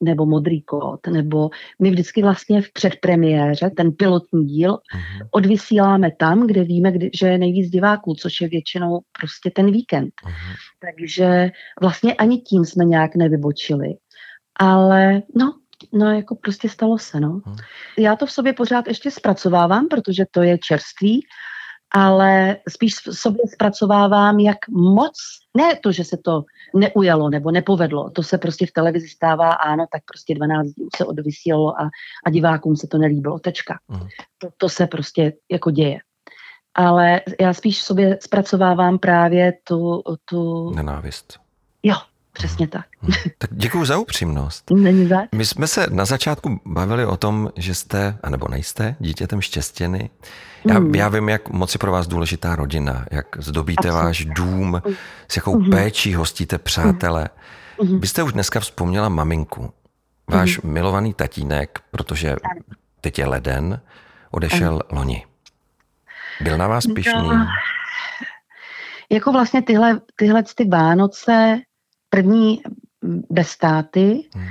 nebo 0.00 0.26
Modrý 0.26 0.62
kód, 0.62 1.06
nebo 1.06 1.50
my 1.78 1.90
vždycky 1.90 2.22
vlastně 2.22 2.62
v 2.62 2.72
předpremiéře 2.72 3.70
ten 3.76 3.92
pilotní 3.92 4.46
díl 4.46 4.70
uh-huh. 4.72 5.28
odvysíláme 5.30 6.10
tam, 6.18 6.46
kde 6.46 6.64
víme, 6.64 6.92
kdy, 6.92 7.10
že 7.14 7.26
je 7.26 7.38
nejvíc 7.38 7.70
diváků, 7.70 8.14
což 8.14 8.40
je 8.40 8.48
většinou 8.48 9.00
prostě 9.20 9.50
ten 9.50 9.72
víkend. 9.72 10.10
Uh-huh. 10.24 10.56
Takže 10.80 11.50
vlastně 11.80 12.14
ani 12.14 12.38
tím 12.38 12.64
jsme 12.64 12.84
nějak 12.84 13.16
nevybočili. 13.16 13.88
Ale 14.56 15.22
no, 15.36 15.54
no 15.92 16.12
jako 16.14 16.34
prostě 16.34 16.68
stalo 16.68 16.98
se, 16.98 17.20
no. 17.20 17.28
Uh-huh. 17.28 17.56
Já 17.98 18.16
to 18.16 18.26
v 18.26 18.32
sobě 18.32 18.52
pořád 18.52 18.88
ještě 18.88 19.10
zpracovávám, 19.10 19.88
protože 19.88 20.24
to 20.30 20.42
je 20.42 20.58
čerství, 20.58 21.20
ale 21.92 22.56
spíš 22.68 22.94
v 22.94 23.12
sobě 23.12 23.42
zpracovávám, 23.48 24.38
jak 24.38 24.68
moc, 24.68 25.12
ne 25.56 25.76
to, 25.82 25.92
že 25.92 26.04
se 26.04 26.16
to 26.24 26.44
neujalo 26.74 27.30
nebo 27.30 27.50
nepovedlo, 27.50 28.10
to 28.10 28.22
se 28.22 28.38
prostě 28.38 28.66
v 28.66 28.72
televizi 28.72 29.08
stává, 29.08 29.52
ano, 29.52 29.86
tak 29.92 30.02
prostě 30.04 30.34
12 30.34 30.66
dní 30.66 30.88
se 30.96 31.04
odvysílalo 31.04 31.80
a, 31.80 31.90
a 32.26 32.30
divákům 32.30 32.76
se 32.76 32.86
to 32.86 32.98
nelíbilo, 32.98 33.38
tečka. 33.38 33.78
Uh-huh. 33.90 34.08
To, 34.38 34.48
to 34.56 34.68
se 34.68 34.86
prostě 34.86 35.32
jako 35.50 35.70
děje. 35.70 35.98
Ale 36.74 37.20
já 37.40 37.54
spíš 37.54 37.80
v 37.80 37.84
sobě 37.84 38.18
zpracovávám 38.22 38.98
právě 38.98 39.52
tu... 39.64 40.02
tu... 40.24 40.70
Nenávist. 40.70 41.40
Jo, 41.82 41.96
Přesně 42.40 42.68
tak. 42.68 42.86
Hmm. 43.00 43.12
Tak 43.38 43.50
děkuji 43.52 43.84
za 43.84 43.98
upřímnost. 43.98 44.70
Není 44.70 45.08
zač. 45.08 45.28
My 45.34 45.46
jsme 45.46 45.66
se 45.66 45.86
na 45.90 46.04
začátku 46.04 46.60
bavili 46.64 47.06
o 47.06 47.16
tom, 47.16 47.50
že 47.56 47.74
jste, 47.74 48.18
anebo 48.22 48.48
nejste, 48.48 48.96
dítětem 49.00 49.40
štěstěny. 49.40 50.10
Já, 50.64 50.78
mm. 50.78 50.94
já 50.94 51.08
vím, 51.08 51.28
jak 51.28 51.48
moc 51.48 51.74
je 51.74 51.78
pro 51.78 51.92
vás 51.92 52.06
důležitá 52.06 52.56
rodina, 52.56 53.06
jak 53.10 53.26
zdobíte 53.38 53.88
Absolutně. 53.88 54.06
váš 54.06 54.24
dům, 54.24 54.82
s 55.28 55.36
jakou 55.36 55.60
mm. 55.60 55.70
péčí 55.70 56.14
hostíte 56.14 56.58
přátele. 56.58 57.28
Mm. 57.82 58.00
Vy 58.00 58.06
jste 58.06 58.22
už 58.22 58.32
dneska 58.32 58.60
vzpomněla 58.60 59.08
maminku. 59.08 59.72
Váš 60.28 60.60
mm. 60.60 60.72
milovaný 60.72 61.14
tatínek, 61.14 61.78
protože 61.90 62.36
teď 63.00 63.18
je 63.18 63.26
leden, 63.26 63.80
odešel 64.30 64.72
mm. 64.72 64.98
loni. 64.98 65.26
Byl 66.40 66.58
na 66.58 66.68
vás 66.68 66.86
pišný? 66.86 67.28
No, 67.28 67.46
jako 69.10 69.32
vlastně 69.32 69.62
tyhle, 69.62 70.00
tyhle 70.16 70.42
ty 70.54 70.64
Vánoce 70.64 71.60
první 72.10 72.62
bez 73.30 73.48
státy. 73.48 74.28
Hmm. 74.34 74.48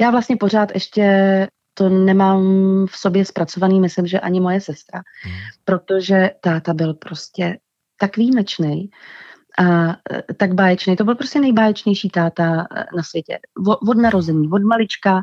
Já 0.00 0.10
vlastně 0.10 0.36
pořád 0.36 0.74
ještě 0.74 1.48
to 1.74 1.88
nemám 1.88 2.42
v 2.86 2.96
sobě 2.96 3.24
zpracovaný, 3.24 3.80
myslím, 3.80 4.06
že 4.06 4.20
ani 4.20 4.40
moje 4.40 4.60
sestra, 4.60 5.02
hmm. 5.22 5.34
protože 5.64 6.30
táta 6.40 6.74
byl 6.74 6.94
prostě 6.94 7.58
tak 8.00 8.16
výjimečný 8.16 8.90
a 9.58 9.90
e, 9.90 10.34
tak 10.36 10.54
báječný. 10.54 10.96
To 10.96 11.04
byl 11.04 11.14
prostě 11.14 11.40
nejbáječnější 11.40 12.08
táta 12.08 12.60
e, 12.60 12.84
na 12.96 13.02
světě. 13.02 13.38
Od, 13.88 13.96
narození, 13.96 14.48
od 14.52 14.62
malička 14.62 15.22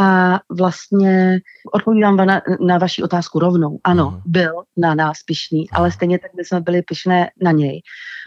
a 0.00 0.40
vlastně 0.58 1.40
odpovídám 1.72 2.16
na, 2.16 2.42
na 2.60 2.78
vaši 2.78 3.02
otázku 3.02 3.38
rovnou. 3.38 3.78
Ano, 3.84 4.10
mm. 4.10 4.20
byl 4.26 4.52
na 4.76 4.94
nás 4.94 5.22
pišný, 5.26 5.70
ale 5.70 5.92
stejně 5.92 6.18
tak 6.18 6.30
by 6.34 6.44
jsme 6.44 6.60
byli 6.60 6.82
pišné 6.82 7.30
na 7.42 7.52
něj, 7.52 7.82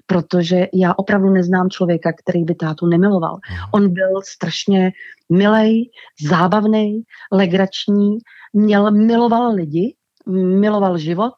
protože 0.05 0.67
já 0.73 0.93
opravdu 0.97 1.29
neznám 1.29 1.69
člověka, 1.69 2.13
který 2.23 2.43
by 2.43 2.55
tátu 2.55 2.85
nemiloval. 2.85 3.33
Mm. 3.33 3.57
On 3.71 3.93
byl 3.93 4.21
strašně 4.25 4.91
milej, 5.31 5.89
zábavný, 6.27 7.01
legrační, 7.31 8.17
měl, 8.53 8.91
miloval 8.91 9.53
lidi, 9.53 9.95
miloval 10.59 10.97
život 10.97 11.33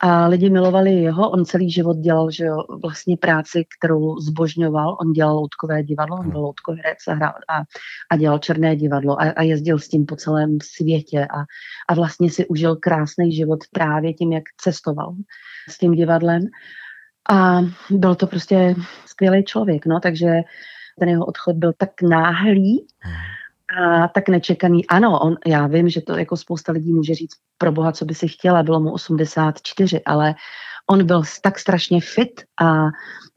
a 0.00 0.26
lidi 0.26 0.50
milovali 0.50 0.92
jeho. 0.92 1.30
On 1.30 1.44
celý 1.44 1.70
život 1.70 1.96
dělal 1.96 2.30
že 2.30 2.44
jo, 2.44 2.56
vlastně 2.82 3.16
práci, 3.16 3.64
kterou 3.78 4.18
zbožňoval. 4.18 4.96
On 5.00 5.12
dělal 5.12 5.34
loutkové 5.34 5.82
divadlo, 5.82 6.16
on 6.16 6.30
byl 6.30 6.40
loutkový 6.40 6.80
herec 6.84 6.98
a, 7.08 7.14
hrál, 7.14 7.34
a, 7.48 7.62
a 8.10 8.16
dělal 8.16 8.38
černé 8.38 8.76
divadlo 8.76 9.20
a, 9.20 9.30
a 9.30 9.42
jezdil 9.42 9.78
s 9.78 9.88
tím 9.88 10.06
po 10.06 10.16
celém 10.16 10.58
světě 10.62 11.26
a, 11.26 11.40
a 11.88 11.94
vlastně 11.94 12.30
si 12.30 12.46
užil 12.46 12.76
krásný 12.76 13.32
život 13.32 13.58
právě 13.72 14.14
tím, 14.14 14.32
jak 14.32 14.44
cestoval 14.56 15.14
s 15.68 15.78
tím 15.78 15.92
divadlem. 15.92 16.42
A 17.30 17.60
byl 17.90 18.14
to 18.14 18.26
prostě 18.26 18.74
skvělý 19.06 19.44
člověk, 19.44 19.86
no, 19.86 20.00
takže 20.00 20.28
ten 20.98 21.08
jeho 21.08 21.24
odchod 21.24 21.56
byl 21.56 21.72
tak 21.78 22.02
náhlý, 22.02 22.86
hmm 23.00 23.37
a 23.76 24.08
tak 24.08 24.28
nečekaný. 24.28 24.86
Ano, 24.86 25.18
on, 25.20 25.36
já 25.46 25.66
vím, 25.66 25.88
že 25.88 26.00
to 26.00 26.16
jako 26.16 26.36
spousta 26.36 26.72
lidí 26.72 26.92
může 26.92 27.14
říct, 27.14 27.34
pro 27.58 27.72
boha, 27.72 27.92
co 27.92 28.04
by 28.04 28.14
si 28.14 28.28
chtěla, 28.28 28.62
bylo 28.62 28.80
mu 28.80 28.92
84, 28.92 30.00
ale 30.06 30.34
on 30.90 31.06
byl 31.06 31.22
tak 31.42 31.58
strašně 31.58 32.00
fit 32.00 32.42
a 32.60 32.86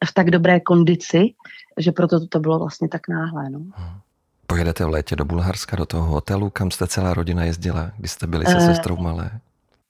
v 0.09 0.13
tak 0.13 0.31
dobré 0.31 0.59
kondici, 0.59 1.33
že 1.79 1.91
proto 1.91 2.27
to 2.27 2.39
bylo 2.39 2.59
vlastně 2.59 2.89
tak 2.89 3.07
náhle. 3.07 3.49
No. 3.49 3.59
Pojedete 4.47 4.85
v 4.85 4.89
létě 4.89 5.15
do 5.15 5.25
Bulharska, 5.25 5.75
do 5.75 5.85
toho 5.85 6.05
hotelu, 6.05 6.49
kam 6.49 6.71
jste 6.71 6.87
celá 6.87 7.13
rodina 7.13 7.43
jezdila, 7.43 7.91
když 7.97 8.11
jste 8.11 8.27
byli 8.27 8.45
se 8.45 8.55
uh, 8.55 8.65
sestrou 8.65 8.97
malé? 8.97 9.31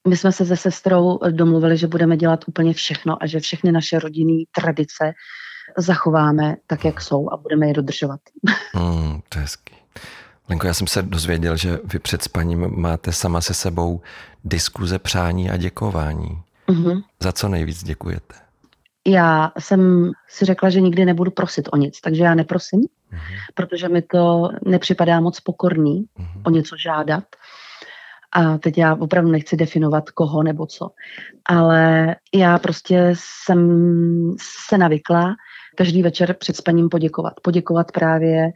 My 0.08 0.18
jsme 0.18 0.32
se 0.32 0.46
se 0.46 0.58
sestrou 0.58 1.20
domluvili, 1.32 1.78
že 1.78 1.88
budeme 1.88 2.18
dělat 2.18 2.44
úplně 2.48 2.74
všechno 2.74 3.24
a 3.24 3.28
že 3.28 3.40
všechny 3.40 3.72
naše 3.72 4.00
rodinné 4.00 4.44
tradice 4.56 5.14
zachováme 5.78 6.56
tak, 6.68 6.86
jak 6.86 7.02
jsou 7.02 7.30
a 7.34 7.38
budeme 7.38 7.68
je 7.68 7.74
dodržovat. 7.74 8.20
Hmm, 8.74 9.22
to 9.30 9.38
je 9.38 9.42
hezký. 9.42 9.76
Lenko, 10.52 10.68
já 10.68 10.74
jsem 10.74 10.88
se 10.88 11.02
dozvěděl, 11.02 11.58
že 11.58 11.80
vy 11.84 12.00
před 12.00 12.22
spaním 12.24 12.68
máte 12.76 13.12
sama 13.12 13.42
se 13.42 13.54
sebou 13.54 14.02
diskuze, 14.44 15.00
přání 15.00 15.50
a 15.50 15.58
děkování. 15.58 16.42
Mm-hmm. 16.68 17.04
Za 17.20 17.32
co 17.32 17.48
nejvíc 17.48 17.84
děkujete? 17.84 18.36
Já 19.08 19.52
jsem 19.60 20.12
si 20.30 20.46
řekla, 20.46 20.70
že 20.70 20.82
nikdy 20.82 21.06
nebudu 21.06 21.32
prosit 21.32 21.70
o 21.72 21.78
nic, 21.78 22.02
takže 22.02 22.24
já 22.24 22.36
neprosím, 22.36 22.80
mm-hmm. 22.80 23.38
protože 23.54 23.90
mi 23.90 24.02
to 24.02 24.50
nepřipadá 24.66 25.20
moc 25.20 25.40
pokorný 25.40 26.06
mm-hmm. 26.20 26.42
o 26.46 26.50
něco 26.50 26.76
žádat. 26.78 27.24
A 28.32 28.58
teď 28.58 28.78
já 28.78 28.96
opravdu 28.96 29.32
nechci 29.32 29.58
definovat 29.58 30.10
koho 30.10 30.44
nebo 30.44 30.66
co, 30.66 30.90
ale 31.46 32.16
já 32.34 32.60
prostě 32.60 33.14
jsem 33.14 33.62
se 34.68 34.78
navykla 34.78 35.36
každý 35.78 36.04
večer 36.04 36.34
před 36.34 36.56
spaním 36.56 36.90
poděkovat. 36.90 37.34
Poděkovat 37.42 37.92
právě 37.92 38.52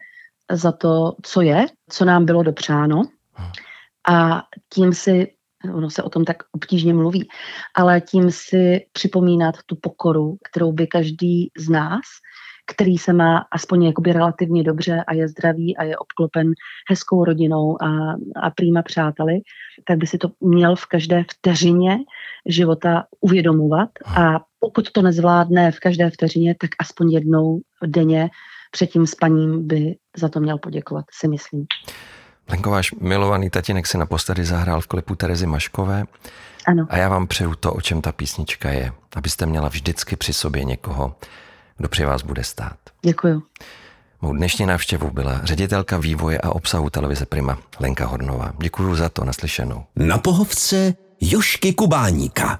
za 0.51 0.71
to, 0.71 1.15
co 1.21 1.41
je, 1.41 1.65
co 1.89 2.05
nám 2.05 2.25
bylo 2.25 2.43
dopřáno. 2.43 3.01
A 4.09 4.43
tím 4.73 4.93
si, 4.93 5.33
ono 5.73 5.89
se 5.89 6.03
o 6.03 6.09
tom 6.09 6.25
tak 6.25 6.37
obtížně 6.51 6.93
mluví, 6.93 7.27
ale 7.75 8.01
tím 8.01 8.31
si 8.31 8.85
připomínat 8.91 9.55
tu 9.65 9.75
pokoru, 9.75 10.37
kterou 10.49 10.71
by 10.71 10.87
každý 10.87 11.51
z 11.57 11.69
nás, 11.69 12.01
který 12.67 12.97
se 12.97 13.13
má 13.13 13.45
aspoň 13.51 13.83
jakoby 13.83 14.13
relativně 14.13 14.63
dobře 14.63 15.03
a 15.07 15.13
je 15.13 15.27
zdravý 15.27 15.77
a 15.77 15.83
je 15.83 15.97
obklopen 15.97 16.51
hezkou 16.89 17.25
rodinou 17.25 17.83
a, 17.83 18.15
a 18.41 18.49
prýma 18.49 18.81
přáteli, 18.81 19.39
tak 19.87 19.97
by 19.97 20.07
si 20.07 20.17
to 20.17 20.31
měl 20.41 20.75
v 20.75 20.85
každé 20.85 21.23
vteřině 21.31 21.97
života 22.45 23.03
uvědomovat. 23.21 23.89
A 24.05 24.39
pokud 24.59 24.91
to 24.91 25.01
nezvládne 25.01 25.71
v 25.71 25.79
každé 25.79 26.09
vteřině, 26.09 26.55
tak 26.61 26.69
aspoň 26.79 27.11
jednou 27.11 27.59
denně 27.85 28.29
před 28.75 28.87
tím 28.87 29.07
spaním 29.07 29.67
by 29.67 29.95
za 30.17 30.29
to 30.29 30.39
měl 30.39 30.57
poděkovat, 30.57 31.05
si 31.19 31.27
myslím. 31.27 31.65
Lenko, 32.49 32.69
váš 32.69 32.91
milovaný 32.91 33.49
tatínek 33.49 33.87
si 33.87 33.97
naposledy 33.97 34.45
zahrál 34.45 34.81
v 34.81 34.87
klipu 34.87 35.15
Terezy 35.15 35.45
Maškové. 35.45 36.05
Ano. 36.67 36.87
A 36.89 36.97
já 36.97 37.09
vám 37.09 37.27
přeju 37.27 37.55
to, 37.55 37.73
o 37.73 37.81
čem 37.81 38.01
ta 38.01 38.11
písnička 38.11 38.69
je. 38.69 38.91
Abyste 39.15 39.45
měla 39.45 39.69
vždycky 39.69 40.15
při 40.15 40.33
sobě 40.33 40.63
někoho, 40.63 41.15
kdo 41.77 41.89
při 41.89 42.05
vás 42.05 42.21
bude 42.21 42.43
stát. 42.43 42.77
Děkuju. 43.01 43.43
Mou 44.21 44.33
dnešní 44.33 44.65
návštěvou 44.65 45.09
byla 45.09 45.39
ředitelka 45.43 45.97
vývoje 45.97 46.37
a 46.37 46.49
obsahu 46.49 46.89
televize 46.89 47.25
Prima 47.25 47.57
Lenka 47.79 48.05
Hornová. 48.05 48.53
Děkuji 48.57 48.95
za 48.95 49.09
to, 49.09 49.25
naslyšenou. 49.25 49.83
Na 49.95 50.17
pohovce 50.17 50.93
Jošky 51.21 51.73
Kubáníka. 51.73 52.59